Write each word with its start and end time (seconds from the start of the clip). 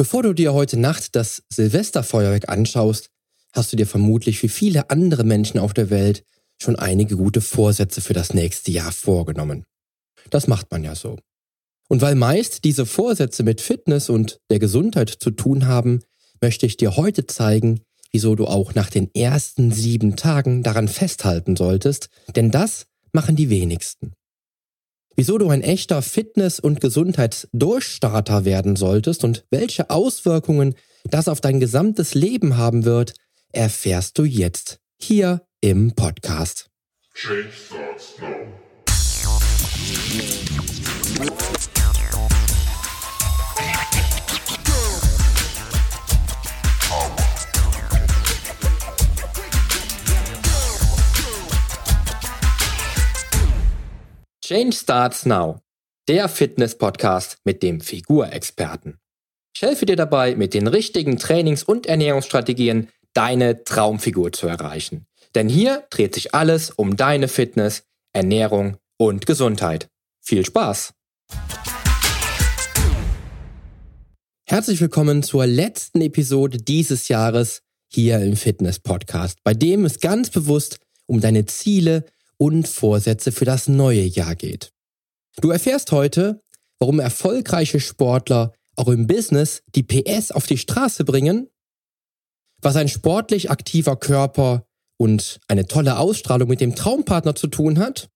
Bevor 0.00 0.22
du 0.22 0.32
dir 0.32 0.54
heute 0.54 0.78
Nacht 0.78 1.14
das 1.14 1.42
Silvesterfeuerwerk 1.50 2.48
anschaust, 2.48 3.10
hast 3.52 3.70
du 3.70 3.76
dir 3.76 3.86
vermutlich 3.86 4.42
wie 4.42 4.48
viele 4.48 4.88
andere 4.88 5.24
Menschen 5.24 5.60
auf 5.60 5.74
der 5.74 5.90
Welt 5.90 6.24
schon 6.56 6.74
einige 6.74 7.18
gute 7.18 7.42
Vorsätze 7.42 8.00
für 8.00 8.14
das 8.14 8.32
nächste 8.32 8.70
Jahr 8.70 8.92
vorgenommen. 8.92 9.62
Das 10.30 10.46
macht 10.46 10.70
man 10.70 10.84
ja 10.84 10.94
so. 10.94 11.18
Und 11.86 12.00
weil 12.00 12.14
meist 12.14 12.64
diese 12.64 12.86
Vorsätze 12.86 13.42
mit 13.42 13.60
Fitness 13.60 14.08
und 14.08 14.40
der 14.48 14.58
Gesundheit 14.58 15.10
zu 15.10 15.32
tun 15.32 15.66
haben, 15.66 16.00
möchte 16.40 16.64
ich 16.64 16.78
dir 16.78 16.96
heute 16.96 17.26
zeigen, 17.26 17.82
wieso 18.10 18.34
du 18.36 18.46
auch 18.46 18.74
nach 18.74 18.88
den 18.88 19.14
ersten 19.14 19.70
sieben 19.70 20.16
Tagen 20.16 20.62
daran 20.62 20.88
festhalten 20.88 21.56
solltest, 21.56 22.08
denn 22.34 22.50
das 22.50 22.86
machen 23.12 23.36
die 23.36 23.50
wenigsten 23.50 24.14
wieso 25.16 25.38
du 25.38 25.48
ein 25.48 25.62
echter 25.62 26.02
Fitness- 26.02 26.60
und 26.60 26.80
Gesundheitsdurchstarter 26.80 28.44
werden 28.44 28.76
solltest 28.76 29.24
und 29.24 29.44
welche 29.50 29.90
Auswirkungen 29.90 30.74
das 31.04 31.28
auf 31.28 31.40
dein 31.40 31.60
gesamtes 31.60 32.14
Leben 32.14 32.56
haben 32.56 32.84
wird, 32.84 33.14
erfährst 33.52 34.18
du 34.18 34.24
jetzt 34.24 34.80
hier 34.98 35.42
im 35.60 35.94
Podcast. 35.94 36.70
Change 37.14 37.50
starts 37.52 38.14
now. 38.20 38.50
Change 54.52 54.74
Starts 54.74 55.26
Now, 55.26 55.60
der 56.08 56.28
Fitness-Podcast 56.28 57.36
mit 57.44 57.62
dem 57.62 57.80
Figurexperten. 57.80 58.98
Ich 59.54 59.62
helfe 59.62 59.86
dir 59.86 59.94
dabei, 59.94 60.34
mit 60.34 60.54
den 60.54 60.66
richtigen 60.66 61.18
Trainings- 61.18 61.62
und 61.62 61.86
Ernährungsstrategien 61.86 62.88
deine 63.12 63.62
Traumfigur 63.62 64.32
zu 64.32 64.48
erreichen. 64.48 65.06
Denn 65.36 65.48
hier 65.48 65.86
dreht 65.90 66.16
sich 66.16 66.34
alles 66.34 66.70
um 66.70 66.96
deine 66.96 67.28
Fitness, 67.28 67.84
Ernährung 68.12 68.78
und 68.96 69.24
Gesundheit. 69.24 69.86
Viel 70.20 70.44
Spaß! 70.44 70.94
Herzlich 74.48 74.80
willkommen 74.80 75.22
zur 75.22 75.46
letzten 75.46 76.00
Episode 76.00 76.58
dieses 76.58 77.06
Jahres 77.06 77.62
hier 77.86 78.18
im 78.18 78.34
Fitness 78.34 78.80
Podcast, 78.80 79.38
bei 79.44 79.54
dem 79.54 79.84
es 79.84 80.00
ganz 80.00 80.28
bewusst 80.28 80.80
um 81.06 81.20
deine 81.20 81.46
Ziele 81.46 82.04
und 82.40 82.66
Vorsätze 82.66 83.32
für 83.32 83.44
das 83.44 83.68
neue 83.68 84.02
Jahr 84.02 84.34
geht. 84.34 84.72
Du 85.40 85.50
erfährst 85.50 85.92
heute, 85.92 86.40
warum 86.78 86.98
erfolgreiche 86.98 87.80
Sportler 87.80 88.54
auch 88.76 88.88
im 88.88 89.06
Business 89.06 89.62
die 89.74 89.82
PS 89.82 90.32
auf 90.32 90.46
die 90.46 90.56
Straße 90.56 91.04
bringen, 91.04 91.50
was 92.62 92.76
ein 92.76 92.88
sportlich 92.88 93.50
aktiver 93.50 93.96
Körper 93.96 94.66
und 94.98 95.38
eine 95.48 95.66
tolle 95.66 95.98
Ausstrahlung 95.98 96.48
mit 96.48 96.60
dem 96.60 96.74
Traumpartner 96.74 97.34
zu 97.34 97.46
tun 97.46 97.78
hat, 97.78 98.08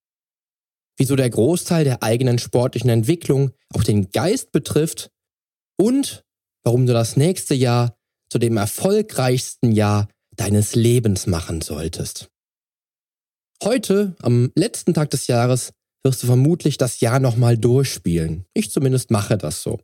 wieso 0.96 1.16
der 1.16 1.28
Großteil 1.28 1.84
der 1.84 2.02
eigenen 2.02 2.38
sportlichen 2.38 2.90
Entwicklung 2.90 3.52
auch 3.74 3.84
den 3.84 4.10
Geist 4.10 4.52
betrifft 4.52 5.10
und 5.76 6.24
warum 6.62 6.86
du 6.86 6.94
das 6.94 7.16
nächste 7.16 7.54
Jahr 7.54 7.96
zu 8.30 8.38
dem 8.38 8.56
erfolgreichsten 8.56 9.72
Jahr 9.72 10.08
deines 10.34 10.74
Lebens 10.74 11.26
machen 11.26 11.60
solltest. 11.60 12.30
Heute, 13.62 14.16
am 14.20 14.50
letzten 14.54 14.94
Tag 14.94 15.10
des 15.10 15.26
Jahres, 15.26 15.72
wirst 16.02 16.22
du 16.22 16.26
vermutlich 16.26 16.76
das 16.76 17.00
Jahr 17.00 17.18
nochmal 17.18 17.56
durchspielen. 17.56 18.44
Ich 18.52 18.70
zumindest 18.70 19.10
mache 19.10 19.38
das 19.38 19.62
so. 19.62 19.80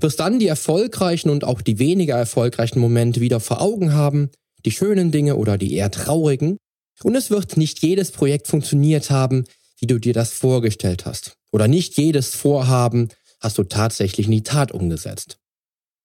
Wirst 0.00 0.20
dann 0.20 0.38
die 0.38 0.46
erfolgreichen 0.46 1.28
und 1.28 1.44
auch 1.44 1.60
die 1.60 1.78
weniger 1.78 2.16
erfolgreichen 2.16 2.80
Momente 2.80 3.20
wieder 3.20 3.40
vor 3.40 3.60
Augen 3.60 3.92
haben, 3.92 4.30
die 4.64 4.70
schönen 4.70 5.10
Dinge 5.10 5.36
oder 5.36 5.58
die 5.58 5.74
eher 5.74 5.90
traurigen. 5.90 6.56
Und 7.02 7.14
es 7.14 7.30
wird 7.30 7.56
nicht 7.56 7.82
jedes 7.82 8.12
Projekt 8.12 8.46
funktioniert 8.46 9.10
haben, 9.10 9.44
wie 9.78 9.86
du 9.86 9.98
dir 9.98 10.14
das 10.14 10.32
vorgestellt 10.32 11.04
hast. 11.04 11.34
Oder 11.50 11.68
nicht 11.68 11.98
jedes 11.98 12.34
Vorhaben 12.34 13.08
hast 13.40 13.58
du 13.58 13.64
tatsächlich 13.64 14.26
in 14.26 14.32
die 14.32 14.44
Tat 14.44 14.72
umgesetzt. 14.72 15.38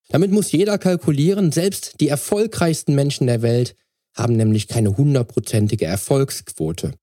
Damit 0.09 0.31
muss 0.31 0.51
jeder 0.51 0.77
kalkulieren, 0.77 1.51
selbst 1.51 1.99
die 1.99 2.07
erfolgreichsten 2.07 2.95
Menschen 2.95 3.27
der 3.27 3.41
Welt 3.41 3.75
haben 4.17 4.35
nämlich 4.35 4.67
keine 4.67 4.97
hundertprozentige 4.97 5.85
Erfolgsquote. 5.85 6.93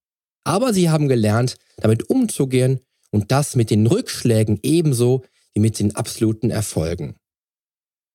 Aber 0.44 0.74
sie 0.74 0.90
haben 0.90 1.08
gelernt, 1.08 1.56
damit 1.76 2.10
umzugehen 2.10 2.80
und 3.10 3.30
das 3.32 3.56
mit 3.56 3.70
den 3.70 3.86
Rückschlägen 3.86 4.58
ebenso 4.62 5.24
wie 5.54 5.60
mit 5.60 5.78
den 5.78 5.94
absoluten 5.94 6.50
Erfolgen. 6.50 7.14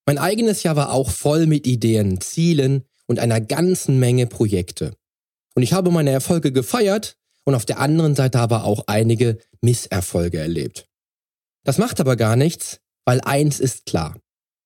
Mein 0.05 0.17
eigenes 0.17 0.63
Jahr 0.63 0.75
war 0.75 0.91
auch 0.91 1.09
voll 1.09 1.45
mit 1.45 1.65
Ideen, 1.67 2.19
Zielen 2.19 2.83
und 3.07 3.19
einer 3.19 3.41
ganzen 3.41 3.99
Menge 3.99 4.27
Projekte. 4.27 4.95
Und 5.55 5.63
ich 5.63 5.73
habe 5.73 5.91
meine 5.91 6.11
Erfolge 6.11 6.51
gefeiert 6.51 7.15
und 7.45 7.55
auf 7.55 7.65
der 7.65 7.79
anderen 7.79 8.15
Seite 8.15 8.39
aber 8.39 8.65
auch 8.65 8.83
einige 8.88 9.39
Misserfolge 9.61 10.39
erlebt. 10.39 10.88
Das 11.63 11.77
macht 11.77 11.99
aber 11.99 12.15
gar 12.15 12.35
nichts, 12.35 12.79
weil 13.05 13.21
eins 13.21 13.59
ist 13.59 13.85
klar. 13.85 14.19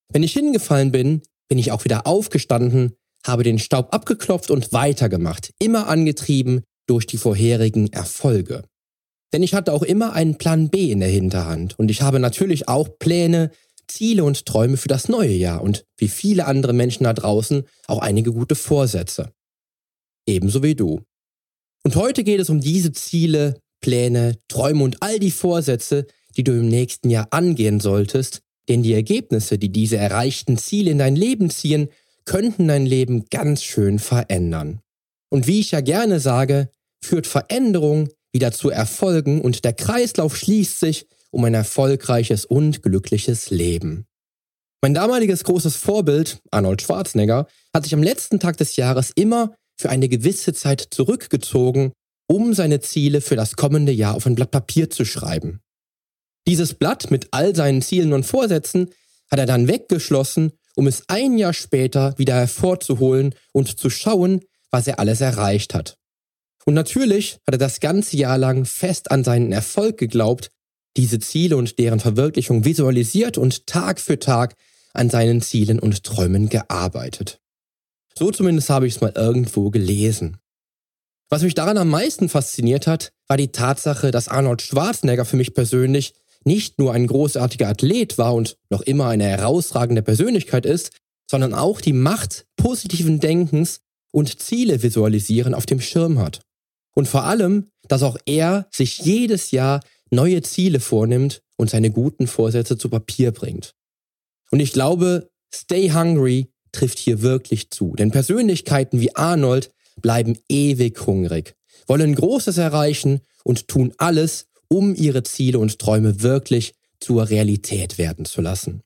Wenn 0.09 0.23
ich 0.23 0.33
hingefallen 0.33 0.91
bin, 0.91 1.21
bin 1.47 1.57
ich 1.57 1.71
auch 1.71 1.83
wieder 1.85 2.07
aufgestanden 2.07 2.95
habe 3.25 3.43
den 3.43 3.59
Staub 3.59 3.93
abgeklopft 3.93 4.51
und 4.51 4.73
weitergemacht, 4.73 5.51
immer 5.59 5.87
angetrieben 5.87 6.63
durch 6.87 7.07
die 7.07 7.17
vorherigen 7.17 7.91
Erfolge. 7.91 8.63
Denn 9.31 9.43
ich 9.43 9.53
hatte 9.53 9.73
auch 9.73 9.83
immer 9.83 10.13
einen 10.13 10.37
Plan 10.37 10.69
B 10.69 10.91
in 10.91 10.99
der 10.99 11.09
Hinterhand 11.09 11.77
und 11.79 11.89
ich 11.89 12.01
habe 12.01 12.19
natürlich 12.19 12.67
auch 12.67 12.99
Pläne, 12.99 13.51
Ziele 13.87 14.23
und 14.23 14.45
Träume 14.45 14.77
für 14.77 14.87
das 14.87 15.09
neue 15.09 15.33
Jahr 15.33 15.61
und 15.61 15.85
wie 15.97 16.07
viele 16.07 16.45
andere 16.45 16.73
Menschen 16.73 17.03
da 17.03 17.13
draußen 17.13 17.63
auch 17.87 17.99
einige 17.99 18.31
gute 18.31 18.55
Vorsätze. 18.55 19.31
Ebenso 20.27 20.63
wie 20.63 20.75
du. 20.75 21.01
Und 21.83 21.95
heute 21.95 22.23
geht 22.23 22.39
es 22.39 22.49
um 22.49 22.61
diese 22.61 22.91
Ziele, 22.91 23.59
Pläne, 23.81 24.37
Träume 24.47 24.83
und 24.83 25.01
all 25.01 25.19
die 25.19 25.31
Vorsätze, 25.31 26.05
die 26.37 26.43
du 26.43 26.53
im 26.53 26.69
nächsten 26.69 27.09
Jahr 27.09 27.27
angehen 27.31 27.79
solltest, 27.79 28.41
denn 28.69 28.83
die 28.83 28.93
Ergebnisse, 28.93 29.57
die 29.57 29.71
diese 29.71 29.97
erreichten 29.97 30.57
Ziele 30.57 30.91
in 30.91 30.97
dein 30.97 31.15
Leben 31.15 31.49
ziehen, 31.49 31.89
könnten 32.25 32.67
dein 32.67 32.85
Leben 32.85 33.25
ganz 33.29 33.63
schön 33.63 33.99
verändern. 33.99 34.81
Und 35.29 35.47
wie 35.47 35.59
ich 35.59 35.71
ja 35.71 35.81
gerne 35.81 36.19
sage, 36.19 36.69
führt 37.03 37.27
Veränderung 37.27 38.09
wieder 38.31 38.51
zu 38.51 38.69
Erfolgen 38.69 39.41
und 39.41 39.63
der 39.65 39.73
Kreislauf 39.73 40.35
schließt 40.35 40.79
sich 40.79 41.07
um 41.31 41.43
ein 41.45 41.53
erfolgreiches 41.53 42.45
und 42.45 42.83
glückliches 42.83 43.49
Leben. 43.49 44.05
Mein 44.81 44.93
damaliges 44.93 45.43
großes 45.43 45.75
Vorbild, 45.75 46.41
Arnold 46.51 46.81
Schwarzenegger, 46.81 47.47
hat 47.73 47.83
sich 47.83 47.93
am 47.93 48.03
letzten 48.03 48.39
Tag 48.39 48.57
des 48.57 48.75
Jahres 48.75 49.11
immer 49.15 49.55
für 49.79 49.89
eine 49.89 50.09
gewisse 50.09 50.53
Zeit 50.53 50.87
zurückgezogen, 50.91 51.93
um 52.27 52.53
seine 52.53 52.79
Ziele 52.79 53.21
für 53.21 53.35
das 53.35 53.55
kommende 53.55 53.91
Jahr 53.91 54.15
auf 54.15 54.25
ein 54.25 54.35
Blatt 54.35 54.51
Papier 54.51 54.89
zu 54.89 55.05
schreiben. 55.05 55.61
Dieses 56.47 56.73
Blatt 56.73 57.11
mit 57.11 57.29
all 57.31 57.55
seinen 57.55 57.81
Zielen 57.81 58.13
und 58.13 58.25
Vorsätzen 58.25 58.89
hat 59.31 59.39
er 59.39 59.45
dann 59.45 59.67
weggeschlossen 59.67 60.51
um 60.75 60.87
es 60.87 61.03
ein 61.07 61.37
Jahr 61.37 61.53
später 61.53 62.17
wieder 62.17 62.35
hervorzuholen 62.35 63.35
und 63.51 63.79
zu 63.79 63.89
schauen, 63.89 64.41
was 64.71 64.87
er 64.87 64.99
alles 64.99 65.21
erreicht 65.21 65.73
hat. 65.73 65.97
Und 66.65 66.73
natürlich 66.73 67.33
hat 67.45 67.55
er 67.55 67.57
das 67.57 67.79
ganze 67.79 68.17
Jahr 68.17 68.37
lang 68.37 68.65
fest 68.65 69.11
an 69.11 69.23
seinen 69.23 69.51
Erfolg 69.51 69.97
geglaubt, 69.97 70.49
diese 70.95 71.19
Ziele 71.19 71.57
und 71.57 71.79
deren 71.79 71.99
Verwirklichung 71.99 72.65
visualisiert 72.65 73.37
und 73.37 73.67
Tag 73.67 73.99
für 73.99 74.19
Tag 74.19 74.55
an 74.93 75.09
seinen 75.09 75.41
Zielen 75.41 75.79
und 75.79 76.03
Träumen 76.03 76.49
gearbeitet. 76.49 77.39
So 78.17 78.31
zumindest 78.31 78.69
habe 78.69 78.87
ich 78.87 78.95
es 78.95 79.01
mal 79.01 79.13
irgendwo 79.15 79.71
gelesen. 79.71 80.37
Was 81.29 81.41
mich 81.41 81.55
daran 81.55 81.77
am 81.77 81.89
meisten 81.89 82.29
fasziniert 82.29 82.85
hat, 82.85 83.11
war 83.27 83.37
die 83.37 83.51
Tatsache, 83.51 84.11
dass 84.11 84.27
Arnold 84.27 84.61
Schwarzenegger 84.61 85.25
für 85.25 85.35
mich 85.35 85.55
persönlich 85.55 86.13
nicht 86.45 86.79
nur 86.79 86.93
ein 86.93 87.07
großartiger 87.07 87.67
Athlet 87.67 88.17
war 88.17 88.33
und 88.33 88.57
noch 88.69 88.81
immer 88.81 89.07
eine 89.07 89.25
herausragende 89.25 90.01
Persönlichkeit 90.01 90.65
ist, 90.65 90.91
sondern 91.29 91.53
auch 91.53 91.81
die 91.81 91.93
Macht 91.93 92.45
positiven 92.57 93.19
Denkens 93.19 93.79
und 94.11 94.41
Ziele 94.41 94.83
visualisieren 94.83 95.53
auf 95.53 95.65
dem 95.65 95.81
Schirm 95.81 96.19
hat. 96.19 96.41
Und 96.95 97.07
vor 97.07 97.23
allem, 97.23 97.69
dass 97.87 98.03
auch 98.03 98.17
er 98.25 98.67
sich 98.71 98.99
jedes 98.99 99.51
Jahr 99.51 99.81
neue 100.11 100.41
Ziele 100.41 100.79
vornimmt 100.79 101.41
und 101.57 101.69
seine 101.69 101.91
guten 101.91 102.27
Vorsätze 102.27 102.77
zu 102.77 102.89
Papier 102.89 103.31
bringt. 103.31 103.73
Und 104.51 104.59
ich 104.59 104.73
glaube, 104.73 105.29
Stay 105.53 105.91
Hungry 105.91 106.51
trifft 106.71 106.99
hier 106.99 107.21
wirklich 107.21 107.69
zu, 107.69 107.95
denn 107.95 108.11
Persönlichkeiten 108.11 108.99
wie 108.99 109.15
Arnold 109.15 109.71
bleiben 110.01 110.37
ewig 110.49 111.05
hungrig, 111.05 111.55
wollen 111.87 112.15
Großes 112.15 112.57
erreichen 112.57 113.21
und 113.43 113.67
tun 113.67 113.93
alles, 113.97 114.47
um 114.73 114.95
ihre 114.95 115.21
Ziele 115.21 115.59
und 115.59 115.77
Träume 115.77 116.23
wirklich 116.23 116.73
zur 116.99 117.29
Realität 117.29 117.99
werden 117.99 118.25
zu 118.25 118.41
lassen. 118.41 118.81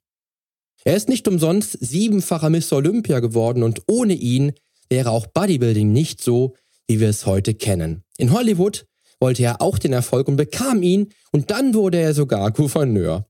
Er 0.84 0.95
ist 0.95 1.07
nicht 1.07 1.28
umsonst 1.28 1.78
siebenfacher 1.80 2.50
Mr. 2.50 2.74
Olympia 2.74 3.22
geworden 3.22 3.63
und 3.63 3.84
ohne 3.88 4.13
ihn 4.13 4.51
wäre 4.89 5.12
auch 5.12 5.28
Bodybuilding 5.28 5.92
nicht 5.92 6.22
so, 6.22 6.56
wie 6.88 7.00
wir 7.00 7.10
es 7.10 7.25
heute 7.25 7.54
kennen. 7.54 8.04
In 8.18 8.34
Hollywood 8.34 8.86
wollte 9.19 9.44
er 9.44 9.62
auch 9.62 9.80
den 9.80 9.94
Erfolg 9.94 10.28
und 10.28 10.36
bekam 10.36 10.84
ihn 10.84 11.13
und 11.31 11.51
dann 11.51 11.74
wurde 11.74 12.00
er 12.00 12.13
sogar 12.13 12.51
Gouverneur. 12.51 13.25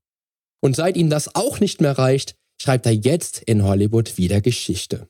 Und 0.60 0.74
seit 0.74 0.96
ihm 0.96 1.10
das 1.10 1.34
auch 1.36 1.60
nicht 1.60 1.80
mehr 1.80 1.96
reicht, 1.96 2.34
schreibt 2.60 2.86
er 2.86 2.92
jetzt 2.92 3.40
in 3.42 3.62
Hollywood 3.62 4.18
wieder 4.18 4.40
Geschichte. 4.40 5.08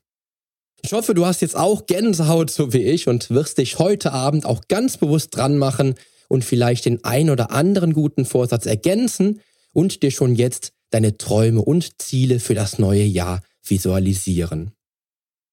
Ich 0.81 0.93
hoffe, 0.93 1.15
du 1.15 1.25
hast 1.25 1.41
jetzt 1.41 1.57
auch 1.57 1.87
Gänsehaut 1.87 2.51
so 2.51 2.73
wie 2.73 2.83
ich 2.83 3.07
und 3.07 3.31
wirst 3.31 3.57
dich 3.57 3.79
heute 3.79 4.13
Abend 4.13 4.45
auch 4.45 4.61
ganz 4.67 4.97
bewusst 4.97 5.35
dran 5.35 5.57
machen 5.57 5.95
und 6.29 6.45
vielleicht 6.45 6.85
den 6.85 7.03
ein 7.03 7.29
oder 7.29 7.51
anderen 7.51 7.91
guten 7.91 8.23
Vorsatz 8.23 8.65
ergänzen 8.65 9.41
und 9.73 10.01
dir 10.01 10.11
schon 10.11 10.35
jetzt 10.35 10.71
deine 10.91 11.17
Träume 11.17 11.61
und 11.61 12.01
Ziele 12.01 12.39
für 12.39 12.53
das 12.55 12.79
neue 12.79 13.03
Jahr 13.03 13.41
visualisieren. 13.65 14.71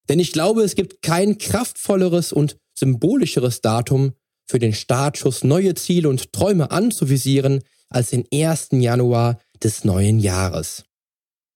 Denn 0.08 0.20
ich 0.20 0.32
glaube, 0.32 0.62
es 0.62 0.76
gibt 0.76 1.02
kein 1.02 1.38
kraftvolleres 1.38 2.32
und 2.32 2.56
symbolischeres 2.78 3.60
Datum 3.60 4.12
für 4.46 4.60
den 4.60 4.72
Startschuss, 4.72 5.42
neue 5.42 5.74
Ziele 5.74 6.08
und 6.08 6.32
Träume 6.32 6.70
anzuvisieren, 6.70 7.62
als 7.88 8.10
den 8.10 8.24
1. 8.32 8.68
Januar 8.72 9.40
des 9.62 9.84
neuen 9.84 10.20
Jahres. 10.20 10.84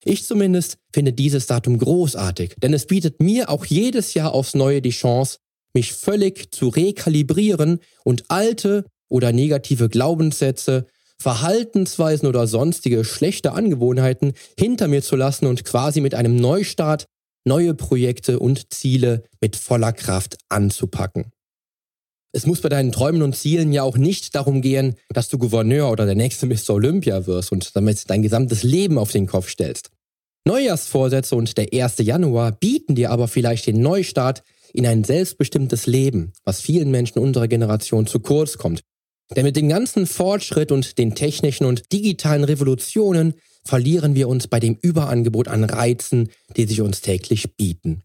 Ich 0.02 0.24
zumindest 0.24 0.78
finde 0.92 1.12
dieses 1.12 1.46
Datum 1.46 1.78
großartig, 1.78 2.56
denn 2.62 2.72
es 2.72 2.86
bietet 2.86 3.20
mir 3.20 3.50
auch 3.50 3.66
jedes 3.66 4.14
Jahr 4.14 4.32
aufs 4.32 4.54
Neue 4.54 4.80
die 4.80 4.90
Chance, 4.90 5.38
mich 5.74 5.92
völlig 5.92 6.52
zu 6.52 6.68
rekalibrieren 6.68 7.80
und 8.04 8.24
alte 8.28 8.86
oder 9.10 9.32
negative 9.32 9.90
Glaubenssätze, 9.90 10.86
Verhaltensweisen 11.18 12.26
oder 12.26 12.46
sonstige 12.46 13.04
schlechte 13.04 13.52
Angewohnheiten 13.52 14.32
hinter 14.58 14.88
mir 14.88 15.02
zu 15.02 15.16
lassen 15.16 15.44
und 15.46 15.64
quasi 15.64 16.00
mit 16.00 16.14
einem 16.14 16.36
Neustart 16.36 17.04
neue 17.44 17.74
Projekte 17.74 18.38
und 18.38 18.72
Ziele 18.72 19.24
mit 19.40 19.56
voller 19.56 19.92
Kraft 19.92 20.38
anzupacken. 20.48 21.30
Es 22.32 22.46
muss 22.46 22.60
bei 22.60 22.68
deinen 22.68 22.92
Träumen 22.92 23.22
und 23.22 23.34
Zielen 23.34 23.72
ja 23.72 23.82
auch 23.82 23.98
nicht 23.98 24.34
darum 24.34 24.62
gehen, 24.62 24.94
dass 25.08 25.28
du 25.28 25.36
Gouverneur 25.36 25.90
oder 25.90 26.06
der 26.06 26.14
nächste 26.14 26.46
Mr. 26.46 26.70
Olympia 26.70 27.26
wirst 27.26 27.50
und 27.50 27.74
damit 27.74 28.08
dein 28.08 28.22
gesamtes 28.22 28.62
Leben 28.62 28.98
auf 28.98 29.10
den 29.10 29.26
Kopf 29.26 29.48
stellst. 29.48 29.90
Neujahrsvorsätze 30.46 31.34
und 31.34 31.56
der 31.58 31.68
1. 31.72 31.98
Januar 31.98 32.52
bieten 32.52 32.94
dir 32.94 33.10
aber 33.10 33.28
vielleicht 33.28 33.66
den 33.66 33.82
Neustart 33.82 34.42
in 34.72 34.86
ein 34.86 35.04
selbstbestimmtes 35.04 35.86
Leben, 35.86 36.32
was 36.44 36.60
vielen 36.60 36.90
Menschen 36.90 37.18
unserer 37.18 37.48
Generation 37.48 38.06
zu 38.06 38.20
kurz 38.20 38.56
kommt. 38.56 38.82
Denn 39.36 39.44
mit 39.44 39.56
dem 39.56 39.68
ganzen 39.68 40.06
Fortschritt 40.06 40.72
und 40.72 40.98
den 40.98 41.14
technischen 41.14 41.64
und 41.64 41.92
digitalen 41.92 42.44
Revolutionen 42.44 43.34
verlieren 43.64 44.14
wir 44.14 44.28
uns 44.28 44.48
bei 44.48 44.58
dem 44.58 44.76
Überangebot 44.80 45.48
an 45.48 45.64
Reizen, 45.64 46.30
die 46.56 46.66
sich 46.66 46.80
uns 46.80 47.00
täglich 47.00 47.56
bieten. 47.56 48.02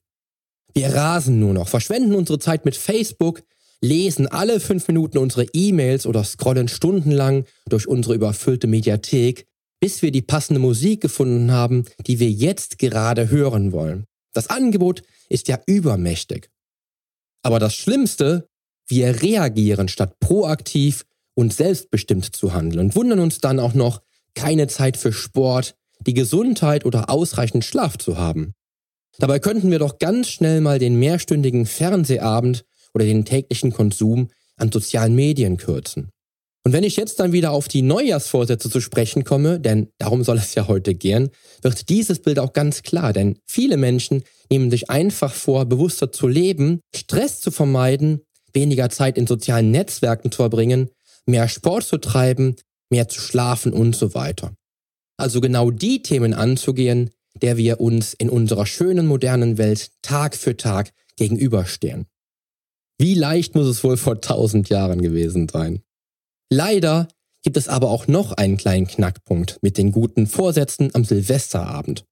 Wir 0.74 0.94
rasen 0.94 1.39
nur 1.39 1.54
noch, 1.54 1.69
verschwenden 1.69 2.16
unsere 2.16 2.38
Zeit 2.38 2.66
mit 2.66 2.75
Facebook, 2.75 3.42
lesen 3.81 4.27
alle 4.27 4.60
fünf 4.60 4.88
Minuten 4.88 5.18
unsere 5.18 5.45
E-Mails 5.54 6.06
oder 6.06 6.24
scrollen 6.24 6.68
stundenlang 6.68 7.45
durch 7.69 7.88
unsere 7.88 8.16
überfüllte 8.16 8.68
Mediathek, 8.68 9.48
bis 9.80 10.01
wir 10.01 10.12
die 10.12 10.22
passende 10.22 10.60
Musik 10.60 11.01
gefunden 11.01 11.51
haben, 11.51 11.86
die 12.06 12.19
wir 12.19 12.30
jetzt 12.30 12.77
gerade 12.80 13.30
hören 13.30 13.72
wollen. 13.72 14.06
Das 14.33 14.50
Angebot 14.50 15.01
ist 15.30 15.48
ja 15.48 15.60
übermächtig. 15.66 16.50
Aber 17.42 17.60
das 17.60 17.75
Schlimmste, 17.75 18.48
wir 18.88 19.22
reagieren 19.22 19.88
statt 19.88 20.19
proaktiv 20.19 21.06
und 21.36 21.54
selbstbestimmt 21.54 22.36
zu 22.36 22.54
handeln 22.54 22.88
und 22.88 22.96
wundern 22.96 23.20
uns 23.20 23.40
dann 23.40 23.60
auch 23.60 23.74
noch, 23.74 24.02
keine 24.34 24.68
Zeit 24.68 24.98
für 24.98 25.14
Sport, 25.14 25.76
die 26.06 26.14
Gesundheit 26.14 26.86
oder 26.86 27.10
ausreichend 27.10 27.64
Schlaf 27.64 27.98
zu 27.98 28.18
haben. 28.18 28.54
Dabei 29.18 29.40
könnten 29.40 29.72
wir 29.72 29.80
doch 29.80 29.98
ganz 29.98 30.28
schnell 30.28 30.60
mal 30.60 30.78
den 30.78 31.00
mehrstündigen 31.00 31.66
Fernsehabend 31.66 32.66
oder 32.94 33.06
den 33.06 33.24
täglichen 33.24 33.72
Konsum 33.72 34.30
an 34.58 34.72
sozialen 34.72 35.16
Medien 35.16 35.58
kürzen. 35.58 36.10
Und 36.66 36.74
wenn 36.74 36.84
ich 36.84 36.96
jetzt 36.96 37.20
dann 37.20 37.32
wieder 37.32 37.52
auf 37.52 37.68
die 37.68 37.84
Neujahrsvorsätze 37.84 38.72
zu 38.72 38.82
sprechen 38.82 39.24
komme, 39.24 39.60
denn 39.60 39.90
darum 40.00 40.24
soll 40.24 40.38
es 40.38 40.56
ja 40.56 40.68
heute 40.68 40.96
gehen, 40.96 41.30
wird 41.62 41.90
dieses 41.90 42.20
Bild 42.20 42.40
auch 42.40 42.54
ganz 42.54 42.82
klar, 42.82 43.14
denn 43.14 43.38
viele 43.46 43.78
Menschen 43.78 44.24
nehmen 44.50 44.72
sich 44.72 44.90
einfach 44.90 45.32
vor, 45.32 45.66
bewusster 45.66 46.12
zu 46.12 46.28
leben, 46.28 46.82
Stress 46.96 47.40
zu 47.40 47.52
vermeiden, 47.52 48.22
weniger 48.52 48.90
Zeit 48.90 49.18
in 49.18 49.28
sozialen 49.28 49.70
Netzwerken 49.70 50.32
zu 50.32 50.38
verbringen, 50.38 50.90
mehr 51.25 51.48
Sport 51.48 51.83
zu 51.83 51.98
treiben, 51.98 52.56
mehr 52.89 53.07
zu 53.07 53.19
schlafen 53.19 53.74
und 53.74 53.95
so 53.95 54.13
weiter. 54.13 54.54
Also 55.18 55.42
genau 55.42 55.72
die 55.72 56.01
Themen 56.01 56.33
anzugehen, 56.33 57.12
der 57.42 57.57
wir 57.57 57.80
uns 57.80 58.13
in 58.13 58.30
unserer 58.30 58.66
schönen 58.66 59.07
modernen 59.07 59.57
Welt 59.57 59.92
Tag 60.01 60.36
für 60.36 60.57
Tag 60.57 60.92
gegenüberstehen. 61.18 62.06
Wie 62.98 63.13
leicht 63.13 63.56
muss 63.56 63.68
es 63.68 63.83
wohl 63.83 63.98
vor 63.98 64.22
tausend 64.22 64.69
Jahren 64.69 65.01
gewesen 65.01 65.50
sein? 65.50 65.81
Leider 66.50 67.07
gibt 67.44 67.57
es 67.57 67.68
aber 67.68 67.89
auch 67.89 68.07
noch 68.07 68.31
einen 68.31 68.57
kleinen 68.57 68.88
Knackpunkt 68.88 69.60
mit 69.62 69.77
den 69.77 69.92
guten 69.92 70.27
Vorsätzen 70.27 70.92
am 70.94 71.04
Silvesterabend. 71.04 72.06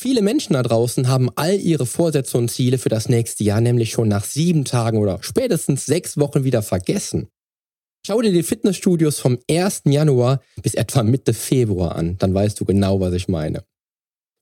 Viele 0.00 0.22
Menschen 0.22 0.52
da 0.52 0.62
draußen 0.62 1.08
haben 1.08 1.30
all 1.34 1.54
ihre 1.58 1.86
Vorsätze 1.86 2.38
und 2.38 2.50
Ziele 2.50 2.78
für 2.78 2.88
das 2.88 3.08
nächste 3.08 3.42
Jahr 3.44 3.60
nämlich 3.60 3.90
schon 3.90 4.08
nach 4.08 4.24
sieben 4.24 4.64
Tagen 4.64 4.98
oder 4.98 5.22
spätestens 5.22 5.86
sechs 5.86 6.18
Wochen 6.18 6.44
wieder 6.44 6.62
vergessen. 6.62 7.28
Schau 8.08 8.22
dir 8.22 8.32
die 8.32 8.42
Fitnessstudios 8.42 9.20
vom 9.20 9.38
1. 9.50 9.82
Januar 9.84 10.40
bis 10.62 10.72
etwa 10.72 11.02
Mitte 11.02 11.34
Februar 11.34 11.94
an, 11.94 12.16
dann 12.16 12.32
weißt 12.32 12.58
du 12.58 12.64
genau, 12.64 13.00
was 13.00 13.12
ich 13.12 13.28
meine. 13.28 13.64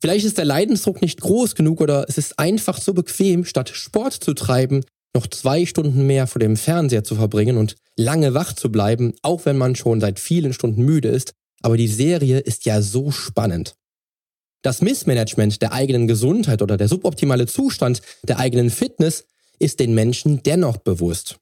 Vielleicht 0.01 0.25
ist 0.25 0.39
der 0.39 0.45
Leidensdruck 0.45 1.03
nicht 1.03 1.21
groß 1.21 1.57
genug 1.57 1.81
oder 1.81 2.07
es 2.09 2.17
ist 2.17 2.39
einfach 2.39 2.81
so 2.81 2.95
bequem, 2.95 3.45
statt 3.45 3.71
Sport 3.71 4.13
zu 4.13 4.35
treiben, 4.35 4.85
noch 5.17 5.27
zwei 5.27 5.67
Stunden 5.67 6.07
mehr 6.07 6.29
vor 6.29 6.39
dem 6.39 6.57
Fernseher 6.57 7.03
zu 7.03 7.17
verbringen 7.17 7.57
und 7.57 7.75
lange 7.97 8.35
wach 8.35 8.53
zu 8.53 8.71
bleiben, 8.71 9.15
auch 9.23 9.47
wenn 9.47 9.59
man 9.59 9.75
schon 9.75 10.01
seit 10.01 10.21
vielen 10.21 10.53
Stunden 10.53 10.85
müde 10.85 11.09
ist. 11.09 11.35
Aber 11.61 11.77
die 11.77 11.89
Serie 11.89 12.39
ist 12.39 12.67
ja 12.67 12.81
so 12.81 13.11
spannend. 13.11 13.75
Das 14.63 14.81
Missmanagement 14.81 15.61
der 15.61 15.73
eigenen 15.73 16.07
Gesundheit 16.07 16.63
oder 16.63 16.77
der 16.77 16.87
suboptimale 16.87 17.49
Zustand 17.49 18.01
der 18.23 18.39
eigenen 18.39 18.71
Fitness 18.71 19.25
ist 19.59 19.81
den 19.81 19.93
Menschen 19.93 20.45
dennoch 20.45 20.77
bewusst. 20.77 21.41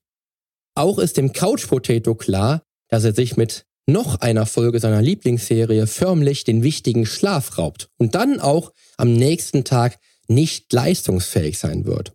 Auch 0.75 0.99
ist 0.99 1.17
dem 1.17 1.32
Couch 1.32 1.69
Potato 1.69 2.15
klar, 2.15 2.62
dass 2.88 3.05
er 3.05 3.15
sich 3.15 3.37
mit 3.37 3.65
noch 3.87 4.21
einer 4.21 4.47
Folge 4.47 4.81
seiner 4.81 5.03
Lieblingsserie 5.03 5.87
förmlich 5.87 6.44
den 6.44 6.62
wichtigen 6.62 7.06
Schlaf 7.06 7.59
raubt 7.59 7.91
und 7.99 8.15
dann 8.15 8.41
auch 8.41 8.73
am 8.97 9.12
nächsten 9.12 9.65
Tag 9.65 9.99
nicht 10.26 10.73
leistungsfähig 10.73 11.59
sein 11.59 11.85
wird. 11.85 12.12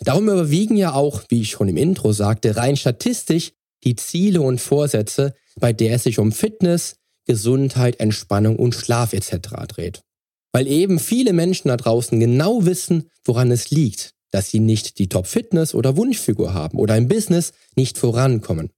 Darum 0.00 0.28
überwiegen 0.28 0.76
ja 0.76 0.92
auch, 0.92 1.24
wie 1.28 1.40
ich 1.40 1.50
schon 1.50 1.68
im 1.68 1.76
Intro 1.76 2.12
sagte, 2.12 2.56
rein 2.56 2.76
statistisch 2.76 3.52
die 3.84 3.96
Ziele 3.96 4.42
und 4.42 4.60
Vorsätze, 4.60 5.34
bei 5.56 5.72
der 5.72 5.94
es 5.96 6.04
sich 6.04 6.18
um 6.18 6.30
Fitness, 6.30 6.96
Gesundheit, 7.24 8.00
Entspannung 8.00 8.56
und 8.56 8.74
Schlaf 8.74 9.12
etc. 9.12 9.48
dreht. 9.68 10.02
Weil 10.52 10.66
eben 10.66 10.98
viele 10.98 11.32
Menschen 11.32 11.68
da 11.68 11.76
draußen 11.76 12.18
genau 12.20 12.64
wissen, 12.64 13.10
woran 13.24 13.50
es 13.50 13.70
liegt, 13.70 14.14
dass 14.30 14.50
sie 14.50 14.60
nicht 14.60 14.98
die 14.98 15.08
Top-Fitness 15.08 15.74
oder 15.74 15.96
Wunschfigur 15.96 16.54
haben 16.54 16.78
oder 16.78 16.96
im 16.96 17.08
Business 17.08 17.52
nicht 17.76 17.98
vorankommen. 17.98 18.70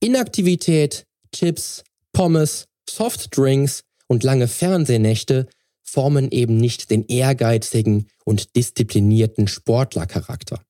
Inaktivität, 0.00 1.04
Chips, 1.32 1.82
Pommes, 2.12 2.66
Softdrinks 2.88 3.82
und 4.06 4.22
lange 4.22 4.48
Fernsehnächte 4.48 5.48
formen 5.82 6.30
eben 6.30 6.56
nicht 6.56 6.90
den 6.90 7.06
ehrgeizigen 7.06 8.08
und 8.24 8.56
disziplinierten 8.56 9.48
Sportlercharakter. 9.48 10.60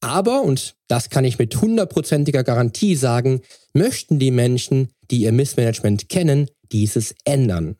Aber, 0.00 0.42
und 0.42 0.76
das 0.86 1.10
kann 1.10 1.24
ich 1.24 1.38
mit 1.38 1.60
hundertprozentiger 1.60 2.44
Garantie 2.44 2.94
sagen, 2.94 3.40
möchten 3.72 4.18
die 4.18 4.30
Menschen, 4.30 4.90
die 5.10 5.22
ihr 5.22 5.32
Missmanagement 5.32 6.08
kennen, 6.08 6.48
dieses 6.70 7.14
ändern. 7.24 7.76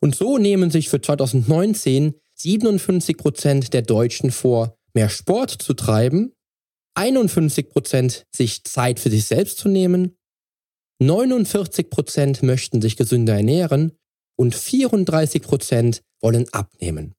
Und 0.00 0.14
so 0.14 0.36
nehmen 0.36 0.70
sich 0.70 0.88
für 0.88 1.00
2019 1.00 2.14
57 2.34 3.16
Prozent 3.16 3.72
der 3.72 3.82
Deutschen 3.82 4.30
vor, 4.30 4.76
mehr 4.94 5.08
Sport 5.08 5.50
zu 5.50 5.74
treiben, 5.74 6.32
51 6.94 7.70
Prozent 7.70 8.26
sich 8.34 8.64
Zeit 8.64 9.00
für 9.00 9.10
sich 9.10 9.24
selbst 9.24 9.58
zu 9.58 9.68
nehmen, 9.68 10.16
49 11.00 11.90
Prozent 11.90 12.42
möchten 12.42 12.80
sich 12.80 12.96
gesünder 12.96 13.34
ernähren 13.34 13.92
und 14.36 14.54
34 14.54 15.42
Prozent 15.42 16.02
wollen 16.20 16.46
abnehmen. 16.52 17.14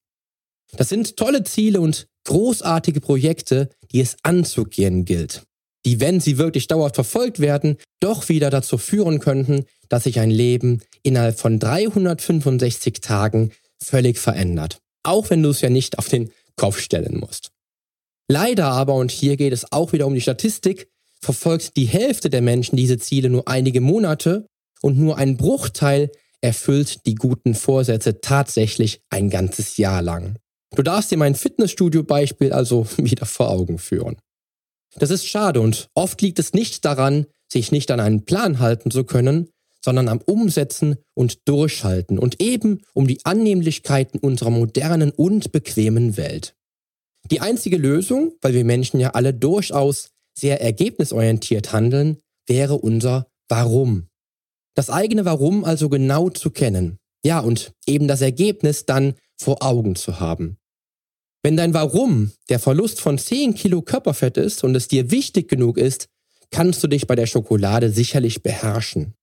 Das 0.78 0.90
sind 0.90 1.18
tolle 1.18 1.44
Ziele 1.44 1.82
und 1.82 2.08
großartige 2.26 3.02
Projekte, 3.02 3.70
die 3.92 4.00
es 4.00 4.16
anzugehen 4.24 5.06
gilt, 5.06 5.44
die, 5.86 6.00
wenn 6.00 6.20
sie 6.20 6.38
wirklich 6.38 6.68
dauerhaft 6.68 6.96
verfolgt 6.96 7.40
werden, 7.40 7.78
doch 8.00 8.30
wieder 8.30 8.50
dazu 8.50 8.78
führen 8.78 9.20
könnten, 9.20 9.66
dass 9.90 10.06
sich 10.06 10.20
ein 10.20 10.32
Leben 10.32 10.82
innerhalb 11.04 11.40
von 11.40 11.60
365 11.60 13.02
Tagen 13.02 13.52
völlig 13.84 14.18
verändert. 14.18 14.80
Auch 15.04 15.30
wenn 15.30 15.44
du 15.44 15.50
es 15.50 15.62
ja 15.62 15.70
nicht 15.70 16.00
auf 16.00 16.08
den 16.08 16.32
Kopf 16.56 16.80
stellen 16.80 17.20
musst. 17.20 17.53
Leider 18.28 18.68
aber, 18.68 18.96
und 18.96 19.12
hier 19.12 19.38
geht 19.38 19.54
es 19.54 19.72
auch 19.72 19.94
wieder 19.94 20.08
um 20.08 20.14
die 20.14 20.22
Statistik, 20.22 20.88
verfolgt 21.22 21.78
die 21.78 21.86
Hälfte 21.86 22.30
der 22.30 22.42
Menschen 22.42 22.76
diese 22.76 22.98
Ziele 22.98 23.30
nur 23.30 23.48
einige 23.48 23.82
Monate 23.82 24.46
und 24.82 24.98
nur 24.98 25.18
ein 25.18 25.38
Bruchteil 25.38 26.12
erfüllt 26.42 27.06
die 27.06 27.16
guten 27.16 27.56
Vorsätze 27.56 28.20
tatsächlich 28.20 29.02
ein 29.10 29.30
ganzes 29.30 29.78
Jahr 29.78 30.02
lang. 30.02 30.38
Du 30.76 30.84
darfst 30.84 31.12
dir 31.12 31.18
mein 31.18 31.36
Fitnessstudio-Beispiel 31.36 32.52
also 32.52 32.86
wieder 32.98 33.26
vor 33.26 33.50
Augen 33.50 33.78
führen. 33.78 34.18
Das 34.96 35.10
ist 35.10 35.26
schade 35.26 35.62
und 35.62 35.88
oft 35.96 36.22
liegt 36.22 36.40
es 36.40 36.54
nicht 36.54 36.86
daran, 36.86 37.26
sich 37.52 37.72
nicht 37.72 37.90
an 37.92 38.00
einen 38.00 38.26
Plan 38.26 38.60
halten 38.60 38.92
zu 38.92 39.04
können, 39.06 39.50
sondern 39.84 40.08
am 40.08 40.22
Umsetzen 40.22 40.98
und 41.14 41.48
Durchhalten 41.48 42.20
und 42.20 42.42
eben 42.42 42.82
um 42.94 43.08
die 43.08 43.24
Annehmlichkeiten 43.26 44.20
unserer 44.20 44.50
modernen 44.50 45.12
und 45.12 45.52
bequemen 45.52 46.16
Welt. 46.18 46.56
Die 47.32 47.42
einzige 47.42 47.78
Lösung, 47.78 48.34
weil 48.42 48.54
wir 48.54 48.66
Menschen 48.66 49.00
ja 49.00 49.12
alle 49.12 49.34
durchaus 49.34 50.10
sehr 50.38 50.62
ergebnisorientiert 50.62 51.72
handeln, 51.72 52.18
wäre 52.48 52.76
unser 52.76 53.28
Warum. 53.48 54.08
Das 54.76 54.90
eigene 54.90 55.26
Warum 55.26 55.64
also 55.64 55.90
genau 55.90 56.30
zu 56.30 56.50
kennen. 56.50 56.98
Ja, 57.24 57.40
und 57.40 57.74
eben 57.86 58.08
das 58.08 58.22
Ergebnis 58.22 58.86
dann 58.86 59.14
vor 59.38 59.64
Augen 59.64 59.96
zu 59.96 60.20
haben. 60.20 60.58
Wenn 61.44 61.58
dein 61.58 61.74
Warum 61.74 62.32
der 62.50 62.60
Verlust 62.60 63.02
von 63.02 63.18
10 63.18 63.54
Kilo 63.54 63.82
Körperfett 63.82 64.38
ist 64.38 64.64
und 64.64 64.76
es 64.76 64.88
dir 64.88 65.12
wichtig 65.12 65.50
genug 65.50 65.78
ist, 65.78 66.08
kannst 66.52 66.84
du 66.84 66.88
dich 66.88 67.08
bei 67.08 67.16
der 67.16 67.26
Schokolade 67.26 67.90
sicherlich 67.90 68.44
beherrschen. 68.44 69.14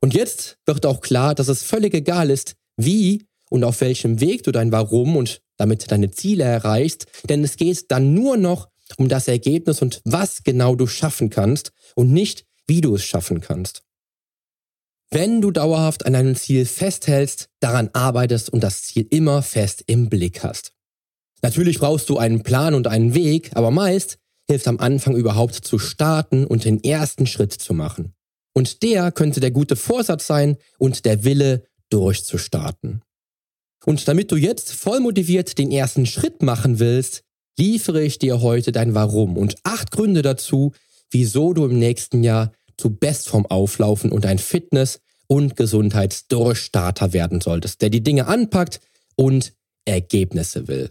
Und 0.00 0.14
jetzt 0.14 0.58
wird 0.66 0.86
auch 0.86 1.00
klar, 1.00 1.34
dass 1.34 1.48
es 1.48 1.62
völlig 1.62 1.94
egal 1.94 2.30
ist, 2.30 2.54
wie 2.76 3.26
und 3.50 3.64
auf 3.64 3.80
welchem 3.80 4.20
Weg 4.20 4.42
du 4.44 4.52
dein 4.52 4.72
Warum 4.72 5.16
und 5.16 5.40
damit 5.60 5.92
deine 5.92 6.10
Ziele 6.10 6.44
erreichst, 6.44 7.06
denn 7.28 7.44
es 7.44 7.56
geht 7.56 7.90
dann 7.90 8.14
nur 8.14 8.36
noch 8.36 8.68
um 8.96 9.08
das 9.08 9.28
Ergebnis 9.28 9.82
und 9.82 10.00
was 10.04 10.42
genau 10.42 10.74
du 10.74 10.86
schaffen 10.86 11.30
kannst 11.30 11.72
und 11.94 12.12
nicht, 12.12 12.46
wie 12.66 12.80
du 12.80 12.94
es 12.96 13.04
schaffen 13.04 13.40
kannst. 13.40 13.82
Wenn 15.10 15.40
du 15.40 15.50
dauerhaft 15.50 16.06
an 16.06 16.14
deinem 16.14 16.34
Ziel 16.34 16.64
festhältst, 16.64 17.48
daran 17.60 17.90
arbeitest 17.92 18.50
und 18.50 18.62
das 18.62 18.84
Ziel 18.84 19.06
immer 19.10 19.42
fest 19.42 19.84
im 19.86 20.08
Blick 20.08 20.42
hast. 20.42 20.72
Natürlich 21.42 21.78
brauchst 21.78 22.08
du 22.08 22.18
einen 22.18 22.42
Plan 22.42 22.74
und 22.74 22.86
einen 22.86 23.14
Weg, 23.14 23.50
aber 23.54 23.70
meist 23.70 24.18
hilft 24.48 24.66
am 24.66 24.78
Anfang 24.78 25.14
überhaupt 25.14 25.54
zu 25.54 25.78
starten 25.78 26.46
und 26.46 26.64
den 26.64 26.82
ersten 26.82 27.26
Schritt 27.26 27.52
zu 27.52 27.74
machen. 27.74 28.14
Und 28.52 28.82
der 28.82 29.12
könnte 29.12 29.40
der 29.40 29.50
gute 29.50 29.76
Vorsatz 29.76 30.26
sein 30.26 30.56
und 30.78 31.04
der 31.04 31.24
Wille, 31.24 31.64
durchzustarten. 31.90 33.02
Und 33.84 34.06
damit 34.08 34.30
du 34.30 34.36
jetzt 34.36 34.72
voll 34.72 35.00
motiviert 35.00 35.58
den 35.58 35.70
ersten 35.70 36.06
Schritt 36.06 36.42
machen 36.42 36.78
willst, 36.78 37.22
liefere 37.58 38.02
ich 38.02 38.18
dir 38.18 38.40
heute 38.40 38.72
dein 38.72 38.94
Warum 38.94 39.36
und 39.36 39.56
acht 39.64 39.90
Gründe 39.90 40.22
dazu, 40.22 40.72
wieso 41.10 41.52
du 41.52 41.64
im 41.64 41.78
nächsten 41.78 42.22
Jahr 42.22 42.52
zu 42.76 42.90
Bestform 42.90 43.46
auflaufen 43.46 44.12
und 44.12 44.26
ein 44.26 44.38
Fitness- 44.38 45.00
und 45.26 45.56
Gesundheitsdurchstarter 45.56 47.12
werden 47.12 47.40
solltest, 47.40 47.82
der 47.82 47.90
die 47.90 48.02
Dinge 48.02 48.26
anpackt 48.26 48.80
und 49.16 49.52
Ergebnisse 49.84 50.68
will. 50.68 50.90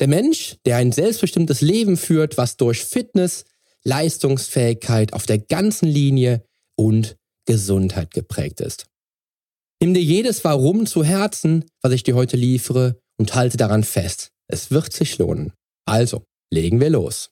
Der 0.00 0.08
Mensch, 0.08 0.56
der 0.64 0.76
ein 0.76 0.92
selbstbestimmtes 0.92 1.60
Leben 1.60 1.96
führt, 1.96 2.36
was 2.36 2.56
durch 2.56 2.84
Fitness, 2.84 3.44
Leistungsfähigkeit 3.84 5.12
auf 5.12 5.26
der 5.26 5.38
ganzen 5.38 5.86
Linie 5.86 6.44
und 6.74 7.16
Gesundheit 7.44 8.12
geprägt 8.12 8.60
ist. 8.60 8.86
Nimm 9.80 9.94
dir 9.94 10.02
jedes 10.02 10.44
Warum 10.44 10.86
zu 10.86 11.04
Herzen, 11.04 11.64
was 11.82 11.92
ich 11.92 12.02
dir 12.02 12.14
heute 12.14 12.36
liefere, 12.36 13.00
und 13.18 13.34
halte 13.34 13.56
daran 13.56 13.84
fest. 13.84 14.30
Es 14.48 14.70
wird 14.70 14.92
sich 14.92 15.18
lohnen. 15.18 15.52
Also, 15.86 16.24
legen 16.52 16.80
wir 16.80 16.90
los. 16.90 17.30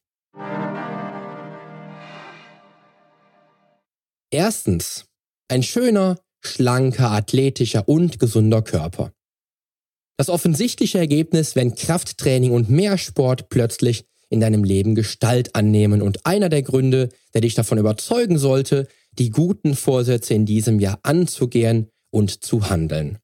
Erstens, 4.30 5.04
ein 5.49 5.62
schöner, 5.62 6.18
schlanker, 6.44 7.11
athletischer 7.11 7.88
und 7.88 8.18
gesunder 8.18 8.62
Körper. 8.62 9.12
Das 10.16 10.28
offensichtliche 10.28 10.99
Ergebnis, 10.99 11.56
wenn 11.56 11.75
Krafttraining 11.75 12.52
und 12.52 12.70
mehr 12.70 12.99
Sport 12.99 13.49
plötzlich 13.49 14.04
in 14.30 14.40
deinem 14.40 14.64
Leben 14.64 14.94
Gestalt 14.94 15.54
annehmen 15.54 16.00
und 16.00 16.25
einer 16.25 16.49
der 16.49 16.62
Gründe, 16.62 17.11
der 17.34 17.42
dich 17.42 17.54
davon 17.54 17.78
überzeugen 17.78 18.38
sollte, 18.38 18.88
die 19.12 19.30
guten 19.30 19.75
Vorsätze 19.75 20.32
in 20.32 20.46
diesem 20.46 20.80
Jahr 20.80 20.99
anzugehen 21.02 21.91
und 22.12 22.45
zu 22.45 22.69
handeln. 22.71 23.19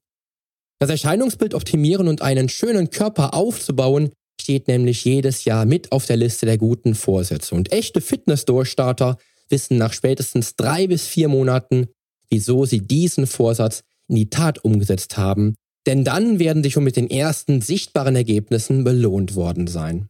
Das 0.79 0.89
Erscheinungsbild 0.89 1.53
optimieren 1.53 2.07
und 2.07 2.21
einen 2.21 2.49
schönen 2.49 2.89
Körper 2.89 3.33
aufzubauen, 3.33 4.11
steht 4.41 4.67
nämlich 4.67 5.03
jedes 5.03 5.45
Jahr 5.45 5.65
mit 5.65 5.91
auf 5.91 6.05
der 6.05 6.17
Liste 6.17 6.45
der 6.45 6.57
guten 6.57 6.95
Vorsätze. 6.95 7.53
Und 7.53 7.71
echte 7.71 8.01
Fitness-Durchstarter 8.01 9.17
wissen 9.49 9.77
nach 9.77 9.93
spätestens 9.93 10.55
drei 10.55 10.87
bis 10.87 11.05
vier 11.05 11.27
Monaten, 11.27 11.87
wieso 12.29 12.65
sie 12.65 12.79
diesen 12.79 13.27
Vorsatz 13.27 13.83
in 14.07 14.15
die 14.15 14.29
Tat 14.29 14.63
umgesetzt 14.63 15.17
haben, 15.17 15.55
denn 15.85 16.03
dann 16.03 16.39
werden 16.39 16.63
sie 16.63 16.71
schon 16.71 16.83
mit 16.83 16.95
den 16.95 17.09
ersten 17.09 17.61
sichtbaren 17.61 18.15
Ergebnissen 18.15 18.83
belohnt 18.83 19.35
worden 19.35 19.67
sein. 19.67 20.07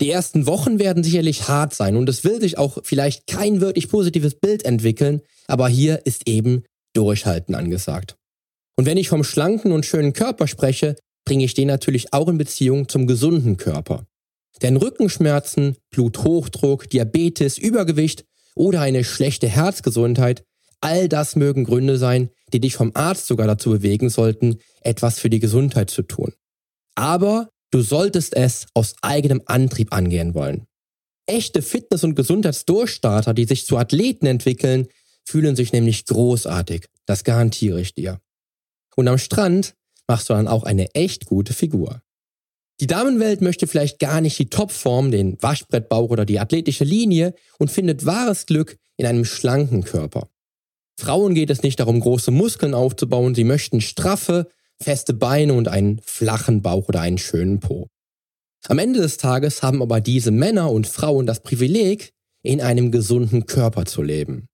Die 0.00 0.10
ersten 0.10 0.46
Wochen 0.46 0.78
werden 0.78 1.02
sicherlich 1.02 1.48
hart 1.48 1.74
sein 1.74 1.96
und 1.96 2.08
es 2.08 2.24
will 2.24 2.40
sich 2.40 2.58
auch 2.58 2.78
vielleicht 2.82 3.26
kein 3.26 3.60
wirklich 3.60 3.88
positives 3.88 4.34
Bild 4.34 4.64
entwickeln, 4.64 5.22
aber 5.46 5.68
hier 5.68 6.04
ist 6.04 6.28
eben 6.28 6.64
Durchhalten 6.96 7.54
angesagt. 7.54 8.16
Und 8.76 8.86
wenn 8.86 8.96
ich 8.96 9.08
vom 9.08 9.24
schlanken 9.24 9.72
und 9.72 9.86
schönen 9.86 10.12
Körper 10.12 10.46
spreche, 10.46 10.96
bringe 11.24 11.44
ich 11.44 11.54
den 11.54 11.68
natürlich 11.68 12.12
auch 12.12 12.28
in 12.28 12.38
Beziehung 12.38 12.88
zum 12.88 13.06
gesunden 13.06 13.56
Körper. 13.56 14.06
Denn 14.62 14.76
Rückenschmerzen, 14.76 15.76
Bluthochdruck, 15.90 16.88
Diabetes, 16.88 17.58
Übergewicht 17.58 18.24
oder 18.54 18.80
eine 18.80 19.04
schlechte 19.04 19.48
Herzgesundheit, 19.48 20.44
all 20.80 21.08
das 21.08 21.36
mögen 21.36 21.64
Gründe 21.64 21.98
sein, 21.98 22.30
die 22.52 22.60
dich 22.60 22.74
vom 22.74 22.92
Arzt 22.94 23.26
sogar 23.26 23.46
dazu 23.46 23.70
bewegen 23.70 24.08
sollten, 24.08 24.58
etwas 24.80 25.18
für 25.18 25.30
die 25.30 25.40
Gesundheit 25.40 25.90
zu 25.90 26.02
tun. 26.02 26.32
Aber 26.94 27.48
Du 27.76 27.82
solltest 27.82 28.34
es 28.34 28.66
aus 28.74 28.94
eigenem 29.02 29.42
Antrieb 29.46 29.92
angehen 29.92 30.34
wollen. 30.34 30.66
Echte 31.26 31.62
Fitness- 31.62 32.04
und 32.04 32.14
Gesundheitsdurchstarter, 32.14 33.34
die 33.34 33.44
sich 33.44 33.66
zu 33.66 33.76
Athleten 33.76 34.26
entwickeln, 34.26 34.86
fühlen 35.26 35.56
sich 35.56 35.72
nämlich 35.72 36.06
großartig. 36.06 36.86
Das 37.04 37.24
garantiere 37.24 37.80
ich 37.80 37.94
dir. 37.94 38.20
Und 38.94 39.08
am 39.08 39.18
Strand 39.18 39.74
machst 40.06 40.30
du 40.30 40.34
dann 40.34 40.48
auch 40.48 40.62
eine 40.64 40.94
echt 40.94 41.26
gute 41.26 41.52
Figur. 41.52 42.02
Die 42.80 42.86
Damenwelt 42.86 43.40
möchte 43.40 43.66
vielleicht 43.66 43.98
gar 43.98 44.20
nicht 44.20 44.38
die 44.38 44.50
Topform, 44.50 45.10
den 45.10 45.40
Waschbrettbauch 45.42 46.10
oder 46.10 46.24
die 46.24 46.38
athletische 46.38 46.84
Linie 46.84 47.34
und 47.58 47.70
findet 47.70 48.04
wahres 48.04 48.46
Glück 48.46 48.76
in 48.96 49.06
einem 49.06 49.24
schlanken 49.24 49.82
Körper. 49.82 50.28
Frauen 50.98 51.34
geht 51.34 51.50
es 51.50 51.62
nicht 51.62 51.80
darum, 51.80 52.00
große 52.00 52.30
Muskeln 52.30 52.74
aufzubauen, 52.74 53.34
sie 53.34 53.44
möchten 53.44 53.80
straffe, 53.80 54.48
feste 54.80 55.14
Beine 55.14 55.54
und 55.54 55.68
einen 55.68 56.00
flachen 56.02 56.62
Bauch 56.62 56.88
oder 56.88 57.00
einen 57.00 57.18
schönen 57.18 57.60
Po. 57.60 57.88
Am 58.68 58.78
Ende 58.78 59.00
des 59.00 59.16
Tages 59.16 59.62
haben 59.62 59.82
aber 59.82 60.00
diese 60.00 60.30
Männer 60.30 60.70
und 60.70 60.86
Frauen 60.86 61.26
das 61.26 61.42
Privileg, 61.42 62.12
in 62.42 62.60
einem 62.60 62.92
gesunden 62.92 63.46
Körper 63.46 63.86
zu 63.86 64.02
leben. 64.02 64.48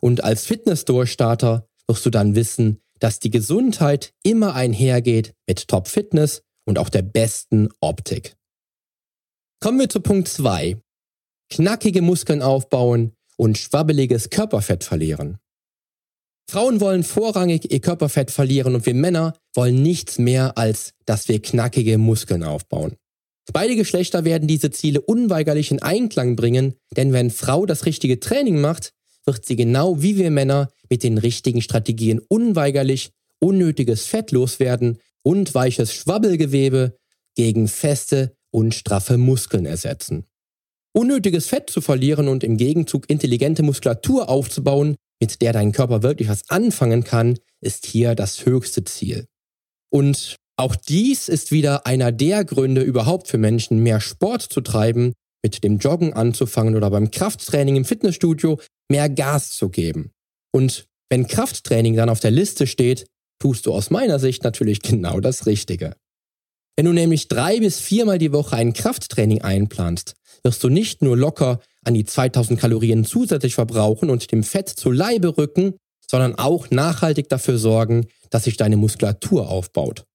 Und 0.00 0.24
als 0.24 0.46
Fitness-Durchstarter 0.46 1.68
wirst 1.86 2.06
du 2.06 2.10
dann 2.10 2.34
wissen, 2.34 2.80
dass 2.98 3.18
die 3.18 3.30
Gesundheit 3.30 4.12
immer 4.22 4.54
einhergeht 4.54 5.34
mit 5.46 5.68
Top-Fitness 5.68 6.42
und 6.64 6.78
auch 6.78 6.88
der 6.88 7.02
besten 7.02 7.68
Optik. 7.80 8.36
Kommen 9.60 9.78
wir 9.78 9.88
zu 9.88 10.00
Punkt 10.00 10.28
2. 10.28 10.80
Knackige 11.50 12.02
Muskeln 12.02 12.42
aufbauen 12.42 13.12
und 13.36 13.58
schwabbeliges 13.58 14.30
Körperfett 14.30 14.84
verlieren. 14.84 15.38
Frauen 16.50 16.80
wollen 16.80 17.04
vorrangig 17.04 17.70
ihr 17.70 17.80
Körperfett 17.80 18.30
verlieren 18.30 18.74
und 18.74 18.86
wir 18.86 18.94
Männer 18.94 19.34
wollen 19.54 19.82
nichts 19.82 20.18
mehr, 20.18 20.58
als 20.58 20.94
dass 21.06 21.28
wir 21.28 21.40
knackige 21.40 21.96
Muskeln 21.96 22.42
aufbauen. 22.42 22.96
Beide 23.52 23.76
Geschlechter 23.76 24.24
werden 24.24 24.48
diese 24.48 24.70
Ziele 24.70 25.00
unweigerlich 25.00 25.70
in 25.70 25.82
Einklang 25.82 26.36
bringen, 26.36 26.74
denn 26.96 27.12
wenn 27.12 27.30
Frau 27.30 27.66
das 27.66 27.86
richtige 27.86 28.20
Training 28.20 28.60
macht, 28.60 28.92
wird 29.30 29.46
sie 29.46 29.56
genau 29.56 30.02
wie 30.02 30.16
wir 30.16 30.30
Männer 30.30 30.70
mit 30.88 31.04
den 31.04 31.16
richtigen 31.16 31.62
Strategien 31.62 32.20
unweigerlich 32.28 33.10
unnötiges 33.38 34.04
Fett 34.04 34.32
loswerden 34.32 34.98
und 35.22 35.54
weiches 35.54 35.94
Schwabbelgewebe 35.94 36.96
gegen 37.36 37.68
feste 37.68 38.34
und 38.50 38.74
straffe 38.74 39.18
Muskeln 39.18 39.66
ersetzen. 39.66 40.24
Unnötiges 40.92 41.46
Fett 41.46 41.70
zu 41.70 41.80
verlieren 41.80 42.26
und 42.26 42.42
im 42.42 42.56
Gegenzug 42.56 43.08
intelligente 43.08 43.62
Muskulatur 43.62 44.28
aufzubauen, 44.28 44.96
mit 45.20 45.40
der 45.40 45.52
dein 45.52 45.70
Körper 45.70 46.02
wirklich 46.02 46.28
was 46.28 46.42
anfangen 46.48 47.04
kann, 47.04 47.38
ist 47.60 47.86
hier 47.86 48.16
das 48.16 48.44
höchste 48.44 48.82
Ziel. 48.82 49.26
Und 49.90 50.36
auch 50.56 50.74
dies 50.74 51.28
ist 51.28 51.52
wieder 51.52 51.86
einer 51.86 52.10
der 52.10 52.44
Gründe 52.44 52.82
überhaupt 52.82 53.28
für 53.28 53.38
Menschen, 53.38 53.78
mehr 53.78 54.00
Sport 54.00 54.42
zu 54.42 54.60
treiben, 54.60 55.12
mit 55.42 55.62
dem 55.62 55.78
Joggen 55.78 56.12
anzufangen 56.12 56.74
oder 56.74 56.90
beim 56.90 57.10
Krafttraining 57.10 57.76
im 57.76 57.84
Fitnessstudio 57.84 58.58
mehr 58.90 59.08
Gas 59.08 59.52
zu 59.52 59.68
geben. 59.68 60.12
Und 60.52 60.86
wenn 61.08 61.26
Krafttraining 61.26 61.96
dann 61.96 62.08
auf 62.08 62.20
der 62.20 62.30
Liste 62.30 62.66
steht, 62.66 63.06
tust 63.38 63.66
du 63.66 63.72
aus 63.72 63.90
meiner 63.90 64.18
Sicht 64.18 64.44
natürlich 64.44 64.82
genau 64.82 65.20
das 65.20 65.46
Richtige. 65.46 65.94
Wenn 66.76 66.86
du 66.86 66.92
nämlich 66.92 67.28
drei 67.28 67.60
bis 67.60 67.78
viermal 67.80 68.18
die 68.18 68.32
Woche 68.32 68.56
ein 68.56 68.72
Krafttraining 68.72 69.42
einplanst, 69.42 70.14
wirst 70.42 70.62
du 70.64 70.68
nicht 70.68 71.02
nur 71.02 71.16
locker 71.16 71.60
an 71.84 71.94
die 71.94 72.04
2000 72.04 72.58
Kalorien 72.58 73.04
zusätzlich 73.04 73.54
verbrauchen 73.54 74.08
und 74.08 74.30
dem 74.32 74.42
Fett 74.42 74.68
zu 74.68 74.90
Leibe 74.90 75.36
rücken, 75.36 75.74
sondern 76.08 76.36
auch 76.36 76.70
nachhaltig 76.70 77.28
dafür 77.28 77.58
sorgen, 77.58 78.06
dass 78.30 78.44
sich 78.44 78.56
deine 78.56 78.76
Muskulatur 78.76 79.48
aufbaut. 79.48 80.06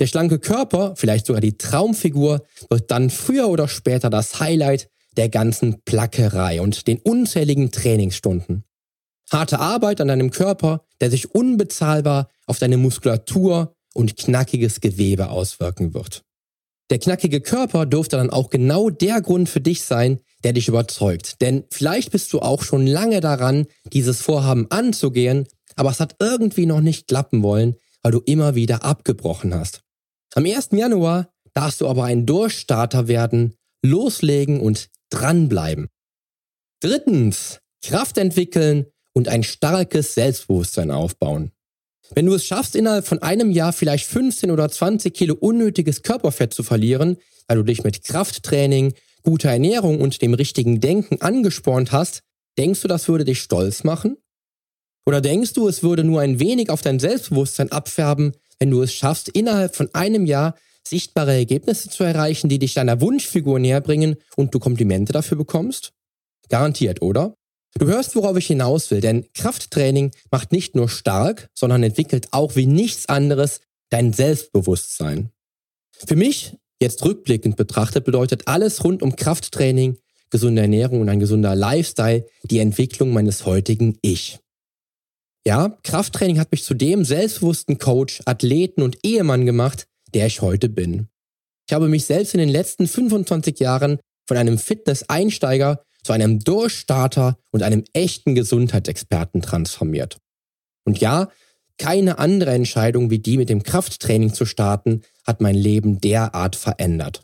Der 0.00 0.06
schlanke 0.06 0.38
Körper, 0.38 0.94
vielleicht 0.96 1.26
sogar 1.26 1.40
die 1.40 1.56
Traumfigur, 1.56 2.44
wird 2.70 2.90
dann 2.90 3.10
früher 3.10 3.48
oder 3.48 3.68
später 3.68 4.10
das 4.10 4.40
Highlight 4.40 4.88
der 5.16 5.28
ganzen 5.28 5.82
Plackerei 5.84 6.60
und 6.60 6.86
den 6.86 6.98
unzähligen 6.98 7.70
Trainingsstunden. 7.70 8.64
Harte 9.30 9.60
Arbeit 9.60 10.00
an 10.00 10.08
deinem 10.08 10.30
Körper, 10.30 10.84
der 11.00 11.10
sich 11.10 11.34
unbezahlbar 11.34 12.28
auf 12.46 12.58
deine 12.58 12.76
Muskulatur 12.76 13.74
und 13.94 14.16
knackiges 14.16 14.80
Gewebe 14.80 15.30
auswirken 15.30 15.94
wird. 15.94 16.22
Der 16.90 16.98
knackige 16.98 17.40
Körper 17.40 17.86
dürfte 17.86 18.16
dann 18.16 18.30
auch 18.30 18.50
genau 18.50 18.90
der 18.90 19.22
Grund 19.22 19.48
für 19.48 19.60
dich 19.60 19.82
sein, 19.82 20.20
der 20.44 20.52
dich 20.52 20.68
überzeugt. 20.68 21.40
Denn 21.40 21.64
vielleicht 21.70 22.10
bist 22.10 22.32
du 22.32 22.40
auch 22.40 22.62
schon 22.62 22.86
lange 22.86 23.20
daran, 23.20 23.66
dieses 23.92 24.20
Vorhaben 24.20 24.70
anzugehen, 24.70 25.46
aber 25.76 25.90
es 25.90 26.00
hat 26.00 26.16
irgendwie 26.18 26.66
noch 26.66 26.80
nicht 26.80 27.08
klappen 27.08 27.42
wollen, 27.42 27.76
weil 28.02 28.12
du 28.12 28.20
immer 28.20 28.54
wieder 28.54 28.84
abgebrochen 28.84 29.54
hast. 29.54 29.80
Am 30.34 30.44
1. 30.44 30.70
Januar 30.72 31.30
darfst 31.54 31.80
du 31.80 31.88
aber 31.88 32.04
ein 32.04 32.26
Durchstarter 32.26 33.08
werden, 33.08 33.54
loslegen 33.82 34.60
und 34.60 34.88
dranbleiben. 35.12 35.88
Drittens, 36.80 37.60
Kraft 37.84 38.18
entwickeln 38.18 38.86
und 39.12 39.28
ein 39.28 39.42
starkes 39.42 40.14
Selbstbewusstsein 40.14 40.90
aufbauen. 40.90 41.52
Wenn 42.14 42.26
du 42.26 42.34
es 42.34 42.44
schaffst, 42.44 42.76
innerhalb 42.76 43.06
von 43.06 43.22
einem 43.22 43.50
Jahr 43.50 43.72
vielleicht 43.72 44.06
15 44.06 44.50
oder 44.50 44.68
20 44.68 45.14
Kilo 45.14 45.34
unnötiges 45.34 46.02
Körperfett 46.02 46.52
zu 46.52 46.62
verlieren, 46.62 47.16
weil 47.46 47.58
du 47.58 47.62
dich 47.62 47.84
mit 47.84 48.04
Krafttraining, 48.04 48.94
guter 49.22 49.50
Ernährung 49.50 50.00
und 50.00 50.20
dem 50.22 50.34
richtigen 50.34 50.80
Denken 50.80 51.20
angespornt 51.20 51.92
hast, 51.92 52.22
denkst 52.58 52.82
du, 52.82 52.88
das 52.88 53.08
würde 53.08 53.24
dich 53.24 53.40
stolz 53.40 53.84
machen? 53.84 54.16
Oder 55.06 55.20
denkst 55.20 55.52
du, 55.54 55.68
es 55.68 55.82
würde 55.82 56.04
nur 56.04 56.20
ein 56.20 56.38
wenig 56.38 56.70
auf 56.70 56.82
dein 56.82 56.98
Selbstbewusstsein 56.98 57.72
abfärben, 57.72 58.32
wenn 58.58 58.70
du 58.70 58.82
es 58.82 58.92
schaffst, 58.92 59.28
innerhalb 59.28 59.74
von 59.74 59.92
einem 59.94 60.26
Jahr 60.26 60.54
sichtbare 60.86 61.34
Ergebnisse 61.34 61.88
zu 61.88 62.04
erreichen, 62.04 62.48
die 62.48 62.58
dich 62.58 62.74
deiner 62.74 63.00
Wunschfigur 63.00 63.58
näher 63.58 63.80
bringen 63.80 64.16
und 64.36 64.54
du 64.54 64.58
Komplimente 64.58 65.12
dafür 65.12 65.38
bekommst? 65.38 65.92
Garantiert, 66.48 67.02
oder? 67.02 67.34
Du 67.78 67.86
hörst, 67.86 68.14
worauf 68.16 68.36
ich 68.36 68.46
hinaus 68.46 68.90
will, 68.90 69.00
denn 69.00 69.26
Krafttraining 69.32 70.10
macht 70.30 70.52
nicht 70.52 70.76
nur 70.76 70.88
stark, 70.88 71.48
sondern 71.54 71.82
entwickelt 71.82 72.28
auch 72.32 72.54
wie 72.54 72.66
nichts 72.66 73.08
anderes 73.08 73.60
dein 73.88 74.12
Selbstbewusstsein. 74.12 75.30
Für 76.06 76.16
mich, 76.16 76.56
jetzt 76.80 77.04
rückblickend 77.04 77.56
betrachtet, 77.56 78.04
bedeutet 78.04 78.42
alles 78.46 78.84
rund 78.84 79.02
um 79.02 79.16
Krafttraining, 79.16 79.98
gesunde 80.30 80.62
Ernährung 80.62 81.00
und 81.00 81.08
ein 81.08 81.20
gesunder 81.20 81.54
Lifestyle 81.54 82.26
die 82.42 82.58
Entwicklung 82.58 83.12
meines 83.12 83.46
heutigen 83.46 83.98
Ich. 84.02 84.38
Ja, 85.46 85.76
Krafttraining 85.82 86.38
hat 86.38 86.52
mich 86.52 86.64
zu 86.64 86.74
dem 86.74 87.04
selbstbewussten 87.04 87.78
Coach, 87.78 88.22
Athleten 88.26 88.82
und 88.82 88.98
Ehemann 89.02 89.46
gemacht, 89.46 89.86
der 90.14 90.26
ich 90.26 90.40
heute 90.42 90.68
bin. 90.68 91.08
Ich 91.68 91.74
habe 91.74 91.88
mich 91.88 92.04
selbst 92.04 92.34
in 92.34 92.40
den 92.40 92.48
letzten 92.48 92.86
25 92.86 93.58
Jahren 93.60 93.98
von 94.26 94.36
einem 94.36 94.58
Fitness-Einsteiger 94.58 95.82
zu 96.02 96.12
einem 96.12 96.40
Durchstarter 96.40 97.38
und 97.50 97.62
einem 97.62 97.84
echten 97.92 98.34
Gesundheitsexperten 98.34 99.42
transformiert. 99.42 100.18
Und 100.84 101.00
ja, 101.00 101.28
keine 101.78 102.18
andere 102.18 102.52
Entscheidung 102.52 103.10
wie 103.10 103.18
die 103.18 103.36
mit 103.36 103.48
dem 103.48 103.62
Krafttraining 103.62 104.34
zu 104.34 104.44
starten 104.44 105.02
hat 105.26 105.40
mein 105.40 105.54
Leben 105.54 106.00
derart 106.00 106.56
verändert. 106.56 107.22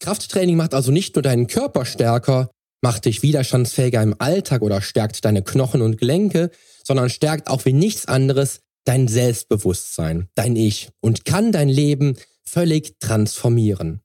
Krafttraining 0.00 0.56
macht 0.56 0.74
also 0.74 0.90
nicht 0.90 1.14
nur 1.14 1.22
deinen 1.22 1.46
Körper 1.46 1.84
stärker, 1.84 2.50
macht 2.82 3.06
dich 3.06 3.22
widerstandsfähiger 3.22 4.02
im 4.02 4.14
Alltag 4.18 4.62
oder 4.62 4.82
stärkt 4.82 5.24
deine 5.24 5.42
Knochen 5.42 5.80
und 5.80 5.98
Gelenke, 5.98 6.50
sondern 6.84 7.08
stärkt 7.08 7.48
auch 7.48 7.64
wie 7.64 7.72
nichts 7.72 8.06
anderes 8.06 8.60
dein 8.84 9.08
Selbstbewusstsein, 9.08 10.28
dein 10.34 10.56
Ich 10.56 10.90
und 11.00 11.24
kann 11.24 11.52
dein 11.52 11.68
Leben 11.68 12.16
völlig 12.44 12.98
transformieren. 13.00 14.00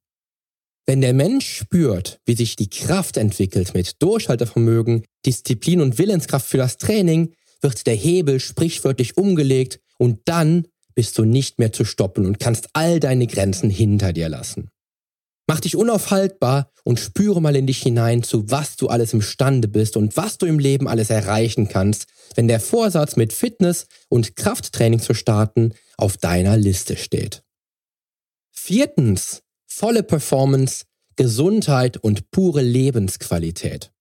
Wenn 0.86 1.02
der 1.02 1.14
Mensch 1.14 1.48
spürt, 1.48 2.20
wie 2.26 2.36
sich 2.36 2.56
die 2.56 2.70
Kraft 2.70 3.18
entwickelt 3.18 3.74
mit 3.76 4.02
Durchhaltevermögen, 4.02 5.04
Disziplin 5.26 5.82
und 5.82 6.00
Willenskraft 6.00 6.48
für 6.48 6.58
das 6.58 6.78
Training, 6.78 7.34
wird 7.62 7.86
der 7.86 7.96
Hebel 7.96 8.40
sprichwörtlich 8.40 9.18
umgelegt 9.18 9.80
und 9.98 10.22
dann 10.26 10.66
bist 10.96 11.18
du 11.18 11.26
nicht 11.26 11.60
mehr 11.60 11.72
zu 11.72 11.86
stoppen 11.86 12.26
und 12.26 12.40
kannst 12.40 12.70
all 12.74 13.00
deine 13.00 13.28
Grenzen 13.28 13.70
hinter 13.70 14.14
dir 14.14 14.30
lassen. 14.30 14.70
Mach 15.50 15.62
dich 15.62 15.76
unaufhaltbar 15.76 16.72
und 16.84 17.00
spüre 17.00 17.42
mal 17.42 17.56
in 17.56 17.66
dich 17.66 17.82
hinein, 17.82 18.22
zu 18.22 18.52
was 18.52 18.76
du 18.76 18.88
alles 18.88 19.14
imstande 19.14 19.68
bist 19.68 19.98
und 19.98 20.16
was 20.16 20.38
du 20.38 20.46
im 20.46 20.60
Leben 20.60 20.88
alles 20.88 21.10
erreichen 21.10 21.68
kannst, 21.68 22.06
wenn 22.36 22.48
der 22.48 22.60
Vorsatz 22.60 23.16
mit 23.16 23.34
Fitness 23.34 23.88
und 24.10 24.36
Krafttraining 24.36 25.00
zu 25.00 25.16
starten 25.16 25.74
auf 25.98 26.18
deiner 26.18 26.56
Liste 26.56 26.98
steht. 26.98 27.42
Viertens, 28.52 29.42
volle 29.66 30.04
Performance, 30.04 30.86
Gesundheit 31.16 31.98
und 31.98 32.30
pure 32.30 32.62
Lebensqualität. 32.62 33.92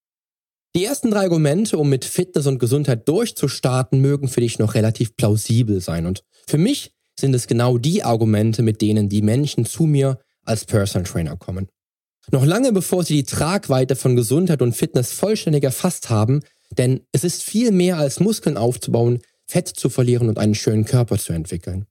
Die 0.77 0.85
ersten 0.85 1.11
drei 1.11 1.23
Argumente, 1.23 1.79
um 1.79 1.89
mit 1.89 2.05
Fitness 2.05 2.47
und 2.47 2.59
Gesundheit 2.59 3.09
durchzustarten, 3.09 4.03
mögen 4.03 4.29
für 4.29 4.43
dich 4.43 4.59
noch 4.59 4.75
relativ 4.75 5.17
plausibel 5.17 5.81
sein. 5.81 6.05
Und 6.05 6.25
für 6.47 6.59
mich 6.59 6.93
sind 7.19 7.35
es 7.35 7.47
genau 7.47 7.79
die 7.79 8.05
Argumente, 8.05 8.61
mit 8.61 8.83
denen 8.83 9.09
die 9.09 9.23
Menschen 9.23 9.65
zu 9.65 9.85
mir 9.85 10.19
als 10.49 10.65
Personal 10.65 11.07
Trainer 11.07 11.37
kommen. 11.37 11.69
Noch 12.31 12.45
lange 12.45 12.73
bevor 12.73 13.05
sie 13.05 13.15
die 13.15 13.25
Tragweite 13.25 13.97
von 13.97 14.17
Gesundheit 14.17 14.61
und 14.61 14.75
Fitness 14.75 15.13
vollständig 15.13 15.65
erfasst 15.65 16.11
haben, 16.11 16.41
denn 16.71 17.01
es 17.13 17.25
ist 17.25 17.43
viel 17.43 17.71
mehr 17.71 17.97
als 17.97 18.21
Muskeln 18.21 18.57
aufzubauen, 18.57 19.21
Fett 19.47 19.69
zu 19.69 19.89
verlieren 19.89 20.29
und 20.29 20.39
einen 20.39 20.55
schönen 20.55 20.85
Körper 20.85 21.19
zu 21.19 21.33
entwickeln. 21.33 21.87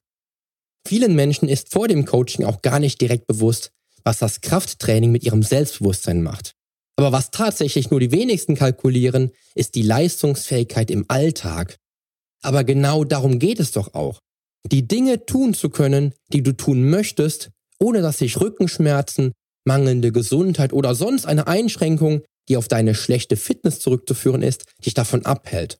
Vielen 0.87 1.15
Menschen 1.15 1.49
ist 1.49 1.73
vor 1.73 1.87
dem 1.87 2.05
Coaching 2.05 2.45
auch 2.45 2.61
gar 2.61 2.79
nicht 2.79 3.01
direkt 3.01 3.25
bewusst, 3.27 3.71
was 4.03 4.19
das 4.19 4.41
Krafttraining 4.41 5.11
mit 5.11 5.23
ihrem 5.23 5.43
Selbstbewusstsein 5.43 6.21
macht. 6.21 6.53
Aber 6.95 7.11
was 7.11 7.31
tatsächlich 7.31 7.89
nur 7.89 7.99
die 7.99 8.11
wenigsten 8.11 8.55
kalkulieren, 8.55 9.31
ist 9.53 9.75
die 9.75 9.81
Leistungsfähigkeit 9.81 10.89
im 10.89 11.05
Alltag. 11.07 11.77
Aber 12.41 12.63
genau 12.63 13.03
darum 13.03 13.39
geht 13.39 13.59
es 13.59 13.71
doch 13.71 13.93
auch. 13.93 14.19
Die 14.65 14.87
Dinge 14.87 15.25
tun 15.25 15.53
zu 15.53 15.69
können, 15.69 16.13
die 16.31 16.43
du 16.43 16.53
tun 16.53 16.89
möchtest, 16.89 17.51
ohne 17.79 18.01
dass 18.01 18.19
sich 18.19 18.39
Rückenschmerzen, 18.39 19.33
mangelnde 19.65 20.11
Gesundheit 20.11 20.73
oder 20.73 20.95
sonst 20.95 21.25
eine 21.25 21.47
Einschränkung, 21.47 22.23
die 22.49 22.57
auf 22.57 22.67
deine 22.67 22.95
schlechte 22.95 23.35
Fitness 23.35 23.79
zurückzuführen 23.79 24.41
ist, 24.41 24.65
dich 24.85 24.93
davon 24.93 25.25
abhält. 25.25 25.77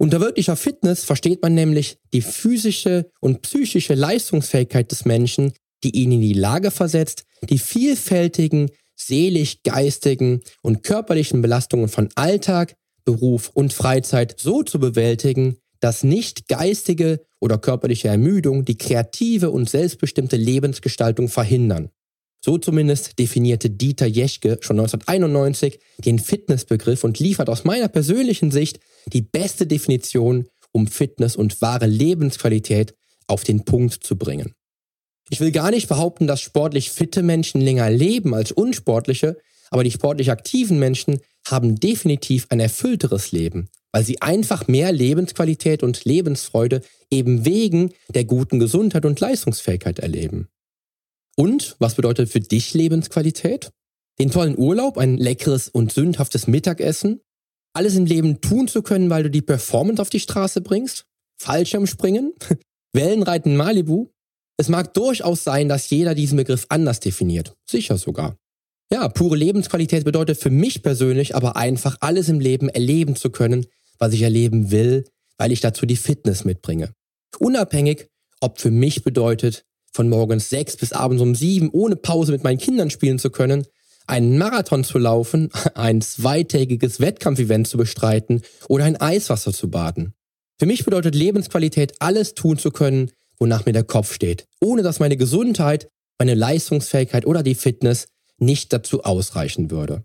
Unter 0.00 0.20
wirklicher 0.20 0.56
Fitness 0.56 1.04
versteht 1.04 1.42
man 1.42 1.54
nämlich 1.54 1.98
die 2.12 2.22
physische 2.22 3.10
und 3.20 3.42
psychische 3.42 3.94
Leistungsfähigkeit 3.94 4.90
des 4.92 5.04
Menschen, 5.04 5.52
die 5.82 5.90
ihn 5.90 6.12
in 6.12 6.20
die 6.20 6.34
Lage 6.34 6.70
versetzt, 6.70 7.24
die 7.42 7.58
vielfältigen, 7.58 8.70
seelisch, 8.94 9.62
geistigen 9.64 10.42
und 10.62 10.84
körperlichen 10.84 11.42
Belastungen 11.42 11.88
von 11.88 12.08
Alltag, 12.14 12.74
Beruf 13.04 13.50
und 13.54 13.72
Freizeit 13.72 14.36
so 14.38 14.62
zu 14.62 14.78
bewältigen, 14.78 15.58
dass 15.80 16.04
nicht 16.04 16.46
geistige 16.48 17.24
oder 17.40 17.58
körperliche 17.58 18.08
Ermüdung 18.08 18.64
die 18.64 18.78
kreative 18.78 19.50
und 19.50 19.68
selbstbestimmte 19.68 20.36
Lebensgestaltung 20.36 21.28
verhindern. 21.28 21.90
So 22.44 22.56
zumindest 22.56 23.18
definierte 23.18 23.68
Dieter 23.68 24.06
Jeschke 24.06 24.58
schon 24.60 24.78
1991 24.78 25.80
den 26.04 26.18
Fitnessbegriff 26.18 27.02
und 27.04 27.18
liefert 27.18 27.48
aus 27.48 27.64
meiner 27.64 27.88
persönlichen 27.88 28.50
Sicht 28.50 28.78
die 29.12 29.22
beste 29.22 29.66
Definition, 29.66 30.46
um 30.72 30.86
Fitness 30.86 31.34
und 31.34 31.60
wahre 31.60 31.86
Lebensqualität 31.86 32.94
auf 33.26 33.42
den 33.44 33.64
Punkt 33.64 34.04
zu 34.04 34.16
bringen. 34.16 34.54
Ich 35.30 35.40
will 35.40 35.50
gar 35.50 35.70
nicht 35.70 35.88
behaupten, 35.88 36.26
dass 36.26 36.40
sportlich 36.40 36.90
fitte 36.90 37.22
Menschen 37.22 37.60
länger 37.60 37.90
leben 37.90 38.34
als 38.34 38.52
unsportliche, 38.52 39.36
aber 39.70 39.84
die 39.84 39.90
sportlich 39.90 40.30
aktiven 40.30 40.78
Menschen 40.78 41.20
haben 41.50 41.80
definitiv 41.80 42.46
ein 42.50 42.60
erfüllteres 42.60 43.32
Leben, 43.32 43.68
weil 43.92 44.04
sie 44.04 44.20
einfach 44.20 44.68
mehr 44.68 44.92
Lebensqualität 44.92 45.82
und 45.82 46.04
Lebensfreude 46.04 46.82
eben 47.10 47.44
wegen 47.44 47.92
der 48.08 48.24
guten 48.24 48.58
Gesundheit 48.58 49.04
und 49.04 49.20
Leistungsfähigkeit 49.20 49.98
erleben. 49.98 50.48
Und 51.36 51.76
was 51.78 51.94
bedeutet 51.94 52.28
für 52.28 52.40
dich 52.40 52.74
Lebensqualität? 52.74 53.70
Den 54.18 54.30
tollen 54.30 54.58
Urlaub, 54.58 54.98
ein 54.98 55.16
leckeres 55.16 55.68
und 55.68 55.92
sündhaftes 55.92 56.48
Mittagessen, 56.48 57.20
alles 57.72 57.94
im 57.94 58.06
Leben 58.06 58.40
tun 58.40 58.66
zu 58.66 58.82
können, 58.82 59.10
weil 59.10 59.22
du 59.22 59.30
die 59.30 59.42
Performance 59.42 60.02
auf 60.02 60.10
die 60.10 60.20
Straße 60.20 60.60
bringst, 60.60 61.06
Fallschirmspringen, 61.40 62.34
Wellenreiten 62.92 63.56
Malibu. 63.56 64.08
Es 64.56 64.68
mag 64.68 64.92
durchaus 64.94 65.44
sein, 65.44 65.68
dass 65.68 65.88
jeder 65.88 66.16
diesen 66.16 66.36
Begriff 66.36 66.66
anders 66.68 66.98
definiert, 66.98 67.54
sicher 67.64 67.96
sogar. 67.96 68.36
Ja, 68.90 69.08
pure 69.08 69.36
Lebensqualität 69.36 70.04
bedeutet 70.04 70.38
für 70.38 70.50
mich 70.50 70.82
persönlich 70.82 71.36
aber 71.36 71.56
einfach 71.56 71.98
alles 72.00 72.28
im 72.30 72.40
Leben 72.40 72.70
erleben 72.70 73.16
zu 73.16 73.30
können, 73.30 73.66
was 73.98 74.14
ich 74.14 74.22
erleben 74.22 74.70
will, 74.70 75.04
weil 75.36 75.52
ich 75.52 75.60
dazu 75.60 75.84
die 75.84 75.96
Fitness 75.96 76.44
mitbringe. 76.44 76.92
Unabhängig, 77.38 78.08
ob 78.40 78.60
für 78.60 78.70
mich 78.70 79.04
bedeutet, 79.04 79.64
von 79.92 80.08
morgens 80.08 80.48
sechs 80.48 80.76
bis 80.76 80.92
abends 80.92 81.22
um 81.22 81.34
sieben 81.34 81.70
ohne 81.70 81.96
Pause 81.96 82.32
mit 82.32 82.44
meinen 82.44 82.58
Kindern 82.58 82.90
spielen 82.90 83.18
zu 83.18 83.30
können, 83.30 83.66
einen 84.06 84.38
Marathon 84.38 84.84
zu 84.84 84.98
laufen, 84.98 85.50
ein 85.74 86.00
zweitägiges 86.00 87.00
Wettkampfevent 87.00 87.68
zu 87.68 87.76
bestreiten 87.76 88.42
oder 88.68 88.84
ein 88.84 88.96
Eiswasser 88.96 89.52
zu 89.52 89.70
baden. 89.70 90.14
Für 90.58 90.66
mich 90.66 90.84
bedeutet 90.84 91.14
Lebensqualität, 91.14 91.94
alles 92.00 92.34
tun 92.34 92.58
zu 92.58 92.70
können, 92.70 93.10
wonach 93.38 93.66
mir 93.66 93.72
der 93.72 93.84
Kopf 93.84 94.12
steht, 94.14 94.46
ohne 94.60 94.82
dass 94.82 94.98
meine 94.98 95.16
Gesundheit, 95.16 95.88
meine 96.18 96.34
Leistungsfähigkeit 96.34 97.26
oder 97.26 97.42
die 97.42 97.54
Fitness 97.54 98.06
nicht 98.38 98.72
dazu 98.72 99.04
ausreichen 99.04 99.70
würde. 99.70 100.04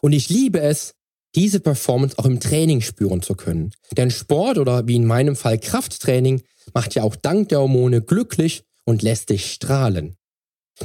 Und 0.00 0.12
ich 0.12 0.28
liebe 0.28 0.60
es, 0.60 0.94
diese 1.34 1.60
Performance 1.60 2.18
auch 2.18 2.26
im 2.26 2.40
Training 2.40 2.80
spüren 2.80 3.22
zu 3.22 3.34
können. 3.34 3.72
Denn 3.96 4.10
Sport 4.10 4.58
oder 4.58 4.86
wie 4.86 4.96
in 4.96 5.06
meinem 5.06 5.36
Fall 5.36 5.58
Krafttraining 5.58 6.42
macht 6.74 6.94
ja 6.94 7.02
auch 7.02 7.16
dank 7.16 7.48
der 7.48 7.60
Hormone 7.60 8.02
glücklich 8.02 8.64
und 8.84 9.02
lässt 9.02 9.30
dich 9.30 9.52
strahlen. 9.52 10.16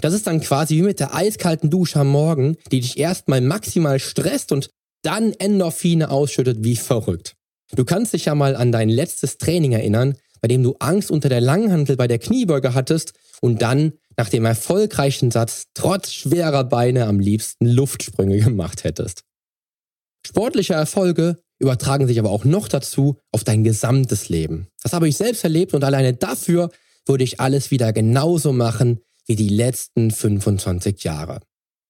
Das 0.02 0.14
ist 0.14 0.28
dann 0.28 0.42
quasi 0.42 0.76
wie 0.76 0.84
mit 0.84 1.00
der 1.00 1.16
eiskalten 1.16 1.70
Dusche 1.70 2.00
am 2.00 2.10
Morgen, 2.10 2.58
die 2.72 2.82
dich 2.82 2.98
erstmal 2.98 3.42
maximal 3.42 4.00
stresst 4.00 4.52
und 4.52 4.70
dann 5.02 5.34
Endorphine 5.34 6.10
ausschüttet 6.10 6.64
wie 6.64 6.76
verrückt. 6.76 7.36
Du 7.76 7.84
kannst 7.84 8.14
dich 8.14 8.26
ja 8.26 8.36
mal 8.36 8.56
an 8.56 8.72
dein 8.72 8.90
letztes 8.90 9.38
Training 9.38 9.74
erinnern, 9.74 10.16
bei 10.42 10.48
dem 10.48 10.64
du 10.64 10.76
Angst 10.80 11.12
unter 11.12 11.30
der 11.30 11.42
Langhantel 11.42 11.98
bei 11.98 12.08
der 12.08 12.20
Kniebeuge 12.20 12.74
hattest 12.74 13.14
und 13.42 13.62
dann 13.62 13.94
nach 14.17 14.30
dem 14.30 14.45
erfolgreichen 14.45 15.32
Satz 15.32 15.65
trotz 15.73 16.12
schwerer 16.12 16.63
Beine 16.63 17.06
am 17.06 17.19
liebsten 17.19 17.67
Luftsprünge 17.67 18.39
gemacht 18.39 18.84
hättest. 18.84 19.21
Sportliche 20.25 20.73
Erfolge 20.73 21.38
übertragen 21.60 22.08
sich 22.08 22.19
aber 22.19 22.32
auch 22.32 22.43
noch 22.43 22.67
dazu 22.67 23.17
auf 23.32 23.43
dein 23.43 23.63
gesamtes 23.63 24.30
Leben. 24.30 24.67
Das 24.84 24.93
habe 24.93 25.08
ich 25.08 25.17
selbst 25.17 25.43
erlebt 25.43 25.73
und 25.73 25.84
alleine 25.84 26.13
dafür 26.13 26.69
würde 27.06 27.23
ich 27.23 27.39
alles 27.39 27.71
wieder 27.71 27.93
genauso 27.93 28.51
machen 28.51 28.99
wie 29.25 29.36
die 29.36 29.49
letzten 29.49 30.12
25 30.12 31.03
Jahre. 31.03 31.41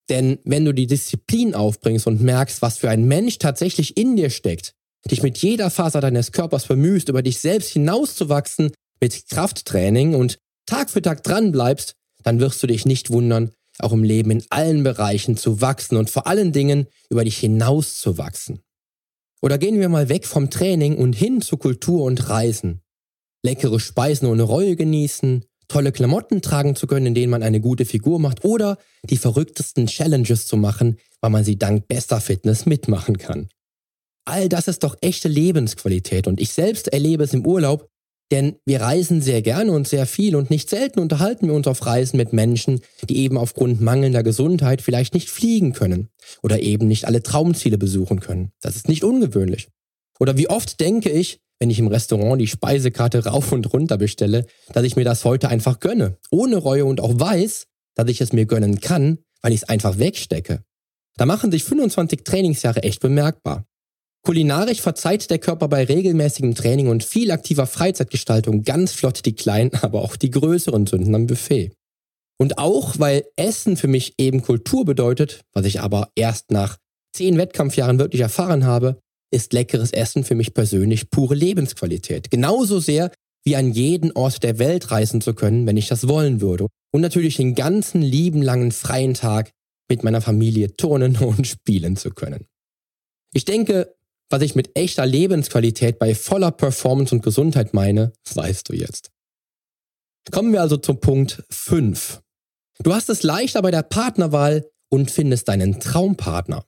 Denn 0.09 0.39
wenn 0.45 0.65
du 0.65 0.73
die 0.73 0.87
Disziplin 0.87 1.53
aufbringst 1.53 2.07
und 2.07 2.21
merkst, 2.21 2.61
was 2.61 2.77
für 2.77 2.89
ein 2.89 3.05
Mensch 3.05 3.39
tatsächlich 3.39 3.97
in 3.97 4.15
dir 4.15 4.29
steckt, 4.29 4.73
dich 5.09 5.23
mit 5.23 5.37
jeder 5.37 5.69
Faser 5.69 6.01
deines 6.01 6.31
Körpers 6.31 6.65
bemühst, 6.65 7.09
über 7.09 7.21
dich 7.21 7.39
selbst 7.39 7.69
hinauszuwachsen 7.69 8.71
mit 9.01 9.27
Krafttraining 9.29 10.15
und 10.15 10.37
Tag 10.65 10.89
für 10.89 11.01
Tag 11.01 11.23
dran 11.23 11.51
bleibst, 11.51 11.95
dann 12.27 12.41
wirst 12.41 12.61
du 12.61 12.67
dich 12.67 12.85
nicht 12.85 13.09
wundern, 13.09 13.51
auch 13.79 13.93
im 13.93 14.03
Leben 14.03 14.31
in 14.31 14.43
allen 14.49 14.83
Bereichen 14.83 15.37
zu 15.37 15.61
wachsen 15.61 15.95
und 15.95 16.09
vor 16.09 16.27
allen 16.27 16.51
Dingen 16.51 16.87
über 17.09 17.23
dich 17.23 17.37
hinaus 17.37 17.99
zu 17.99 18.17
wachsen. 18.17 18.59
Oder 19.41 19.57
gehen 19.57 19.79
wir 19.79 19.87
mal 19.87 20.09
weg 20.09 20.25
vom 20.25 20.49
Training 20.49 20.97
und 20.97 21.13
hin 21.13 21.39
zu 21.39 21.55
Kultur 21.55 22.03
und 22.03 22.27
Reisen. 22.27 22.81
Leckere 23.43 23.79
Speisen 23.79 24.27
ohne 24.27 24.43
Reue 24.43 24.75
genießen, 24.75 25.45
tolle 25.69 25.93
Klamotten 25.93 26.41
tragen 26.41 26.75
zu 26.75 26.85
können, 26.85 27.05
in 27.05 27.15
denen 27.15 27.31
man 27.31 27.43
eine 27.43 27.61
gute 27.61 27.85
Figur 27.85 28.19
macht 28.19 28.43
oder 28.43 28.77
die 29.09 29.17
verrücktesten 29.17 29.87
Challenges 29.87 30.47
zu 30.47 30.57
machen, 30.57 30.97
weil 31.21 31.29
man 31.29 31.45
sie 31.45 31.57
dank 31.57 31.87
bester 31.87 32.19
Fitness 32.19 32.65
mitmachen 32.65 33.17
kann. 33.17 33.47
All 34.25 34.49
das 34.49 34.67
ist 34.67 34.83
doch 34.83 34.97
echte 34.99 35.29
Lebensqualität 35.29 36.27
und 36.27 36.41
ich 36.41 36.51
selbst 36.51 36.89
erlebe 36.89 37.23
es 37.23 37.33
im 37.33 37.45
Urlaub, 37.45 37.87
denn 38.31 38.57
wir 38.65 38.81
reisen 38.81 39.21
sehr 39.21 39.41
gerne 39.41 39.71
und 39.71 39.87
sehr 39.87 40.05
viel 40.05 40.35
und 40.35 40.49
nicht 40.49 40.69
selten 40.69 40.99
unterhalten 40.99 41.47
wir 41.47 41.53
uns 41.53 41.67
auf 41.67 41.85
Reisen 41.85 42.17
mit 42.17 42.33
Menschen, 42.33 42.81
die 43.09 43.19
eben 43.19 43.37
aufgrund 43.37 43.81
mangelnder 43.81 44.23
Gesundheit 44.23 44.81
vielleicht 44.81 45.13
nicht 45.13 45.29
fliegen 45.29 45.73
können 45.73 46.09
oder 46.41 46.59
eben 46.59 46.87
nicht 46.87 47.05
alle 47.05 47.23
Traumziele 47.23 47.77
besuchen 47.77 48.19
können. 48.19 48.51
Das 48.61 48.75
ist 48.75 48.89
nicht 48.89 49.03
ungewöhnlich. 49.03 49.69
Oder 50.19 50.37
wie 50.37 50.49
oft 50.49 50.79
denke 50.79 51.09
ich, 51.09 51.39
wenn 51.59 51.69
ich 51.69 51.79
im 51.79 51.87
Restaurant 51.87 52.39
die 52.39 52.47
Speisekarte 52.47 53.25
rauf 53.25 53.51
und 53.51 53.71
runter 53.73 53.97
bestelle, 53.97 54.45
dass 54.73 54.83
ich 54.83 54.95
mir 54.95 55.05
das 55.05 55.25
heute 55.25 55.49
einfach 55.49 55.79
gönne, 55.79 56.17
ohne 56.29 56.57
Reue 56.57 56.85
und 56.85 57.01
auch 57.01 57.19
weiß, 57.19 57.67
dass 57.95 58.09
ich 58.09 58.21
es 58.21 58.33
mir 58.33 58.45
gönnen 58.45 58.79
kann, 58.79 59.19
weil 59.41 59.53
ich 59.53 59.61
es 59.63 59.69
einfach 59.69 59.97
wegstecke. 59.97 60.63
Da 61.17 61.25
machen 61.25 61.51
sich 61.51 61.63
25 61.63 62.23
Trainingsjahre 62.23 62.83
echt 62.83 63.01
bemerkbar. 63.01 63.65
Kulinarisch 64.27 64.81
verzeiht 64.81 65.29
der 65.29 65.39
Körper 65.39 65.69
bei 65.69 65.85
regelmäßigem 65.85 66.53
Training 66.53 66.89
und 66.89 67.05
viel 67.05 67.31
aktiver 67.31 67.65
Freizeitgestaltung 67.65 68.63
ganz 68.63 68.91
flott 68.91 69.25
die 69.25 69.35
kleinen, 69.35 69.73
aber 69.81 70.01
auch 70.01 70.17
die 70.17 70.31
größeren 70.31 70.85
Sünden 70.85 71.15
am 71.15 71.27
Buffet. 71.27 71.71
Und 72.37 72.57
auch, 72.57 72.99
weil 72.99 73.23
Essen 73.37 73.77
für 73.77 73.87
mich 73.87 74.15
eben 74.17 74.41
Kultur 74.41 74.83
bedeutet, 74.83 75.45
was 75.53 75.65
ich 75.65 75.79
aber 75.79 76.09
erst 76.13 76.51
nach 76.51 76.75
zehn 77.15 77.37
Wettkampfjahren 77.37 77.99
wirklich 77.99 78.21
erfahren 78.21 78.65
habe, 78.65 78.99
ist 79.31 79.53
leckeres 79.53 79.93
Essen 79.93 80.25
für 80.25 80.35
mich 80.35 80.53
persönlich 80.53 81.09
pure 81.09 81.33
Lebensqualität. 81.33 82.29
Genauso 82.29 82.81
sehr 82.81 83.13
wie 83.45 83.55
an 83.55 83.71
jeden 83.71 84.11
Ort 84.11 84.43
der 84.43 84.59
Welt 84.59 84.91
reisen 84.91 85.21
zu 85.21 85.35
können, 85.35 85.65
wenn 85.67 85.77
ich 85.77 85.87
das 85.87 86.09
wollen 86.09 86.41
würde. 86.41 86.67
Und 86.93 86.99
natürlich 86.99 87.37
den 87.37 87.55
ganzen 87.55 88.01
lieben 88.01 88.41
langen 88.41 88.73
freien 88.73 89.13
Tag 89.13 89.51
mit 89.89 90.03
meiner 90.03 90.19
Familie 90.19 90.75
turnen 90.75 91.15
und 91.21 91.47
spielen 91.47 91.95
zu 91.95 92.09
können. 92.09 92.45
Ich 93.33 93.45
denke, 93.45 93.96
was 94.29 94.41
ich 94.41 94.55
mit 94.55 94.77
echter 94.77 95.05
Lebensqualität 95.05 95.99
bei 95.99 96.13
voller 96.15 96.51
Performance 96.51 97.13
und 97.13 97.23
Gesundheit 97.23 97.73
meine, 97.73 98.13
weißt 98.33 98.69
du 98.69 98.73
jetzt. 98.73 99.11
Kommen 100.31 100.51
wir 100.51 100.61
also 100.61 100.77
zum 100.77 100.99
Punkt 100.99 101.43
5. 101.49 102.21
Du 102.83 102.93
hast 102.93 103.09
es 103.09 103.23
leichter 103.23 103.61
bei 103.61 103.71
der 103.71 103.83
Partnerwahl 103.83 104.69
und 104.89 105.09
findest 105.11 105.47
deinen 105.47 105.79
Traumpartner. 105.79 106.65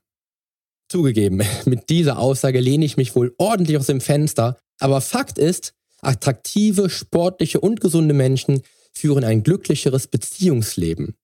Zugegeben, 0.88 1.42
mit 1.66 1.90
dieser 1.90 2.18
Aussage 2.18 2.60
lehne 2.60 2.84
ich 2.84 2.96
mich 2.96 3.14
wohl 3.14 3.34
ordentlich 3.38 3.76
aus 3.76 3.86
dem 3.86 4.00
Fenster, 4.00 4.58
aber 4.78 5.00
Fakt 5.00 5.38
ist, 5.38 5.74
attraktive, 6.00 6.88
sportliche 6.88 7.60
und 7.60 7.80
gesunde 7.80 8.14
Menschen 8.14 8.62
führen 8.92 9.24
ein 9.24 9.42
glücklicheres 9.42 10.06
Beziehungsleben. 10.06 11.14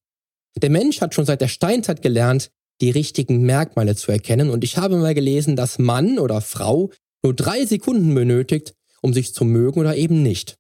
Der 0.57 0.70
Mensch 0.70 1.01
hat 1.01 1.14
schon 1.14 1.27
seit 1.27 1.40
der 1.40 1.49
Steinzeit 1.49 2.01
gelernt, 2.01 2.51
die 2.81 2.91
richtigen 2.91 3.43
Merkmale 3.43 3.97
zu 3.97 4.12
erkennen. 4.12 4.51
Und 4.51 4.65
ich 4.65 4.77
habe 4.77 4.97
mal 4.97 5.15
gelesen, 5.15 5.57
dass 5.57 5.79
Mann 5.79 6.19
oder 6.19 6.41
Frau 6.41 6.91
nur 7.23 7.35
drei 7.35 7.65
Sekunden 7.67 8.15
benötigt, 8.15 8.75
um 9.03 9.12
sich 9.12 9.35
zu 9.35 9.45
mögen 9.45 9.81
oder 9.81 9.97
eben 9.97 10.23
nicht. 10.23 10.57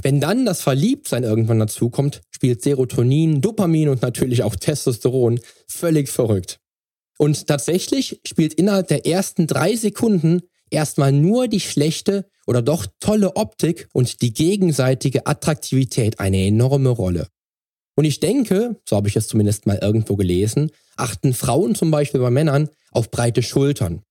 Wenn 0.00 0.20
dann 0.20 0.46
das 0.46 0.62
Verliebtsein 0.62 1.22
irgendwann 1.22 1.58
dazukommt, 1.58 2.22
spielt 2.30 2.62
Serotonin, 2.62 3.40
Dopamin 3.40 3.90
und 3.90 4.02
natürlich 4.02 4.42
auch 4.42 4.56
Testosteron 4.56 5.38
völlig 5.66 6.08
verrückt. 6.08 6.58
Und 7.18 7.46
tatsächlich 7.46 8.20
spielt 8.26 8.54
innerhalb 8.54 8.88
der 8.88 9.06
ersten 9.06 9.46
drei 9.46 9.76
Sekunden 9.76 10.40
erstmal 10.70 11.12
nur 11.12 11.46
die 11.46 11.60
schlechte 11.60 12.26
oder 12.46 12.62
doch 12.62 12.86
tolle 13.00 13.36
Optik 13.36 13.88
und 13.92 14.22
die 14.22 14.32
gegenseitige 14.32 15.26
Attraktivität 15.26 16.18
eine 16.18 16.46
enorme 16.46 16.88
Rolle. 16.88 17.28
Und 17.94 18.04
ich 18.04 18.20
denke, 18.20 18.80
so 18.88 18.96
habe 18.96 19.08
ich 19.08 19.16
es 19.16 19.28
zumindest 19.28 19.66
mal 19.66 19.78
irgendwo 19.80 20.16
gelesen, 20.16 20.70
achten 20.96 21.34
Frauen 21.34 21.74
zum 21.74 21.90
Beispiel 21.90 22.20
bei 22.20 22.30
Männern 22.30 22.68
auf 22.90 23.10
breite 23.10 23.42
Schultern. 23.42 24.02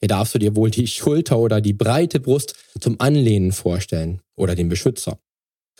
Hier 0.00 0.08
darfst 0.08 0.34
du 0.34 0.38
dir 0.38 0.56
wohl 0.56 0.70
die 0.70 0.86
Schulter 0.86 1.38
oder 1.38 1.60
die 1.60 1.72
breite 1.72 2.20
Brust 2.20 2.54
zum 2.80 2.96
Anlehnen 3.00 3.52
vorstellen 3.52 4.20
oder 4.36 4.54
den 4.54 4.68
Beschützer. 4.68 5.18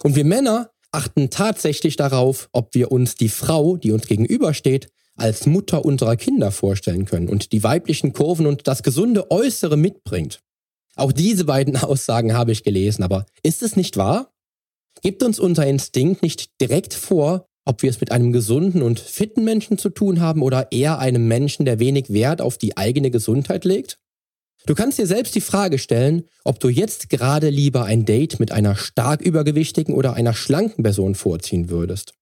Und 0.03 0.17
wir 0.17 0.25
Männer 0.25 0.71
achten 0.91 1.31
tatsächlich 1.31 1.97
darauf, 1.97 2.49
ob 2.53 2.75
wir 2.75 2.93
uns 2.93 3.17
die 3.17 3.29
Frau, 3.29 3.77
die 3.77 3.93
uns 3.93 4.07
gegenübersteht, 4.07 4.89
als 5.17 5.47
Mutter 5.47 5.85
unserer 5.85 6.17
Kinder 6.17 6.51
vorstellen 6.51 7.07
können 7.07 7.29
und 7.29 7.53
die 7.53 7.63
weiblichen 7.63 8.13
Kurven 8.13 8.47
und 8.47 8.67
das 8.67 8.83
gesunde 8.83 9.31
Äußere 9.31 9.77
mitbringt. 9.77 10.41
Auch 10.95 11.13
diese 11.13 11.45
beiden 11.45 11.77
Aussagen 11.83 12.35
habe 12.35 12.53
ich 12.53 12.63
gelesen, 12.63 13.03
aber 13.03 13.27
ist 13.43 13.63
es 13.63 13.77
nicht 13.77 13.97
wahr? 13.97 14.33
Gibt 15.03 15.23
uns 15.23 15.39
unser 15.39 15.67
Instinkt 15.67 16.23
nicht 16.23 16.61
direkt 16.61 16.95
vor, 16.95 17.47
ob 17.65 17.83
wir 17.83 17.91
es 17.91 18.01
mit 18.01 18.13
einem 18.13 18.33
gesunden 18.33 18.83
und 18.83 19.01
fitten 19.01 19.45
Menschen 19.45 19.77
zu 19.77 19.91
tun 19.91 20.21
haben 20.21 20.43
oder 20.43 20.73
eher 20.73 20.99
einem 20.99 21.29
Menschen, 21.29 21.65
der 21.65 21.79
wenig 21.79 22.13
Wert 22.13 22.41
auf 22.41 22.59
die 22.59 22.77
eigene 22.77 23.11
Gesundheit 23.11 23.65
legt? 23.65 23.99
Du 24.67 24.75
kannst 24.75 24.99
dir 24.99 25.07
selbst 25.07 25.35
die 25.35 25.41
Frage 25.41 25.79
stellen, 25.79 26.25
ob 26.45 26.59
du 26.59 26.69
jetzt 26.69 27.09
gerade 27.09 27.51
lieber 27.51 27.85
ein 27.85 28.05
Date 28.05 28.41
mit 28.41 28.51
einer 28.53 28.75
stark 28.75 29.21
übergewichtigen 29.21 29.95
oder 29.95 30.15
einer 30.15 30.35
schlanken 30.35 30.83
Person 30.83 31.15
vorziehen 31.15 31.71
würdest. 31.71 32.15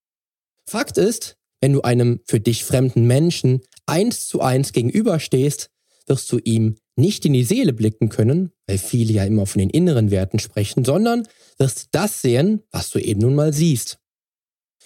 Fakt 0.68 0.98
ist, 0.98 1.36
wenn 1.60 1.72
du 1.72 1.82
einem 1.82 2.20
für 2.26 2.40
dich 2.40 2.64
fremden 2.64 3.06
Menschen 3.06 3.60
eins 3.86 4.26
zu 4.26 4.40
eins 4.40 4.72
gegenüberstehst, 4.72 5.70
wirst 6.06 6.30
du 6.32 6.38
ihm 6.38 6.76
nicht 6.96 7.24
in 7.24 7.32
die 7.32 7.44
Seele 7.44 7.72
blicken 7.72 8.08
können, 8.08 8.52
weil 8.66 8.78
viele 8.78 9.12
ja 9.12 9.24
immer 9.24 9.46
von 9.46 9.58
den 9.58 9.70
inneren 9.70 10.10
Werten 10.10 10.38
sprechen, 10.38 10.84
sondern 10.84 11.26
wirst 11.58 11.88
das 11.92 12.22
sehen, 12.22 12.62
was 12.70 12.90
du 12.90 12.98
eben 12.98 13.20
nun 13.20 13.34
mal 13.34 13.52
siehst. 13.52 13.98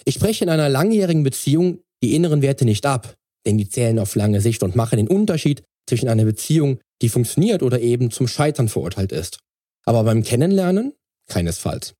Ich 0.04 0.14
spreche 0.14 0.44
in 0.44 0.50
einer 0.50 0.68
langjährigen 0.68 1.22
Beziehung 1.22 1.80
die 2.02 2.14
inneren 2.14 2.42
Werte 2.42 2.64
nicht 2.64 2.86
ab, 2.86 3.16
denn 3.46 3.58
die 3.58 3.68
zählen 3.68 3.98
auf 3.98 4.14
lange 4.14 4.40
Sicht 4.40 4.62
und 4.62 4.76
machen 4.76 4.96
den 4.96 5.08
Unterschied 5.08 5.64
zwischen 5.88 6.08
einer 6.08 6.24
Beziehung, 6.24 6.80
die 7.02 7.08
funktioniert 7.08 7.62
oder 7.62 7.80
eben 7.80 8.10
zum 8.10 8.28
Scheitern 8.28 8.68
verurteilt 8.68 9.12
ist. 9.12 9.38
Aber 9.84 10.04
beim 10.04 10.22
Kennenlernen 10.22 10.92
keinesfalls. 11.28 11.94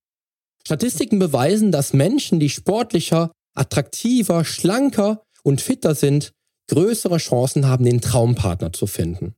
Statistiken 0.67 1.19
beweisen, 1.19 1.73
dass 1.73 1.93
Menschen, 1.93 2.41
die 2.41 2.51
sportlicher, 2.51 3.33
attraktiver, 3.55 4.45
schlanker 4.45 5.23
und 5.43 5.61
fitter 5.61 5.95
sind, 5.95 6.33
größere 6.69 7.19
Chancen 7.19 7.67
haben, 7.67 7.85
den 7.85 8.01
Traumpartner 8.01 8.73
zu 8.73 8.87
finden. 8.87 9.35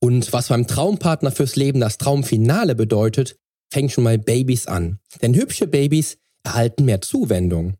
Und 0.00 0.32
was 0.32 0.48
beim 0.48 0.66
Traumpartner 0.66 1.30
fürs 1.30 1.56
Leben 1.56 1.80
das 1.80 1.98
Traumfinale 1.98 2.74
bedeutet, 2.74 3.36
fängt 3.72 3.92
schon 3.92 4.04
mal 4.04 4.18
Babys 4.18 4.66
an. 4.66 4.98
Denn 5.22 5.34
hübsche 5.34 5.66
Babys 5.66 6.18
erhalten 6.44 6.84
mehr 6.84 7.00
Zuwendung. 7.00 7.74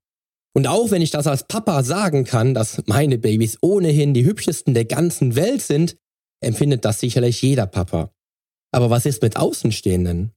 Und 0.54 0.66
auch 0.66 0.90
wenn 0.90 1.02
ich 1.02 1.10
das 1.10 1.26
als 1.26 1.46
Papa 1.46 1.82
sagen 1.82 2.24
kann, 2.24 2.54
dass 2.54 2.82
meine 2.86 3.18
Babys 3.18 3.58
ohnehin 3.60 4.14
die 4.14 4.24
hübschesten 4.24 4.72
der 4.72 4.84
ganzen 4.84 5.34
Welt 5.36 5.62
sind, 5.62 5.96
empfindet 6.40 6.84
das 6.84 7.00
sicherlich 7.00 7.42
jeder 7.42 7.66
Papa. 7.66 8.12
Aber 8.70 8.90
was 8.90 9.06
ist 9.06 9.22
mit 9.22 9.36
Außenstehenden? 9.36 10.32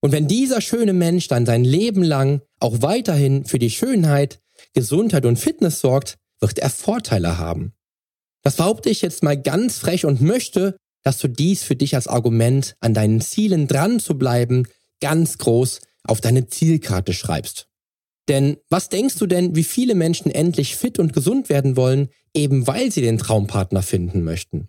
Und 0.00 0.12
wenn 0.12 0.28
dieser 0.28 0.60
schöne 0.60 0.92
Mensch 0.92 1.28
dann 1.28 1.46
sein 1.46 1.64
Leben 1.64 2.02
lang 2.02 2.42
auch 2.60 2.82
weiterhin 2.82 3.44
für 3.44 3.58
die 3.58 3.70
Schönheit, 3.70 4.40
Gesundheit 4.72 5.26
und 5.26 5.38
Fitness 5.38 5.80
sorgt, 5.80 6.16
wird 6.40 6.58
er 6.58 6.70
Vorteile 6.70 7.38
haben. 7.38 7.75
Das 8.46 8.54
behaupte 8.54 8.90
ich 8.90 9.02
jetzt 9.02 9.24
mal 9.24 9.36
ganz 9.36 9.78
frech 9.78 10.04
und 10.04 10.20
möchte, 10.20 10.76
dass 11.02 11.18
du 11.18 11.26
dies 11.26 11.64
für 11.64 11.74
dich 11.74 11.96
als 11.96 12.06
Argument, 12.06 12.76
an 12.78 12.94
deinen 12.94 13.20
Zielen 13.20 13.66
dran 13.66 13.98
zu 13.98 14.16
bleiben, 14.16 14.68
ganz 15.00 15.38
groß 15.38 15.80
auf 16.04 16.20
deine 16.20 16.46
Zielkarte 16.46 17.12
schreibst. 17.12 17.66
Denn 18.28 18.58
was 18.70 18.88
denkst 18.88 19.16
du 19.16 19.26
denn, 19.26 19.56
wie 19.56 19.64
viele 19.64 19.96
Menschen 19.96 20.30
endlich 20.30 20.76
fit 20.76 21.00
und 21.00 21.12
gesund 21.12 21.48
werden 21.48 21.76
wollen, 21.76 22.08
eben 22.34 22.68
weil 22.68 22.92
sie 22.92 23.00
den 23.00 23.18
Traumpartner 23.18 23.82
finden 23.82 24.22
möchten? 24.22 24.68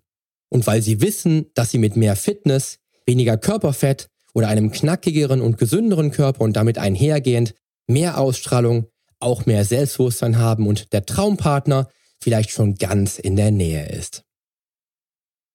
Und 0.50 0.66
weil 0.66 0.82
sie 0.82 1.00
wissen, 1.00 1.46
dass 1.54 1.70
sie 1.70 1.78
mit 1.78 1.96
mehr 1.96 2.16
Fitness, 2.16 2.80
weniger 3.06 3.38
Körperfett 3.38 4.08
oder 4.34 4.48
einem 4.48 4.72
knackigeren 4.72 5.40
und 5.40 5.60
gesünderen 5.60 6.10
Körper 6.10 6.42
und 6.42 6.54
damit 6.54 6.80
einhergehend 6.80 7.54
mehr 7.86 8.18
Ausstrahlung, 8.18 8.88
auch 9.20 9.46
mehr 9.46 9.64
Selbstbewusstsein 9.66 10.40
haben 10.40 10.66
und 10.66 10.94
der 10.94 11.06
Traumpartner 11.06 11.90
vielleicht 12.22 12.52
schon 12.52 12.76
ganz 12.76 13.20
in 13.20 13.36
der 13.36 13.52
Nähe 13.52 13.88
ist. 13.90 14.24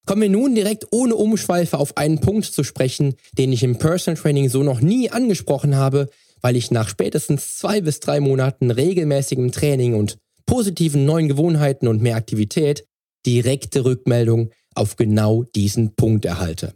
Kommen 0.07 0.22
wir 0.22 0.31
nun 0.31 0.55
direkt 0.55 0.87
ohne 0.90 1.14
Umschweife 1.14 1.79
auf 1.79 1.96
einen 1.96 2.20
Punkt 2.20 2.46
zu 2.46 2.64
sprechen, 2.64 3.14
den 3.33 3.53
ich 3.53 3.62
im 3.62 3.79
Personal 3.79 4.20
Training 4.20 4.48
so 4.48 4.62
noch 4.62 4.81
nie 4.81 5.11
angesprochen 5.11 5.77
habe, 5.77 6.11
weil 6.40 6.57
ich 6.57 6.72
nach 6.72 6.88
spätestens 6.88 7.57
zwei 7.59 7.81
bis 7.81 8.01
drei 8.01 8.18
Monaten 8.18 8.70
regelmäßigem 8.72 9.53
Training 9.53 9.94
und 9.94 10.18
positiven 10.44 11.05
neuen 11.05 11.29
Gewohnheiten 11.29 11.87
und 11.87 12.03
mehr 12.03 12.16
Aktivität 12.16 12.85
direkte 13.25 13.85
Rückmeldung 13.85 14.51
auf 14.75 14.96
genau 14.96 15.44
diesen 15.44 15.94
Punkt 15.94 16.25
erhalte. 16.25 16.75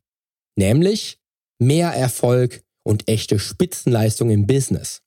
Nämlich 0.56 1.18
mehr 1.58 1.90
Erfolg 1.90 2.62
und 2.84 3.08
echte 3.08 3.40
Spitzenleistung 3.40 4.30
im 4.30 4.46
Business. 4.46 5.02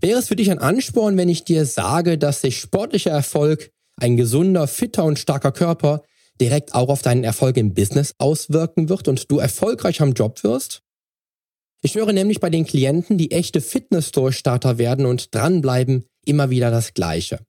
Wäre 0.00 0.18
es 0.18 0.28
für 0.28 0.36
dich 0.36 0.50
ein 0.50 0.58
Ansporn, 0.58 1.16
wenn 1.16 1.28
ich 1.28 1.44
dir 1.44 1.64
sage, 1.64 2.18
dass 2.18 2.40
sich 2.40 2.58
sportlicher 2.58 3.12
Erfolg, 3.12 3.70
ein 4.00 4.16
gesunder, 4.16 4.66
fitter 4.66 5.04
und 5.04 5.18
starker 5.18 5.52
Körper 5.52 6.02
direkt 6.40 6.74
auch 6.74 6.88
auf 6.88 7.02
deinen 7.02 7.24
Erfolg 7.24 7.56
im 7.56 7.74
Business 7.74 8.14
auswirken 8.18 8.88
wird 8.88 9.08
und 9.08 9.30
du 9.30 9.38
erfolgreich 9.38 10.00
am 10.00 10.12
Job 10.12 10.42
wirst? 10.44 10.82
Ich 11.82 11.94
höre 11.94 12.12
nämlich 12.12 12.40
bei 12.40 12.50
den 12.50 12.66
Klienten, 12.66 13.18
die 13.18 13.30
echte 13.30 13.60
Fitness-Durchstarter 13.60 14.78
werden 14.78 15.06
und 15.06 15.34
dranbleiben, 15.34 16.04
immer 16.24 16.50
wieder 16.50 16.70
das 16.70 16.94
Gleiche. 16.94 17.40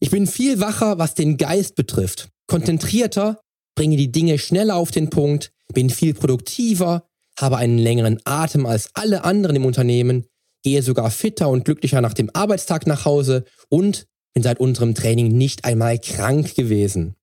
Ich 0.00 0.10
bin 0.10 0.26
viel 0.26 0.60
wacher, 0.60 0.98
was 0.98 1.14
den 1.14 1.36
Geist 1.36 1.74
betrifft, 1.76 2.28
konzentrierter, 2.46 3.40
bringe 3.74 3.96
die 3.96 4.12
Dinge 4.12 4.38
schneller 4.38 4.76
auf 4.76 4.90
den 4.90 5.10
Punkt, 5.10 5.52
bin 5.72 5.90
viel 5.90 6.14
produktiver, 6.14 7.06
habe 7.38 7.56
einen 7.56 7.78
längeren 7.78 8.20
Atem 8.24 8.66
als 8.66 8.90
alle 8.94 9.24
anderen 9.24 9.56
im 9.56 9.64
Unternehmen, 9.64 10.26
gehe 10.62 10.82
sogar 10.82 11.10
fitter 11.10 11.48
und 11.48 11.64
glücklicher 11.64 12.00
nach 12.00 12.14
dem 12.14 12.30
Arbeitstag 12.34 12.86
nach 12.86 13.04
Hause 13.04 13.44
und 13.68 14.06
bin 14.34 14.42
seit 14.42 14.60
unserem 14.60 14.94
Training 14.94 15.36
nicht 15.36 15.64
einmal 15.64 15.98
krank 15.98 16.54
gewesen. 16.54 17.14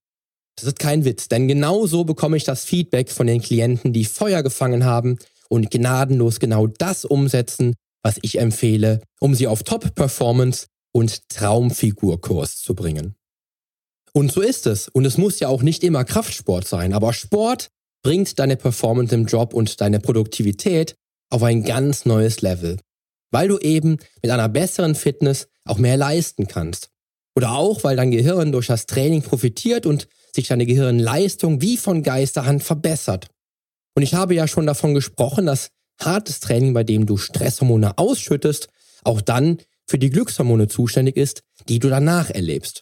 Das 0.55 0.65
ist 0.65 0.79
kein 0.79 1.05
Witz, 1.05 1.27
denn 1.27 1.47
genau 1.47 1.85
so 1.85 2.03
bekomme 2.03 2.37
ich 2.37 2.43
das 2.43 2.65
Feedback 2.65 3.11
von 3.11 3.27
den 3.27 3.41
Klienten, 3.41 3.93
die 3.93 4.05
Feuer 4.05 4.41
gefangen 4.41 4.85
haben 4.85 5.19
und 5.49 5.69
gnadenlos 5.69 6.39
genau 6.39 6.67
das 6.67 7.05
umsetzen, 7.05 7.75
was 8.03 8.17
ich 8.21 8.39
empfehle, 8.39 9.01
um 9.19 9.35
sie 9.35 9.47
auf 9.47 9.63
Top-Performance 9.63 10.67
und 10.93 11.29
Traumfigurkurs 11.29 12.57
zu 12.61 12.73
bringen. 12.73 13.15
Und 14.13 14.31
so 14.31 14.41
ist 14.41 14.65
es. 14.65 14.87
Und 14.87 15.05
es 15.05 15.17
muss 15.17 15.39
ja 15.39 15.47
auch 15.47 15.61
nicht 15.61 15.83
immer 15.83 16.03
Kraftsport 16.03 16.67
sein, 16.67 16.93
aber 16.93 17.13
Sport 17.13 17.69
bringt 18.01 18.39
deine 18.39 18.57
Performance 18.57 19.13
im 19.13 19.25
Job 19.25 19.53
und 19.53 19.79
deine 19.79 19.99
Produktivität 19.99 20.95
auf 21.29 21.43
ein 21.43 21.63
ganz 21.63 22.05
neues 22.05 22.41
Level, 22.41 22.79
weil 23.31 23.47
du 23.47 23.59
eben 23.59 23.97
mit 24.23 24.31
einer 24.31 24.49
besseren 24.49 24.95
Fitness 24.95 25.49
auch 25.65 25.77
mehr 25.77 25.97
leisten 25.97 26.47
kannst. 26.47 26.89
Oder 27.37 27.51
auch, 27.51 27.83
weil 27.83 27.95
dein 27.95 28.09
Gehirn 28.09 28.51
durch 28.51 28.65
das 28.65 28.87
Training 28.87 29.21
profitiert 29.21 29.85
und 29.85 30.07
sich 30.33 30.47
deine 30.47 30.65
Gehirnleistung 30.65 31.61
wie 31.61 31.77
von 31.77 32.01
Geisterhand 32.01 32.63
verbessert. 32.63 33.27
Und 33.93 34.01
ich 34.01 34.15
habe 34.15 34.33
ja 34.33 34.47
schon 34.47 34.65
davon 34.65 34.95
gesprochen, 34.95 35.45
dass 35.45 35.69
hartes 36.01 36.39
Training, 36.39 36.73
bei 36.73 36.83
dem 36.83 37.05
du 37.05 37.15
Stresshormone 37.15 37.99
ausschüttest, 37.99 38.69
auch 39.03 39.21
dann 39.21 39.59
für 39.85 39.99
die 39.99 40.09
Glückshormone 40.09 40.67
zuständig 40.67 41.15
ist, 41.15 41.43
die 41.69 41.77
du 41.77 41.89
danach 41.89 42.31
erlebst. 42.31 42.81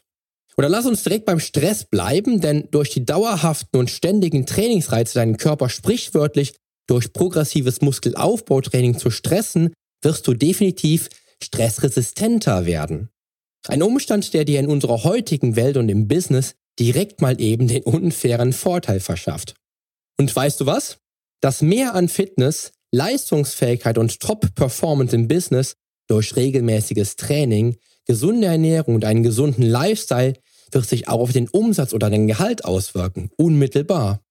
Oder 0.56 0.70
lass 0.70 0.86
uns 0.86 1.04
direkt 1.04 1.26
beim 1.26 1.42
Stress 1.42 1.84
bleiben, 1.84 2.40
denn 2.40 2.70
durch 2.72 2.92
die 2.92 3.04
dauerhaften 3.04 3.78
und 3.78 3.90
ständigen 3.90 4.46
Trainingsreize 4.46 5.16
deinen 5.16 5.36
Körper 5.36 5.68
sprichwörtlich 5.68 6.56
durch 6.88 7.12
progressives 7.12 7.82
Muskelaufbautraining 7.82 8.98
zu 9.00 9.12
stressen, 9.12 9.74
wirst 10.02 10.26
du 10.28 10.34
definitiv 10.34 11.10
stressresistenter 11.44 12.66
werden. 12.66 13.10
Ein 13.68 13.82
Umstand, 13.82 14.34
der 14.34 14.46
dir 14.46 14.60
in 14.60 14.68
unserer 14.68 15.04
heutigen 15.04 15.56
Welt 15.56 15.78
und 15.78 15.90
im 15.90 16.08
Business 16.08 16.56
direkt 16.80 17.22
mal 17.22 17.40
eben 17.42 17.68
den 17.68 17.84
unfairen 17.84 18.54
Vorteil 18.54 19.00
verschafft. 19.00 19.56
Und 20.18 20.34
weißt 20.34 20.62
du 20.62 20.66
was? 20.66 21.00
Das 21.42 21.62
Mehr 21.62 21.96
an 21.96 22.08
Fitness, 22.08 22.72
Leistungsfähigkeit 22.92 23.98
und 23.98 24.20
Top-Performance 24.20 25.16
im 25.16 25.28
Business 25.28 25.76
durch 26.08 26.36
regelmäßiges 26.36 27.16
Training, 27.16 27.78
gesunde 28.06 28.48
Ernährung 28.48 28.96
und 28.96 29.06
einen 29.06 29.24
gesunden 29.24 29.64
Lifestyle 29.64 30.34
wird 30.72 30.88
sich 30.88 31.08
auch 31.08 31.20
auf 31.20 31.32
den 31.32 31.50
Umsatz 31.50 31.94
oder 31.94 32.10
den 32.10 32.28
Gehalt 32.28 32.66
auswirken, 32.66 33.32
unmittelbar. 33.38 34.22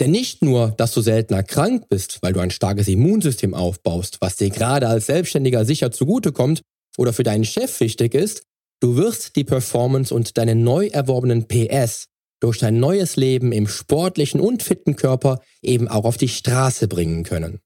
Denn 0.00 0.10
nicht 0.10 0.42
nur, 0.42 0.72
dass 0.78 0.92
du 0.92 1.00
seltener 1.00 1.42
krank 1.42 1.88
bist, 1.88 2.18
weil 2.22 2.32
du 2.32 2.40
ein 2.40 2.50
starkes 2.50 2.88
Immunsystem 2.88 3.54
aufbaust, 3.54 4.18
was 4.20 4.36
dir 4.36 4.50
gerade 4.50 4.88
als 4.88 5.06
Selbstständiger 5.06 5.64
sicher 5.64 5.92
zugutekommt 5.92 6.62
oder 6.96 7.12
für 7.12 7.22
deinen 7.22 7.44
Chef 7.44 7.78
wichtig 7.80 8.14
ist, 8.14 8.42
du 8.82 8.96
wirst 8.96 9.36
die 9.36 9.44
Performance 9.44 10.12
und 10.12 10.36
deine 10.36 10.54
neu 10.54 10.88
erworbenen 10.88 11.46
PS 11.46 12.08
durch 12.40 12.58
dein 12.58 12.80
neues 12.80 13.14
Leben 13.16 13.52
im 13.52 13.68
sportlichen 13.68 14.40
und 14.40 14.62
fitten 14.62 14.96
Körper 14.96 15.40
eben 15.62 15.86
auch 15.86 16.04
auf 16.04 16.16
die 16.16 16.28
Straße 16.28 16.88
bringen 16.88 17.22
können. 17.22 17.60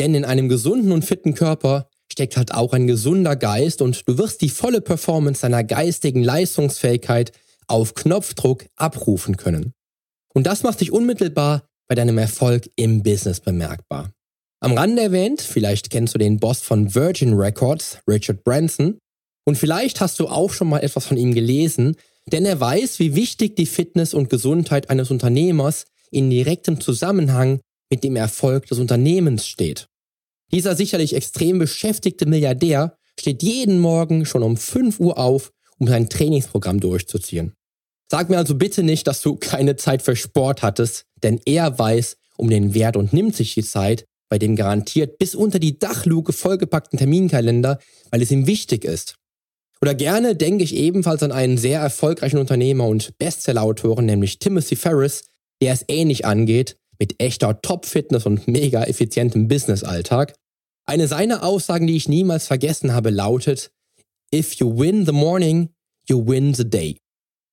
Denn 0.00 0.14
in 0.14 0.24
einem 0.24 0.48
gesunden 0.48 0.90
und 0.90 1.04
fitten 1.04 1.34
Körper 1.34 1.88
steckt 2.10 2.36
halt 2.36 2.52
auch 2.52 2.72
ein 2.72 2.88
gesunder 2.88 3.36
Geist 3.36 3.82
und 3.82 4.08
du 4.08 4.18
wirst 4.18 4.40
die 4.40 4.48
volle 4.48 4.80
Performance 4.80 5.42
deiner 5.42 5.62
geistigen 5.62 6.24
Leistungsfähigkeit 6.24 7.30
auf 7.68 7.94
Knopfdruck 7.94 8.66
abrufen 8.74 9.36
können. 9.36 9.72
Und 10.34 10.48
das 10.48 10.64
macht 10.64 10.80
dich 10.80 10.90
unmittelbar 10.90 11.68
bei 11.86 11.94
deinem 11.94 12.18
Erfolg 12.18 12.68
im 12.74 13.04
Business 13.04 13.38
bemerkbar. 13.40 14.10
Am 14.60 14.72
Rande 14.72 15.02
erwähnt, 15.02 15.40
vielleicht 15.40 15.90
kennst 15.90 16.14
du 16.14 16.18
den 16.18 16.40
Boss 16.40 16.60
von 16.60 16.94
Virgin 16.94 17.34
Records, 17.34 17.98
Richard 18.08 18.42
Branson, 18.44 18.99
und 19.44 19.56
vielleicht 19.56 20.00
hast 20.00 20.20
du 20.20 20.28
auch 20.28 20.52
schon 20.52 20.68
mal 20.68 20.80
etwas 20.80 21.06
von 21.06 21.16
ihm 21.16 21.34
gelesen, 21.34 21.96
denn 22.26 22.44
er 22.44 22.60
weiß, 22.60 22.98
wie 22.98 23.14
wichtig 23.14 23.56
die 23.56 23.66
Fitness 23.66 24.14
und 24.14 24.30
Gesundheit 24.30 24.90
eines 24.90 25.10
Unternehmers 25.10 25.86
in 26.10 26.30
direktem 26.30 26.80
Zusammenhang 26.80 27.60
mit 27.90 28.04
dem 28.04 28.16
Erfolg 28.16 28.66
des 28.66 28.78
Unternehmens 28.78 29.46
steht. 29.46 29.86
Dieser 30.52 30.76
sicherlich 30.76 31.14
extrem 31.14 31.58
beschäftigte 31.58 32.26
Milliardär 32.26 32.96
steht 33.18 33.42
jeden 33.42 33.78
Morgen 33.78 34.26
schon 34.26 34.42
um 34.42 34.56
5 34.56 35.00
Uhr 35.00 35.18
auf, 35.18 35.50
um 35.78 35.86
sein 35.86 36.08
Trainingsprogramm 36.08 36.80
durchzuziehen. 36.80 37.54
Sag 38.10 38.28
mir 38.28 38.38
also 38.38 38.56
bitte 38.56 38.82
nicht, 38.82 39.06
dass 39.06 39.22
du 39.22 39.36
keine 39.36 39.76
Zeit 39.76 40.02
für 40.02 40.16
Sport 40.16 40.62
hattest, 40.62 41.04
denn 41.22 41.40
er 41.44 41.78
weiß 41.78 42.16
um 42.36 42.50
den 42.50 42.74
Wert 42.74 42.96
und 42.96 43.12
nimmt 43.12 43.36
sich 43.36 43.54
die 43.54 43.62
Zeit, 43.62 44.04
bei 44.28 44.38
dem 44.38 44.56
garantiert 44.56 45.18
bis 45.18 45.34
unter 45.34 45.58
die 45.58 45.78
Dachluke 45.78 46.32
vollgepackten 46.32 46.98
Terminkalender, 46.98 47.78
weil 48.10 48.22
es 48.22 48.30
ihm 48.30 48.46
wichtig 48.46 48.84
ist. 48.84 49.16
Oder 49.82 49.94
gerne 49.94 50.36
denke 50.36 50.62
ich 50.62 50.76
ebenfalls 50.76 51.22
an 51.22 51.32
einen 51.32 51.56
sehr 51.56 51.80
erfolgreichen 51.80 52.38
Unternehmer 52.38 52.86
und 52.86 53.16
Bestsellerautoren, 53.18 54.04
nämlich 54.04 54.38
Timothy 54.38 54.76
Ferris, 54.76 55.24
der 55.62 55.72
es 55.72 55.84
ähnlich 55.88 56.26
angeht, 56.26 56.76
mit 56.98 57.20
echter 57.20 57.62
Top-Fitness 57.62 58.26
und 58.26 58.46
mega 58.46 58.84
effizientem 58.84 59.48
Business-Alltag. 59.48 60.34
Eine 60.86 61.08
seiner 61.08 61.44
Aussagen, 61.44 61.86
die 61.86 61.96
ich 61.96 62.08
niemals 62.08 62.46
vergessen 62.46 62.92
habe, 62.92 63.10
lautet, 63.10 63.70
If 64.34 64.54
you 64.54 64.78
win 64.78 65.06
the 65.06 65.12
morning, 65.12 65.70
you 66.08 66.26
win 66.26 66.52
the 66.54 66.68
day. 66.68 66.98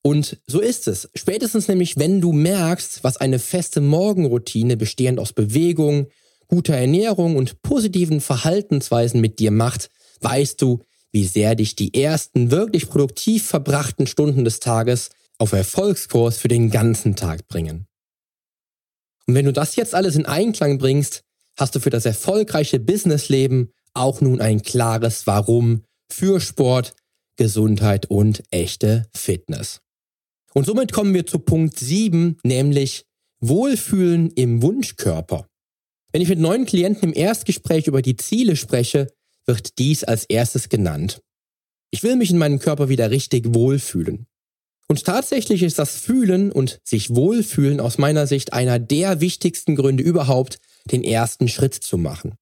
Und 0.04 0.38
so 0.48 0.60
ist 0.60 0.88
es. 0.88 1.10
Spätestens 1.16 1.68
nämlich, 1.68 1.98
wenn 1.98 2.22
du 2.22 2.32
merkst, 2.32 3.04
was 3.04 3.18
eine 3.18 3.40
feste 3.40 3.82
Morgenroutine 3.82 4.78
bestehend 4.78 5.20
aus 5.20 5.34
Bewegung, 5.34 6.08
guter 6.48 6.76
Ernährung 6.76 7.36
und 7.36 7.62
positiven 7.62 8.22
Verhaltensweisen 8.22 9.22
mit 9.22 9.40
dir 9.40 9.52
macht, 9.52 9.90
weißt 10.22 10.62
du, 10.62 10.82
wie 11.12 11.26
sehr 11.26 11.56
dich 11.56 11.76
die 11.76 11.94
ersten 11.94 12.52
wirklich 12.52 12.90
produktiv 12.90 13.46
verbrachten 13.46 14.08
Stunden 14.08 14.44
des 14.44 14.60
Tages 14.60 15.10
auf 15.38 15.54
Erfolgskurs 15.54 16.38
für 16.38 16.48
den 16.48 16.70
ganzen 16.70 17.16
Tag 17.16 17.48
bringen. 17.48 17.88
Und 19.26 19.36
wenn 19.36 19.46
du 19.46 19.54
das 19.54 19.76
jetzt 19.76 19.94
alles 19.94 20.16
in 20.16 20.26
Einklang 20.26 20.78
bringst, 20.78 21.24
hast 21.58 21.76
du 21.76 21.80
für 21.80 21.90
das 21.90 22.06
erfolgreiche 22.06 22.80
Businessleben 22.80 23.72
auch 23.94 24.22
nun 24.22 24.42
ein 24.42 24.62
klares 24.62 25.28
Warum 25.28 25.84
für 26.12 26.40
Sport, 26.40 26.94
Gesundheit 27.36 28.08
und 28.08 28.44
echte 28.52 29.08
Fitness. 29.14 29.82
Und 30.54 30.66
somit 30.66 30.92
kommen 30.92 31.14
wir 31.14 31.26
zu 31.26 31.40
Punkt 31.40 31.78
7, 31.78 32.38
nämlich 32.44 33.06
Wohlfühlen 33.40 34.32
im 34.32 34.62
Wunschkörper. 34.62 35.48
Wenn 36.12 36.22
ich 36.22 36.30
mit 36.30 36.40
neuen 36.40 36.66
Klienten 36.66 37.10
im 37.10 37.16
Erstgespräch 37.16 37.88
über 37.88 38.02
die 38.02 38.16
Ziele 38.16 38.56
spreche, 38.56 39.08
wird 39.48 39.80
dies 39.80 40.04
als 40.04 40.26
erstes 40.26 40.70
genannt. 40.70 41.22
Ich 41.90 42.04
will 42.04 42.16
mich 42.16 42.32
in 42.32 42.38
meinem 42.38 42.60
Körper 42.60 42.90
wieder 42.90 43.10
richtig 43.10 43.54
wohlfühlen. 43.54 44.28
Und 44.90 45.04
tatsächlich 45.04 45.64
ist 45.64 45.80
das 45.80 45.98
Fühlen 45.98 46.52
und 46.52 46.80
sich 46.84 47.14
wohlfühlen 47.14 47.80
aus 47.80 47.98
meiner 47.98 48.28
Sicht 48.28 48.54
einer 48.54 48.80
der 48.80 49.20
wichtigsten 49.20 49.76
Gründe 49.76 50.04
überhaupt, 50.04 50.60
den 50.92 51.04
ersten 51.04 51.48
Schritt 51.48 51.74
zu 51.74 51.98
machen. 51.98 52.36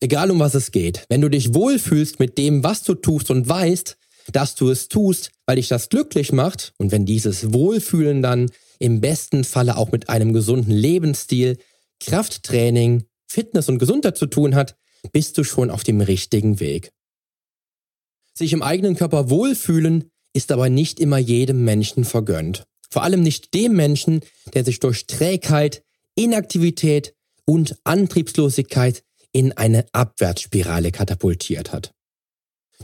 Egal 0.00 0.30
um 0.30 0.38
was 0.38 0.54
es 0.54 0.72
geht, 0.72 1.04
wenn 1.08 1.20
du 1.20 1.28
dich 1.28 1.54
wohlfühlst 1.54 2.18
mit 2.20 2.38
dem, 2.38 2.62
was 2.62 2.82
du 2.82 2.94
tust 2.94 3.30
und 3.30 3.48
weißt, 3.48 3.96
dass 4.32 4.54
du 4.54 4.70
es 4.70 4.88
tust, 4.88 5.30
weil 5.46 5.56
dich 5.56 5.68
das 5.68 5.88
glücklich 5.88 6.32
macht 6.32 6.72
und 6.78 6.92
wenn 6.92 7.06
dieses 7.06 7.52
Wohlfühlen 7.52 8.22
dann 8.22 8.50
im 8.78 9.00
besten 9.00 9.44
Falle 9.44 9.76
auch 9.76 9.92
mit 9.92 10.08
einem 10.08 10.32
gesunden 10.32 10.72
Lebensstil, 10.72 11.58
Krafttraining, 12.00 13.04
Fitness 13.26 13.68
und 13.68 13.78
Gesundheit 13.78 14.18
zu 14.18 14.26
tun 14.26 14.54
hat, 14.54 14.76
bist 15.12 15.38
du 15.38 15.44
schon 15.44 15.70
auf 15.70 15.84
dem 15.84 16.00
richtigen 16.00 16.60
Weg. 16.60 16.92
Sich 18.34 18.52
im 18.52 18.62
eigenen 18.62 18.96
Körper 18.96 19.30
wohlfühlen 19.30 20.10
ist 20.32 20.52
aber 20.52 20.68
nicht 20.68 21.00
immer 21.00 21.18
jedem 21.18 21.64
Menschen 21.64 22.04
vergönnt. 22.04 22.64
Vor 22.90 23.02
allem 23.02 23.22
nicht 23.22 23.54
dem 23.54 23.72
Menschen, 23.72 24.20
der 24.54 24.64
sich 24.64 24.80
durch 24.80 25.06
Trägheit, 25.06 25.82
Inaktivität 26.14 27.14
und 27.46 27.76
Antriebslosigkeit 27.84 29.02
in 29.32 29.52
eine 29.52 29.86
Abwärtsspirale 29.92 30.92
katapultiert 30.92 31.72
hat. 31.72 31.92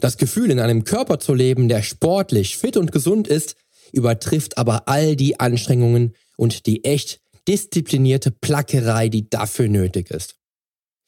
Das 0.00 0.16
Gefühl, 0.16 0.50
in 0.50 0.60
einem 0.60 0.84
Körper 0.84 1.18
zu 1.18 1.34
leben, 1.34 1.68
der 1.68 1.82
sportlich, 1.82 2.56
fit 2.56 2.76
und 2.76 2.92
gesund 2.92 3.28
ist, 3.28 3.56
übertrifft 3.92 4.56
aber 4.58 4.88
all 4.88 5.16
die 5.16 5.38
Anstrengungen 5.38 6.14
und 6.36 6.66
die 6.66 6.84
echt 6.84 7.20
disziplinierte 7.46 8.30
Plackerei, 8.30 9.08
die 9.08 9.28
dafür 9.28 9.68
nötig 9.68 10.10
ist. 10.10 10.36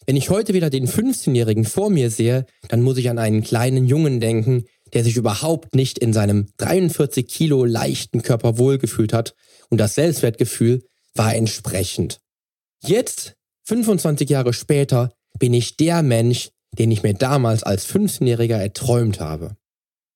Wenn 0.07 0.17
ich 0.17 0.29
heute 0.29 0.53
wieder 0.53 0.69
den 0.69 0.87
15-Jährigen 0.87 1.64
vor 1.64 1.88
mir 1.88 2.11
sehe, 2.11 2.45
dann 2.69 2.83
muss 2.83 2.99
ich 2.99 3.09
an 3.09 3.19
einen 3.19 3.43
kleinen 3.43 3.87
Jungen 3.87 4.21
denken, 4.21 4.64
der 4.93 5.03
sich 5.03 5.17
überhaupt 5.17 5.75
nicht 5.75 5.99
in 5.99 6.12
seinem 6.12 6.49
43 6.59 7.27
Kilo 7.27 7.64
leichten 7.64 8.23
Körper 8.23 8.59
wohlgefühlt 8.59 9.14
hat 9.14 9.35
und 9.71 9.79
das 9.79 9.95
Selbstwertgefühl 9.95 10.85
war 11.14 11.35
entsprechend. 11.35 12.21
Jetzt, 12.83 13.35
25 13.64 14.29
Jahre 14.29 14.53
später, 14.53 15.14
bin 15.38 15.55
ich 15.55 15.77
der 15.79 16.03
Mensch, 16.03 16.51
den 16.79 16.90
ich 16.90 17.03
mir 17.03 17.14
damals 17.14 17.62
als 17.62 17.88
15-Jähriger 17.88 18.57
erträumt 18.57 19.21
habe. 19.21 19.57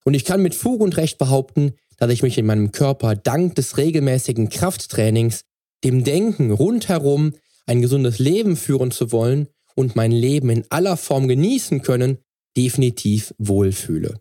Und 0.05 0.15
ich 0.15 0.25
kann 0.25 0.43
mit 0.43 0.55
Fug 0.55 0.81
und 0.83 0.97
Recht 0.99 1.17
behaupten, 1.17 1.75
dass 1.97 2.13
ich 2.13 2.23
mich 2.23 2.37
in 2.37 2.47
meinem 2.47 2.73
Körper 2.73 3.17
dank 3.17 3.55
des 3.55 3.79
regelmäßigen 3.79 4.51
Krafttrainings, 4.51 5.43
dem 5.83 6.05
Denken 6.05 6.51
rundherum, 6.51 7.33
ein 7.67 7.81
gesundes 7.81 8.19
Leben 8.19 8.57
führen 8.57 8.91
zu 8.91 9.13
wollen 9.13 9.49
und 9.79 9.95
mein 9.95 10.11
Leben 10.11 10.51
in 10.51 10.65
aller 10.71 10.97
Form 10.97 11.29
genießen 11.29 11.83
können, 11.83 12.19
definitiv 12.57 13.33
wohlfühle. 13.39 14.21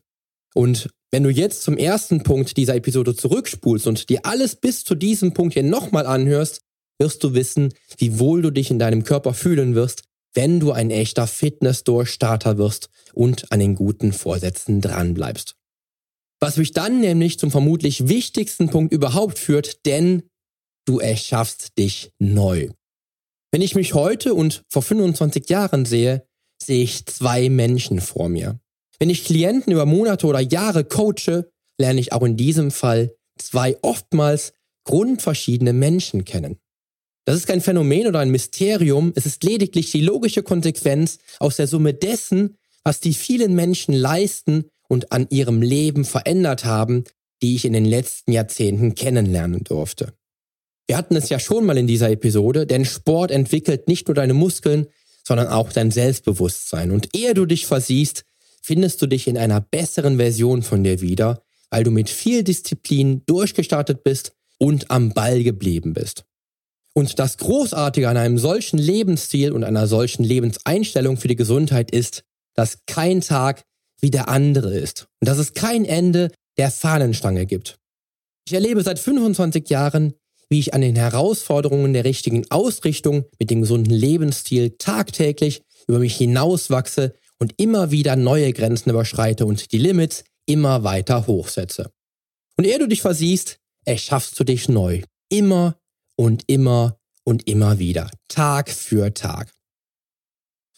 Und 0.53 0.91
wenn 1.09 1.23
du 1.23 1.31
jetzt 1.31 1.63
zum 1.63 1.77
ersten 1.77 2.21
Punkt 2.21 2.57
dieser 2.57 2.75
Episode 2.75 3.15
zurückspulst 3.15 3.87
und 3.87 4.09
dir 4.09 4.23
alles 4.23 4.55
bis 4.55 4.83
zu 4.83 4.93
diesem 4.93 5.33
Punkt 5.33 5.55
hier 5.55 5.63
nochmal 5.63 6.05
anhörst, 6.05 6.61
wirst 6.99 7.23
du 7.23 7.33
wissen, 7.33 7.73
wie 7.97 8.19
wohl 8.19 8.43
du 8.43 8.51
dich 8.51 8.69
in 8.69 8.77
deinem 8.77 9.03
Körper 9.03 9.33
fühlen 9.33 9.73
wirst, 9.73 10.03
wenn 10.35 10.59
du 10.59 10.73
ein 10.73 10.91
echter 10.91 11.25
Fitness-Durchstarter 11.25 12.59
wirst 12.59 12.91
und 13.15 13.51
an 13.51 13.59
den 13.59 13.73
guten 13.73 14.13
Vorsätzen 14.13 14.79
dranbleibst. 14.79 15.55
Was 16.39 16.57
mich 16.57 16.71
dann 16.71 16.99
nämlich 16.99 17.39
zum 17.39 17.49
vermutlich 17.49 18.07
wichtigsten 18.07 18.69
Punkt 18.69 18.93
überhaupt 18.93 19.39
führt, 19.39 19.87
denn 19.87 20.21
du 20.85 20.99
erschaffst 20.99 21.79
dich 21.79 22.11
neu. 22.19 22.69
Wenn 23.51 23.61
ich 23.61 23.75
mich 23.75 23.93
heute 23.93 24.33
und 24.33 24.63
vor 24.67 24.81
25 24.81 25.49
Jahren 25.49 25.85
sehe, 25.85 26.27
sehe 26.61 26.83
ich 26.83 27.05
zwei 27.05 27.49
Menschen 27.49 28.01
vor 28.01 28.29
mir. 28.29 28.59
Wenn 28.99 29.09
ich 29.09 29.25
Klienten 29.25 29.71
über 29.71 29.85
Monate 29.85 30.27
oder 30.27 30.39
Jahre 30.39 30.83
coache, 30.83 31.49
lerne 31.79 31.99
ich 31.99 32.11
auch 32.11 32.23
in 32.23 32.35
diesem 32.35 32.71
Fall 32.71 33.15
zwei 33.37 33.77
oftmals 33.81 34.53
grundverschiedene 34.83 35.73
Menschen 35.73 36.25
kennen. 36.25 36.59
Das 37.25 37.35
ist 37.35 37.47
kein 37.47 37.61
Phänomen 37.61 38.07
oder 38.07 38.19
ein 38.19 38.31
Mysterium, 38.31 39.11
es 39.15 39.25
ist 39.25 39.43
lediglich 39.43 39.91
die 39.91 40.01
logische 40.01 40.43
Konsequenz 40.43 41.19
aus 41.39 41.57
der 41.57 41.67
Summe 41.67 41.93
dessen, 41.93 42.55
was 42.83 43.01
die 43.01 43.13
vielen 43.13 43.53
Menschen 43.53 43.93
leisten 43.93 44.69
und 44.87 45.11
an 45.11 45.27
ihrem 45.29 45.61
Leben 45.61 46.05
verändert 46.05 46.63
haben, 46.63 47.03
die 47.41 47.55
ich 47.55 47.65
in 47.65 47.73
den 47.73 47.85
letzten 47.85 48.31
Jahrzehnten 48.31 48.95
kennenlernen 48.95 49.63
durfte. 49.63 50.13
Wir 50.87 50.97
hatten 50.97 51.15
es 51.15 51.29
ja 51.29 51.39
schon 51.39 51.65
mal 51.65 51.77
in 51.77 51.87
dieser 51.87 52.09
Episode, 52.09 52.65
denn 52.65 52.85
Sport 52.85 53.31
entwickelt 53.31 53.87
nicht 53.87 54.07
nur 54.07 54.15
deine 54.15 54.33
Muskeln, 54.33 54.87
sondern 55.25 55.47
auch 55.47 55.73
dein 55.73 55.91
Selbstbewusstsein. 55.91 56.91
Und 56.91 57.09
ehe 57.13 57.33
du 57.33 57.45
dich 57.45 57.67
versiehst, 57.67 58.23
findest 58.61 59.01
du 59.01 59.07
dich 59.07 59.27
in 59.27 59.37
einer 59.37 59.59
besseren 59.59 60.17
Version 60.17 60.63
von 60.63 60.83
dir 60.83 61.01
wieder, 61.01 61.43
weil 61.69 61.83
du 61.83 61.91
mit 61.91 62.09
viel 62.09 62.43
Disziplin 62.43 63.23
durchgestartet 63.25 64.03
bist 64.03 64.31
und 64.57 64.89
am 64.89 65.11
Ball 65.11 65.43
geblieben 65.43 65.93
bist. 65.93 66.23
Und 66.93 67.19
das 67.19 67.37
Großartige 67.37 68.09
an 68.09 68.17
einem 68.17 68.37
solchen 68.37 68.79
Lebensstil 68.79 69.51
und 69.51 69.63
einer 69.63 69.87
solchen 69.87 70.23
Lebenseinstellung 70.23 71.17
für 71.17 71.27
die 71.27 71.35
Gesundheit 71.35 71.91
ist, 71.91 72.23
dass 72.55 72.79
kein 72.87 73.21
Tag 73.21 73.63
wie 73.99 74.09
der 74.09 74.29
andere 74.29 74.75
ist 74.75 75.07
und 75.21 75.27
dass 75.27 75.37
es 75.37 75.53
kein 75.53 75.85
Ende 75.85 76.31
der 76.57 76.71
Fahnenstange 76.71 77.45
gibt. 77.45 77.77
Ich 78.47 78.53
erlebe 78.53 78.81
seit 78.81 78.97
25 78.97 79.69
Jahren, 79.69 80.13
wie 80.49 80.59
ich 80.59 80.73
an 80.73 80.81
den 80.81 80.95
Herausforderungen 80.95 81.93
der 81.93 82.05
richtigen 82.05 82.49
Ausrichtung 82.49 83.25
mit 83.39 83.49
dem 83.49 83.61
gesunden 83.61 83.93
Lebensstil 83.93 84.75
tagtäglich 84.77 85.63
über 85.87 85.99
mich 85.99 86.15
hinauswachse 86.15 87.13
und 87.39 87.53
immer 87.57 87.91
wieder 87.91 88.15
neue 88.15 88.53
Grenzen 88.53 88.89
überschreite 88.89 89.45
und 89.45 89.71
die 89.71 89.77
Limits 89.77 90.23
immer 90.45 90.83
weiter 90.83 91.27
hochsetze. 91.27 91.91
Und 92.55 92.65
ehe 92.65 92.79
du 92.79 92.87
dich 92.87 93.01
versiehst, 93.01 93.59
erschaffst 93.85 94.39
du 94.39 94.43
dich 94.43 94.69
neu. 94.69 95.01
Immer 95.29 95.77
und 96.15 96.43
immer 96.47 96.97
und 97.23 97.47
immer 97.47 97.79
wieder. 97.79 98.09
Tag 98.27 98.69
für 98.69 99.13
Tag. 99.13 99.51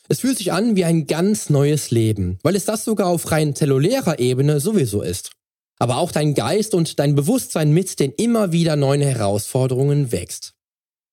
Es 0.09 0.21
fühlt 0.21 0.37
sich 0.37 0.51
an 0.51 0.75
wie 0.75 0.85
ein 0.85 1.05
ganz 1.05 1.51
neues 1.51 1.91
Leben, 1.91 2.39
weil 2.41 2.55
es 2.55 2.65
das 2.65 2.83
sogar 2.83 3.07
auf 3.07 3.31
rein 3.31 3.55
zellulärer 3.55 4.19
Ebene 4.19 4.59
sowieso 4.59 5.03
ist 5.03 5.31
aber 5.79 5.97
auch 5.97 6.11
dein 6.11 6.33
Geist 6.33 6.73
und 6.73 6.99
dein 6.99 7.15
Bewusstsein 7.15 7.71
mit 7.71 7.99
den 7.99 8.11
immer 8.11 8.51
wieder 8.51 8.75
neuen 8.75 9.01
Herausforderungen 9.01 10.11
wächst. 10.11 10.53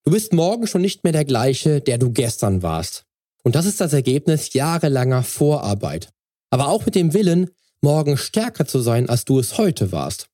Du 0.05 0.11
bist 0.11 0.33
morgen 0.33 0.67
schon 0.67 0.83
nicht 0.83 1.05
mehr 1.05 1.13
der 1.13 1.25
gleiche, 1.25 1.81
der 1.81 1.99
du 1.99 2.11
gestern 2.11 2.63
warst. 2.63 3.05
Und 3.43 3.55
das 3.55 3.65
ist 3.65 3.81
das 3.81 3.93
Ergebnis 3.93 4.53
jahrelanger 4.53 5.23
Vorarbeit. 5.23 6.11
Aber 6.51 6.69
auch 6.69 6.85
mit 6.85 6.97
dem 6.97 7.15
Willen, 7.15 7.51
morgen 7.81 8.17
stärker 8.17 8.67
zu 8.67 8.81
sein, 8.81 9.09
als 9.09 9.25
du 9.25 9.39
es 9.39 9.57
heute 9.57 9.93
warst. 9.93 10.29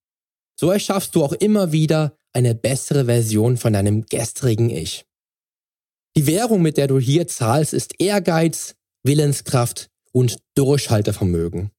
So 0.59 0.71
erschaffst 0.71 1.15
du 1.15 1.23
auch 1.23 1.33
immer 1.33 1.73
wieder 1.73 2.17
eine 2.33 2.55
bessere 2.55 3.07
Version 3.07 3.57
von 3.57 3.73
deinem 3.73 4.07
gestrigen 4.07 4.71
Ich. 4.71 5.05
Die 6.17 6.27
Währung, 6.27 6.63
mit 6.63 6.77
der 6.77 6.87
du 6.87 6.99
hier 6.99 7.27
zahlst, 7.27 7.75
ist 7.75 8.01
Ehrgeiz, 8.01 8.75
Willenskraft 9.03 9.89
und 10.13 10.37
Durchhaltevermögen. 10.55 11.71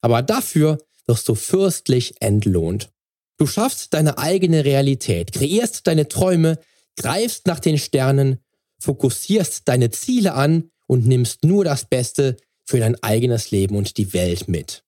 Aber 0.00 0.22
dafür 0.22 0.78
wirst 1.06 1.28
du 1.28 1.34
fürstlich 1.34 2.14
entlohnt. 2.20 2.90
Du 3.36 3.46
schaffst 3.46 3.94
deine 3.94 4.18
eigene 4.18 4.64
Realität, 4.64 5.32
kreierst 5.32 5.86
deine 5.86 6.08
Träume, 6.08 6.58
greifst 6.96 7.46
nach 7.46 7.60
den 7.60 7.78
Sternen, 7.78 8.38
fokussierst 8.78 9.66
deine 9.66 9.90
Ziele 9.90 10.34
an 10.34 10.70
und 10.86 11.06
nimmst 11.06 11.44
nur 11.44 11.64
das 11.64 11.84
Beste 11.84 12.36
für 12.64 12.78
dein 12.78 13.02
eigenes 13.02 13.50
Leben 13.50 13.76
und 13.76 13.96
die 13.96 14.12
Welt 14.12 14.48
mit. 14.48 14.84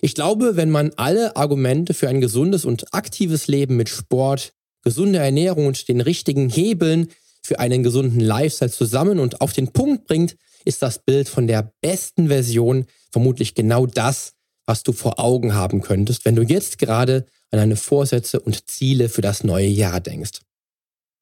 Ich 0.00 0.14
glaube, 0.14 0.56
wenn 0.56 0.70
man 0.70 0.92
alle 0.96 1.36
Argumente 1.36 1.92
für 1.92 2.08
ein 2.08 2.20
gesundes 2.20 2.64
und 2.64 2.94
aktives 2.94 3.48
Leben 3.48 3.76
mit 3.76 3.88
Sport, 3.88 4.54
gesunder 4.82 5.20
Ernährung 5.20 5.66
und 5.66 5.88
den 5.88 6.00
richtigen 6.00 6.48
Hebeln 6.48 7.08
für 7.42 7.58
einen 7.58 7.82
gesunden 7.82 8.20
Lifestyle 8.20 8.70
zusammen 8.70 9.18
und 9.18 9.40
auf 9.40 9.52
den 9.52 9.72
Punkt 9.72 10.06
bringt, 10.06 10.36
ist 10.64 10.82
das 10.82 10.98
Bild 10.98 11.28
von 11.28 11.46
der 11.46 11.72
besten 11.80 12.28
Version 12.28 12.86
vermutlich 13.10 13.54
genau 13.54 13.86
das, 13.86 14.34
was 14.70 14.84
du 14.84 14.92
vor 14.92 15.18
Augen 15.18 15.54
haben 15.54 15.80
könntest, 15.80 16.24
wenn 16.24 16.36
du 16.36 16.42
jetzt 16.42 16.78
gerade 16.78 17.26
an 17.50 17.58
deine 17.58 17.74
Vorsätze 17.74 18.38
und 18.38 18.70
Ziele 18.70 19.08
für 19.08 19.20
das 19.20 19.42
neue 19.42 19.66
Jahr 19.66 20.00
denkst. 20.00 20.42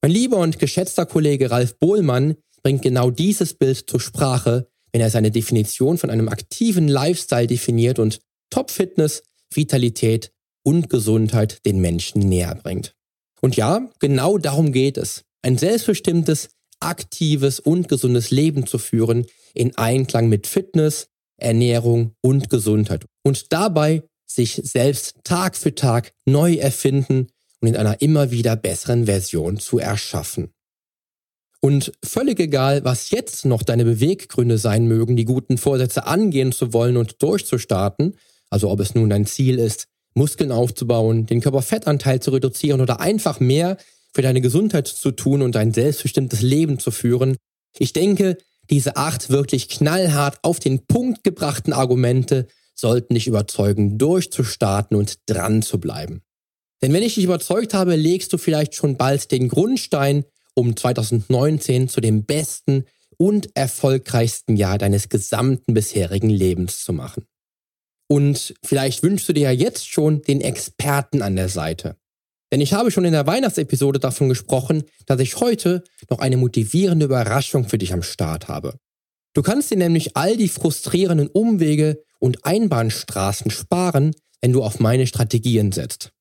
Mein 0.03 0.11
lieber 0.11 0.37
und 0.37 0.59
geschätzter 0.59 1.07
Kollege 1.07 1.51
Ralf 1.51 1.79
Bohlmann 1.79 2.37
bringt 2.63 2.83
genau 2.83 3.11
dieses 3.11 3.55
Bild 3.55 3.89
zur 3.89 4.01
Sprache, 4.01 4.69
wenn 4.93 5.01
er 5.01 5.09
seine 5.09 5.31
Definition 5.31 5.97
von 5.97 6.11
einem 6.11 6.29
aktiven 6.29 6.89
Lifestyle 6.89 7.47
definiert 7.47 7.99
und 7.99 8.21
Top-Fitness, 8.51 9.23
Vitalität 9.51 10.31
und 10.63 10.91
Gesundheit 10.91 11.65
den 11.65 11.81
Menschen 11.81 12.21
näher 12.21 12.55
bringt. 12.55 12.95
Und 13.41 13.57
ja, 13.57 13.89
genau 13.99 14.37
darum 14.37 14.73
geht 14.73 14.99
es. 14.99 15.25
Ein 15.41 15.57
selbstbestimmtes, 15.57 16.51
aktives 16.81 17.61
und 17.61 17.89
gesundes 17.89 18.31
Leben 18.31 18.67
zu 18.67 18.77
führen 18.77 19.25
in 19.55 19.75
Einklang 19.79 20.29
mit 20.29 20.47
Fitness, 20.47 21.09
Ernährung 21.39 22.13
und 22.21 22.51
Gesundheit. 22.51 23.07
Und 23.23 23.53
dabei 23.53 24.03
sich 24.27 24.61
selbst 24.65 25.17
Tag 25.25 25.57
für 25.57 25.75
Tag 25.75 26.13
neu 26.27 26.55
erfinden 26.55 27.29
und 27.61 27.69
in 27.69 27.77
einer 27.77 28.01
immer 28.03 28.31
wieder 28.31 28.57
besseren 28.57 29.07
Version 29.07 29.59
zu 29.59 29.79
erschaffen. 29.79 30.53
Und 31.61 31.93
völlig 32.05 32.39
egal, 32.39 32.85
was 32.85 33.11
jetzt 33.11 33.45
noch 33.45 33.63
deine 33.63 33.85
Beweggründe 33.85 34.59
sein 34.59 34.87
mögen, 34.87 35.17
die 35.17 35.25
guten 35.25 35.59
Vorsätze 35.59 36.07
angehen 36.07 36.53
zu 36.53 36.73
wollen 36.73 36.97
und 36.97 37.21
durchzustarten, 37.21 38.17
also 38.49 38.71
ob 38.71 38.81
es 38.81 38.95
nun 38.95 39.11
dein 39.11 39.27
Ziel 39.27 39.59
ist, 39.59 39.87
Muskeln 40.15 40.53
aufzubauen, 40.53 41.27
den 41.27 41.41
Körperfettanteil 41.41 42.21
zu 42.21 42.31
reduzieren 42.31 42.81
oder 42.81 43.01
einfach 43.01 43.41
mehr 43.41 43.77
für 44.15 44.23
deine 44.23 44.41
Gesundheit 44.41 44.87
zu 44.87 45.11
tun 45.11 45.43
und 45.43 45.57
ein 45.57 45.73
selbstbestimmtes 45.73 46.43
Leben 46.43 46.79
zu 46.79 46.91
führen. 46.91 47.37
Ich 47.79 47.93
denke, 47.93 48.39
diese 48.71 48.97
acht 48.97 49.31
wirklich 49.31 49.69
knallhart 49.69 50.39
auf 50.43 50.61
den 50.61 50.87
Punkt 50.87 51.25
gebrachten 51.25 51.73
Argumente 51.73 52.47
sollten 52.75 53.15
dich 53.15 53.27
überzeugen, 53.27 53.99
durchzustarten 53.99 54.97
und 54.97 55.19
dran 55.27 55.63
zu 55.63 55.81
bleiben. 55.81 56.23
Denn 56.81 56.93
wenn 56.93 57.03
ich 57.03 57.17
dich 57.17 57.25
überzeugt 57.25 57.75
habe, 57.75 57.97
legst 57.97 58.33
du 58.33 58.39
vielleicht 58.39 58.75
schon 58.75 58.97
bald 58.97 59.33
den 59.33 59.49
Grundstein, 59.49 60.25
um 60.55 60.77
2019 60.77 61.89
zu 61.89 62.01
dem 62.01 62.25
besten 62.25 62.85
und 63.17 63.51
erfolgreichsten 63.55 64.57
Jahr 64.57 64.79
deines 64.79 65.09
gesamten 65.09 65.75
bisherigen 65.75 66.31
Lebens 66.31 66.85
zu 66.85 66.93
machen. 66.93 67.25
Und 68.09 68.55
vielleicht 68.65 69.03
wünschst 69.03 69.29
du 69.29 69.33
dir 69.33 69.45
ja 69.45 69.51
jetzt 69.51 69.89
schon 69.89 70.23
den 70.23 70.41
Experten 70.41 71.21
an 71.21 71.37
der 71.37 71.49
Seite. 71.49 71.97
Denn 72.51 72.61
ich 72.61 72.73
habe 72.73 72.91
schon 72.91 73.05
in 73.05 73.13
der 73.13 73.27
Weihnachtsepisode 73.27 73.99
davon 73.99 74.29
gesprochen, 74.29 74.85
dass 75.07 75.21
ich 75.21 75.41
heute 75.41 75.85
noch 76.09 76.19
eine 76.19 76.37
motivierende 76.37 77.07
Überraschung 77.07 77.69
für 77.69 77.79
dich 77.79 77.93
am 77.93 78.03
Start 78.03 78.49
habe. 78.49 78.79
Du 79.35 79.43
kannst 79.43 79.71
dir 79.71 79.77
nämlich 79.77 80.17
all 80.17 80.37
die 80.37 80.49
frustrierenden 80.49 81.29
Umwege 81.29 82.03
und 82.19 82.45
Einbahnstraßen 82.45 83.51
sparen, 83.51 84.15
wenn 84.41 84.53
du 84.53 84.63
auf 84.63 84.81
meine 84.81 85.07
Strategien 85.07 85.73
setzt. 85.73 86.13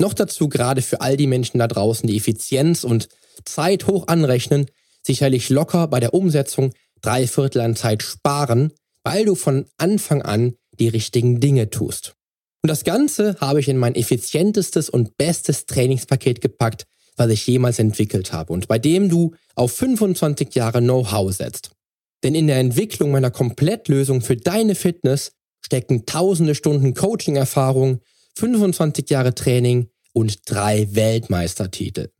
Noch 0.00 0.14
dazu 0.14 0.48
gerade 0.48 0.82
für 0.82 1.00
all 1.00 1.16
die 1.16 1.26
Menschen 1.26 1.58
da 1.58 1.68
draußen, 1.68 2.06
die 2.06 2.16
Effizienz 2.16 2.84
und 2.84 3.08
Zeit 3.44 3.86
hoch 3.86 4.08
anrechnen, 4.08 4.66
sicherlich 5.02 5.48
locker 5.48 5.88
bei 5.88 6.00
der 6.00 6.14
Umsetzung 6.14 6.72
drei 7.02 7.26
Viertel 7.26 7.60
an 7.60 7.76
Zeit 7.76 8.02
sparen, 8.02 8.72
weil 9.04 9.24
du 9.24 9.34
von 9.34 9.66
Anfang 9.76 10.22
an 10.22 10.54
die 10.78 10.88
richtigen 10.88 11.40
Dinge 11.40 11.70
tust. 11.70 12.14
Und 12.62 12.68
das 12.68 12.84
Ganze 12.84 13.36
habe 13.40 13.60
ich 13.60 13.68
in 13.68 13.76
mein 13.76 13.96
effizientestes 13.96 14.88
und 14.88 15.16
bestes 15.16 15.66
Trainingspaket 15.66 16.40
gepackt, 16.40 16.86
was 17.16 17.30
ich 17.30 17.46
jemals 17.46 17.78
entwickelt 17.78 18.32
habe 18.32 18.52
und 18.52 18.68
bei 18.68 18.78
dem 18.78 19.08
du 19.08 19.34
auf 19.56 19.72
25 19.72 20.54
Jahre 20.54 20.80
Know-how 20.80 21.32
setzt. 21.32 21.72
Denn 22.22 22.36
in 22.36 22.46
der 22.46 22.58
Entwicklung 22.58 23.10
meiner 23.10 23.32
Komplettlösung 23.32 24.20
für 24.20 24.36
deine 24.36 24.76
Fitness 24.76 25.32
stecken 25.60 26.06
tausende 26.06 26.54
Stunden 26.54 26.94
Coaching-Erfahrung, 26.94 28.00
25 28.36 29.10
Jahre 29.10 29.34
Training 29.34 29.88
und 30.12 30.38
drei 30.46 30.88
Weltmeistertitel. 30.92 32.10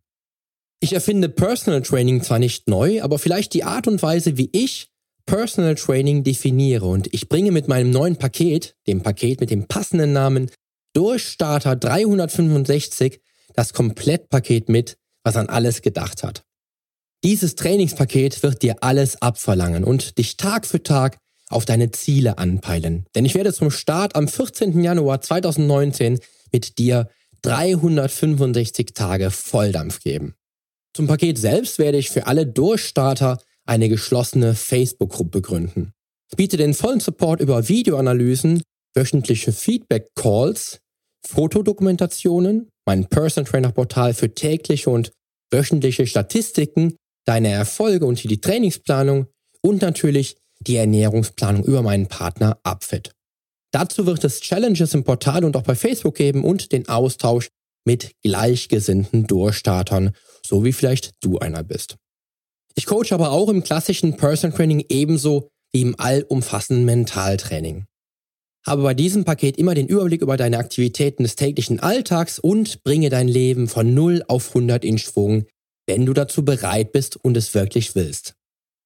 Ich 0.81 0.93
erfinde 0.93 1.29
Personal 1.29 1.83
Training 1.83 2.23
zwar 2.23 2.41
nicht 2.41 2.69
neu, 2.69 3.03
aber 3.03 3.21
vielleicht 3.21 3.55
die 3.55 3.63
Art 3.63 3.87
und 3.87 4.03
Weise, 4.03 4.37
wie 4.37 4.51
ich 4.53 4.92
Personal 5.27 5.75
Training 5.75 6.25
definiere 6.25 6.87
und 6.87 7.13
ich 7.13 7.29
bringe 7.29 7.53
mit 7.53 7.69
meinem 7.69 7.91
neuen 7.91 8.17
Paket, 8.17 8.75
dem 8.87 9.03
Paket 9.03 9.41
mit 9.41 9.51
dem 9.51 9.67
passenden 9.67 10.13
Namen 10.13 10.51
Durchstarter 10.95 11.77
365, 11.77 13.21
das 13.55 13.73
Komplettpaket 13.73 14.69
mit, 14.69 14.99
was 15.25 15.37
an 15.37 15.49
alles 15.49 15.83
gedacht 15.83 16.23
hat. 16.23 16.45
Dieses 17.25 17.55
Trainingspaket 17.55 18.43
wird 18.43 18.63
dir 18.63 18.77
alles 18.81 19.23
abverlangen 19.23 19.85
und 19.85 20.19
dich 20.19 20.37
Tag 20.37 20.67
für 20.67 20.83
Tag 20.83 21.19
auf 21.49 21.65
deine 21.65 21.91
Ziele 21.93 22.39
anpeilen. 22.39 23.07
Denn 23.15 23.25
ich 23.25 23.35
werde 23.35 23.53
zum 23.53 23.71
Start 23.71 24.17
am 24.17 24.27
14. 24.27 24.83
Januar 24.83 25.21
2019 25.21 26.19
mit 26.51 26.79
dir 26.79 27.09
365 27.43 28.95
Tage 28.95 29.31
Volldampf 29.31 30.01
geben. 30.01 30.35
Zum 30.95 31.07
Paket 31.07 31.39
selbst 31.39 31.79
werde 31.79 31.99
ich 31.99 32.11
für 32.11 32.27
alle 32.27 32.47
Durchstarter 32.47 33.39
eine 33.67 33.89
geschlossene 33.89 34.55
Facebook-Gruppe 34.55 35.41
gründen. 35.41 35.93
Ich 36.31 36.37
biete 36.37 36.57
den 36.57 36.75
vollen 36.75 37.01
Support 37.01 37.41
über 37.41 37.69
Videoanalysen, 37.69 38.63
wöchentliche 38.95 39.53
Feedback-Calls, 39.53 40.79
Fotodokumentationen, 41.27 42.69
mein 42.87 43.07
Person 43.07 43.45
Trainer 43.45 43.73
Portal 43.73 44.15
für 44.15 44.35
tägliche 44.35 44.91
und 44.91 45.13
wöchentliche 45.51 46.07
Statistiken, 46.07 46.97
deine 47.27 47.49
Erfolge 47.49 48.07
und 48.07 48.23
die 48.23 48.41
Trainingsplanung 48.41 49.27
und 49.61 49.83
natürlich 49.83 50.37
die 50.61 50.77
Ernährungsplanung 50.77 51.65
über 51.65 51.83
meinen 51.83 52.09
Partner 52.09 52.59
Upfit. 52.63 53.13
Dazu 53.73 54.07
wird 54.07 54.25
es 54.25 54.41
Challenges 54.41 54.95
im 54.95 55.05
Portal 55.05 55.45
und 55.45 55.57
auch 55.57 55.63
bei 55.63 55.75
Facebook 55.75 56.17
geben 56.17 56.45
und 56.45 56.73
den 56.73 56.89
Austausch 56.89 57.49
mit 57.85 58.13
gleichgesinnten 58.23 59.27
Durchstartern, 59.27 60.15
so 60.45 60.65
wie 60.65 60.73
vielleicht 60.73 61.13
du 61.23 61.39
einer 61.39 61.63
bist. 61.63 61.97
Ich 62.75 62.87
coach 62.87 63.13
aber 63.13 63.33
auch 63.33 63.49
im 63.49 63.63
klassischen 63.63 64.17
Person 64.17 64.53
Training 64.53 64.85
ebenso 64.89 65.49
wie 65.73 65.83
im 65.83 65.99
allumfassenden 65.99 66.85
Mentaltraining. 66.85 67.87
Habe 68.65 68.83
bei 68.83 68.95
diesem 68.95 69.25
Paket 69.25 69.59
immer 69.59 69.75
den 69.75 69.89
Überblick 69.89 70.23
über 70.23 70.37
deine 70.37 70.59
Aktivitäten 70.59 71.25
des 71.25 71.35
täglichen 71.35 71.81
Alltags 71.81 72.39
und 72.39 72.85
bringe 72.85 73.09
dein 73.09 73.27
Leben 73.27 73.67
von 73.69 73.93
0 73.93 74.23
auf 74.29 74.49
100 74.49 74.85
in 74.85 74.99
Schwung, 74.99 75.47
wenn 75.87 76.07
du 76.07 76.13
dazu 76.13 76.45
bereit 76.45 76.93
bist 76.93 77.17
und 77.17 77.37
es 77.37 77.55
wirklich 77.55 77.95
willst. 77.97 78.35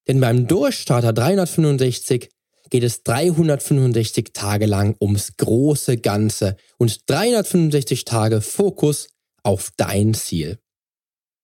Denn 0.09 0.21
beim 0.21 0.47
Durchstarter 0.47 1.13
365 1.13 2.31
geht 2.71 2.85
es 2.85 3.03
365 3.03 4.33
Tage 4.33 4.67
lang 4.67 4.97
ums 5.01 5.37
große 5.37 5.99
Ganze 5.99 6.57
und 6.79 7.01
365 7.07 8.05
Tage 8.05 8.41
Fokus 8.41 9.09
auf 9.43 9.71
dein 9.77 10.15
Ziel. 10.15 10.59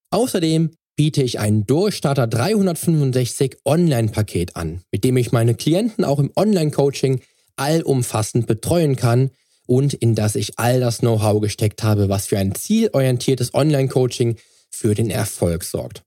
Außerdem 0.09 0.71
biete 0.95 1.23
ich 1.23 1.39
ein 1.39 1.65
Durchstarter 1.65 2.27
365 2.27 3.57
Online-Paket 3.65 4.55
an, 4.55 4.81
mit 4.91 5.03
dem 5.03 5.17
ich 5.17 5.31
meine 5.31 5.55
Klienten 5.55 6.03
auch 6.05 6.19
im 6.19 6.31
Online-Coaching 6.35 7.21
allumfassend 7.55 8.47
betreuen 8.47 8.95
kann 8.95 9.31
und 9.65 9.93
in 9.93 10.15
das 10.15 10.35
ich 10.35 10.59
all 10.59 10.79
das 10.79 10.99
Know-how 10.99 11.41
gesteckt 11.41 11.83
habe, 11.83 12.09
was 12.09 12.27
für 12.27 12.37
ein 12.37 12.53
zielorientiertes 12.53 13.53
Online-Coaching 13.53 14.37
für 14.69 14.93
den 14.93 15.09
Erfolg 15.09 15.63
sorgt. 15.63 16.03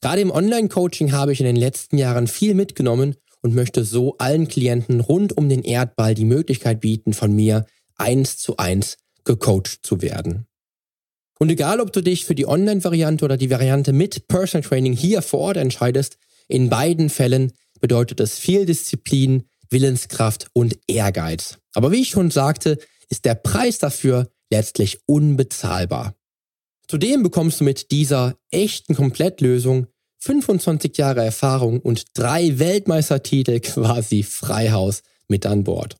Gerade 0.00 0.22
im 0.22 0.30
Online-Coaching 0.30 1.12
habe 1.12 1.32
ich 1.32 1.40
in 1.40 1.46
den 1.46 1.56
letzten 1.56 1.98
Jahren 1.98 2.26
viel 2.26 2.54
mitgenommen 2.54 3.16
und 3.42 3.54
möchte 3.54 3.84
so 3.84 4.16
allen 4.18 4.48
Klienten 4.48 5.00
rund 5.00 5.36
um 5.36 5.48
den 5.48 5.62
Erdball 5.62 6.14
die 6.14 6.24
Möglichkeit 6.24 6.80
bieten, 6.80 7.12
von 7.12 7.32
mir 7.32 7.66
eins 7.96 8.38
zu 8.38 8.56
eins 8.56 8.96
gecoacht 9.24 9.80
zu 9.82 10.02
werden. 10.02 10.46
Und 11.40 11.48
egal, 11.48 11.80
ob 11.80 11.90
du 11.94 12.02
dich 12.02 12.26
für 12.26 12.34
die 12.34 12.46
Online-Variante 12.46 13.24
oder 13.24 13.38
die 13.38 13.48
Variante 13.48 13.94
mit 13.94 14.28
Personal 14.28 14.68
Training 14.68 14.92
hier 14.92 15.22
vor 15.22 15.40
Ort 15.40 15.56
entscheidest, 15.56 16.18
in 16.48 16.68
beiden 16.68 17.08
Fällen 17.08 17.52
bedeutet 17.80 18.20
es 18.20 18.38
viel 18.38 18.66
Disziplin, 18.66 19.44
Willenskraft 19.70 20.48
und 20.52 20.78
Ehrgeiz. 20.86 21.56
Aber 21.72 21.92
wie 21.92 22.02
ich 22.02 22.10
schon 22.10 22.30
sagte, 22.30 22.78
ist 23.08 23.24
der 23.24 23.36
Preis 23.36 23.78
dafür 23.78 24.28
letztlich 24.50 24.98
unbezahlbar. 25.06 26.14
Zudem 26.86 27.22
bekommst 27.22 27.60
du 27.60 27.64
mit 27.64 27.90
dieser 27.90 28.36
echten 28.50 28.94
Komplettlösung 28.94 29.86
25 30.18 30.98
Jahre 30.98 31.24
Erfahrung 31.24 31.80
und 31.80 32.04
drei 32.18 32.58
Weltmeistertitel 32.58 33.60
quasi 33.60 34.24
Freihaus 34.24 35.02
mit 35.28 35.46
an 35.46 35.64
Bord. 35.64 35.96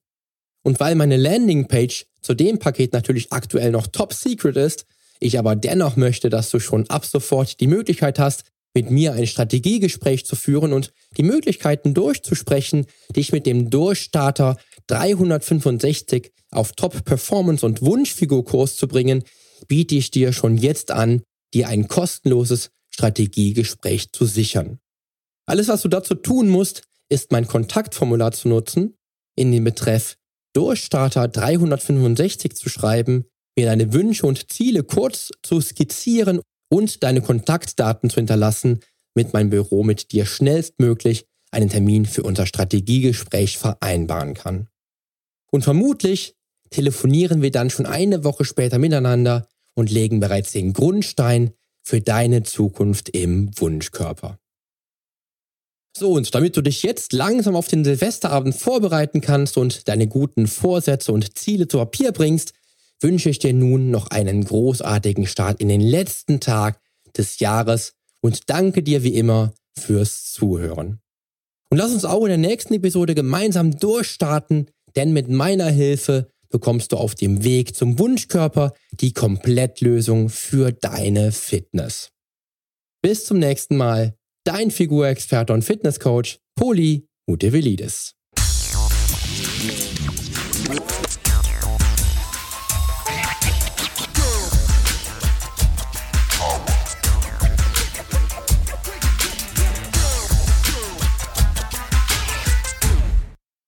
Und 0.62 0.80
weil 0.80 0.96
meine 0.96 1.16
Landingpage 1.16 2.04
zu 2.20 2.34
dem 2.34 2.58
Paket 2.58 2.92
natürlich 2.92 3.32
aktuell 3.32 3.70
noch 3.70 3.86
top 3.86 4.12
secret 4.12 4.56
ist, 4.56 4.84
ich 5.20 5.38
aber 5.38 5.54
dennoch 5.54 5.96
möchte, 5.96 6.30
dass 6.30 6.50
du 6.50 6.58
schon 6.58 6.88
ab 6.88 7.04
sofort 7.04 7.60
die 7.60 7.66
Möglichkeit 7.66 8.18
hast, 8.18 8.44
mit 8.74 8.90
mir 8.90 9.12
ein 9.12 9.26
Strategiegespräch 9.26 10.24
zu 10.24 10.36
führen 10.36 10.72
und 10.72 10.92
die 11.16 11.22
Möglichkeiten 11.22 11.92
durchzusprechen, 11.92 12.86
dich 13.14 13.32
mit 13.32 13.46
dem 13.46 13.68
Durchstarter 13.68 14.56
365 14.86 16.32
auf 16.50 16.72
Top 16.72 17.04
Performance 17.04 17.64
und 17.66 17.82
Wunschfigurkurs 17.82 18.76
zu 18.76 18.88
bringen, 18.88 19.24
biete 19.68 19.94
ich 19.96 20.10
dir 20.10 20.32
schon 20.32 20.56
jetzt 20.56 20.90
an, 20.90 21.22
dir 21.52 21.68
ein 21.68 21.88
kostenloses 21.88 22.70
Strategiegespräch 22.90 24.12
zu 24.12 24.24
sichern. 24.24 24.78
Alles, 25.46 25.68
was 25.68 25.82
du 25.82 25.88
dazu 25.88 26.14
tun 26.14 26.48
musst, 26.48 26.84
ist 27.08 27.32
mein 27.32 27.46
Kontaktformular 27.46 28.32
zu 28.32 28.48
nutzen, 28.48 28.96
in 29.36 29.52
den 29.52 29.64
Betreff 29.64 30.16
Durchstarter 30.52 31.28
365 31.28 32.54
zu 32.54 32.68
schreiben 32.68 33.24
mir 33.56 33.66
deine 33.66 33.92
Wünsche 33.92 34.26
und 34.26 34.50
Ziele 34.50 34.84
kurz 34.84 35.30
zu 35.42 35.60
skizzieren 35.60 36.40
und 36.70 37.02
deine 37.02 37.20
Kontaktdaten 37.20 38.10
zu 38.10 38.16
hinterlassen, 38.16 38.80
mit 39.14 39.32
meinem 39.32 39.50
Büro 39.50 39.82
mit 39.82 40.12
dir 40.12 40.24
schnellstmöglich 40.24 41.26
einen 41.50 41.68
Termin 41.68 42.06
für 42.06 42.22
unser 42.22 42.46
Strategiegespräch 42.46 43.58
vereinbaren 43.58 44.34
kann. 44.34 44.68
Und 45.50 45.62
vermutlich 45.62 46.36
telefonieren 46.70 47.42
wir 47.42 47.50
dann 47.50 47.70
schon 47.70 47.86
eine 47.86 48.22
Woche 48.22 48.44
später 48.44 48.78
miteinander 48.78 49.48
und 49.74 49.90
legen 49.90 50.20
bereits 50.20 50.52
den 50.52 50.72
Grundstein 50.72 51.52
für 51.82 52.00
deine 52.00 52.44
Zukunft 52.44 53.08
im 53.08 53.50
Wunschkörper. 53.58 54.38
So, 55.96 56.12
und 56.12 56.32
damit 56.34 56.56
du 56.56 56.62
dich 56.62 56.84
jetzt 56.84 57.12
langsam 57.12 57.56
auf 57.56 57.66
den 57.66 57.84
Silvesterabend 57.84 58.54
vorbereiten 58.54 59.20
kannst 59.20 59.56
und 59.56 59.88
deine 59.88 60.06
guten 60.06 60.46
Vorsätze 60.46 61.10
und 61.10 61.36
Ziele 61.36 61.66
zu 61.66 61.78
Papier 61.78 62.12
bringst, 62.12 62.52
wünsche 63.00 63.30
ich 63.30 63.38
dir 63.38 63.52
nun 63.52 63.90
noch 63.90 64.08
einen 64.08 64.44
großartigen 64.44 65.26
Start 65.26 65.60
in 65.60 65.68
den 65.68 65.80
letzten 65.80 66.40
Tag 66.40 66.80
des 67.16 67.38
Jahres 67.38 67.94
und 68.20 68.50
danke 68.50 68.82
dir 68.82 69.02
wie 69.02 69.14
immer 69.14 69.54
fürs 69.78 70.32
Zuhören. 70.32 71.00
Und 71.70 71.78
lass 71.78 71.92
uns 71.92 72.04
auch 72.04 72.22
in 72.22 72.28
der 72.28 72.38
nächsten 72.38 72.74
Episode 72.74 73.14
gemeinsam 73.14 73.78
durchstarten, 73.78 74.70
denn 74.96 75.12
mit 75.12 75.28
meiner 75.28 75.70
Hilfe 75.70 76.30
bekommst 76.50 76.92
du 76.92 76.96
auf 76.96 77.14
dem 77.14 77.44
Weg 77.44 77.76
zum 77.76 77.98
Wunschkörper 77.98 78.74
die 78.92 79.12
Komplettlösung 79.12 80.28
für 80.28 80.72
deine 80.72 81.32
Fitness. 81.32 82.10
Bis 83.02 83.24
zum 83.24 83.38
nächsten 83.38 83.76
Mal, 83.76 84.16
dein 84.44 84.70
Figurexperte 84.70 85.52
und 85.52 85.62
Fitnesscoach 85.62 86.40
Poli 86.56 87.06
Mutevelidis. 87.26 88.14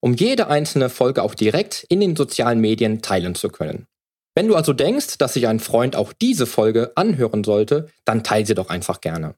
um 0.00 0.14
jede 0.14 0.48
einzelne 0.48 0.88
Folge 0.88 1.22
auch 1.22 1.34
direkt 1.34 1.84
in 1.88 2.00
den 2.00 2.16
sozialen 2.16 2.60
Medien 2.60 3.02
teilen 3.02 3.34
zu 3.34 3.48
können. 3.48 3.86
Wenn 4.34 4.48
du 4.48 4.54
also 4.54 4.72
denkst, 4.72 5.18
dass 5.18 5.34
sich 5.34 5.46
ein 5.48 5.60
Freund 5.60 5.96
auch 5.96 6.12
diese 6.12 6.46
Folge 6.46 6.92
anhören 6.94 7.42
sollte, 7.42 7.88
dann 8.04 8.22
teile 8.22 8.46
sie 8.46 8.54
doch 8.54 8.68
einfach 8.68 9.00
gerne. 9.00 9.34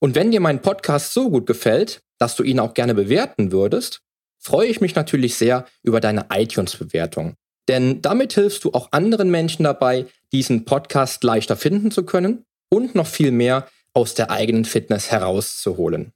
Und 0.00 0.14
wenn 0.14 0.30
dir 0.30 0.40
mein 0.40 0.62
Podcast 0.62 1.12
so 1.12 1.30
gut 1.30 1.46
gefällt, 1.46 2.02
dass 2.18 2.34
du 2.34 2.42
ihn 2.42 2.58
auch 2.58 2.74
gerne 2.74 2.94
bewerten 2.94 3.52
würdest, 3.52 4.00
freue 4.38 4.66
ich 4.66 4.80
mich 4.80 4.94
natürlich 4.94 5.36
sehr 5.36 5.66
über 5.82 6.00
deine 6.00 6.26
iTunes-Bewertung. 6.32 7.34
Denn 7.68 8.02
damit 8.02 8.32
hilfst 8.32 8.64
du 8.64 8.72
auch 8.72 8.88
anderen 8.90 9.30
Menschen 9.30 9.64
dabei, 9.64 10.06
diesen 10.32 10.64
Podcast 10.64 11.22
leichter 11.22 11.56
finden 11.56 11.90
zu 11.90 12.04
können 12.04 12.44
und 12.68 12.94
noch 12.94 13.06
viel 13.06 13.30
mehr 13.30 13.68
aus 13.94 14.14
der 14.14 14.30
eigenen 14.30 14.64
Fitness 14.64 15.10
herauszuholen. 15.10 16.12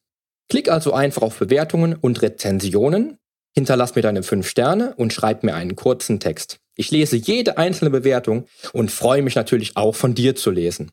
Klick 0.48 0.70
also 0.70 0.92
einfach 0.92 1.22
auf 1.22 1.38
Bewertungen 1.38 1.94
und 1.94 2.22
Rezensionen 2.22 3.18
Hinterlass 3.56 3.94
mir 3.94 4.02
deine 4.02 4.22
5 4.22 4.46
Sterne 4.46 4.94
und 4.96 5.14
schreib 5.14 5.42
mir 5.42 5.54
einen 5.54 5.76
kurzen 5.76 6.20
Text. 6.20 6.58
Ich 6.76 6.90
lese 6.90 7.16
jede 7.16 7.56
einzelne 7.56 7.90
Bewertung 7.90 8.46
und 8.74 8.90
freue 8.90 9.22
mich 9.22 9.34
natürlich 9.34 9.78
auch 9.78 9.94
von 9.94 10.14
dir 10.14 10.36
zu 10.36 10.50
lesen. 10.50 10.92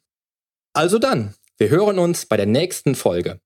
Also 0.71 0.97
dann, 0.97 1.33
wir 1.57 1.69
hören 1.69 1.99
uns 1.99 2.25
bei 2.25 2.37
der 2.37 2.45
nächsten 2.45 2.95
Folge. 2.95 3.39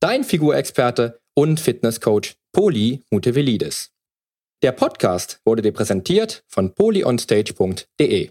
Dein 0.00 0.24
Figurexperte 0.24 1.20
und 1.34 1.60
Fitnesscoach 1.60 2.34
Poli 2.52 3.02
Mutevelidis. 3.10 3.90
Der 4.62 4.72
Podcast 4.72 5.40
wurde 5.44 5.62
dir 5.62 5.72
präsentiert 5.72 6.42
von 6.48 6.74
polyonstage.de. 6.74 8.30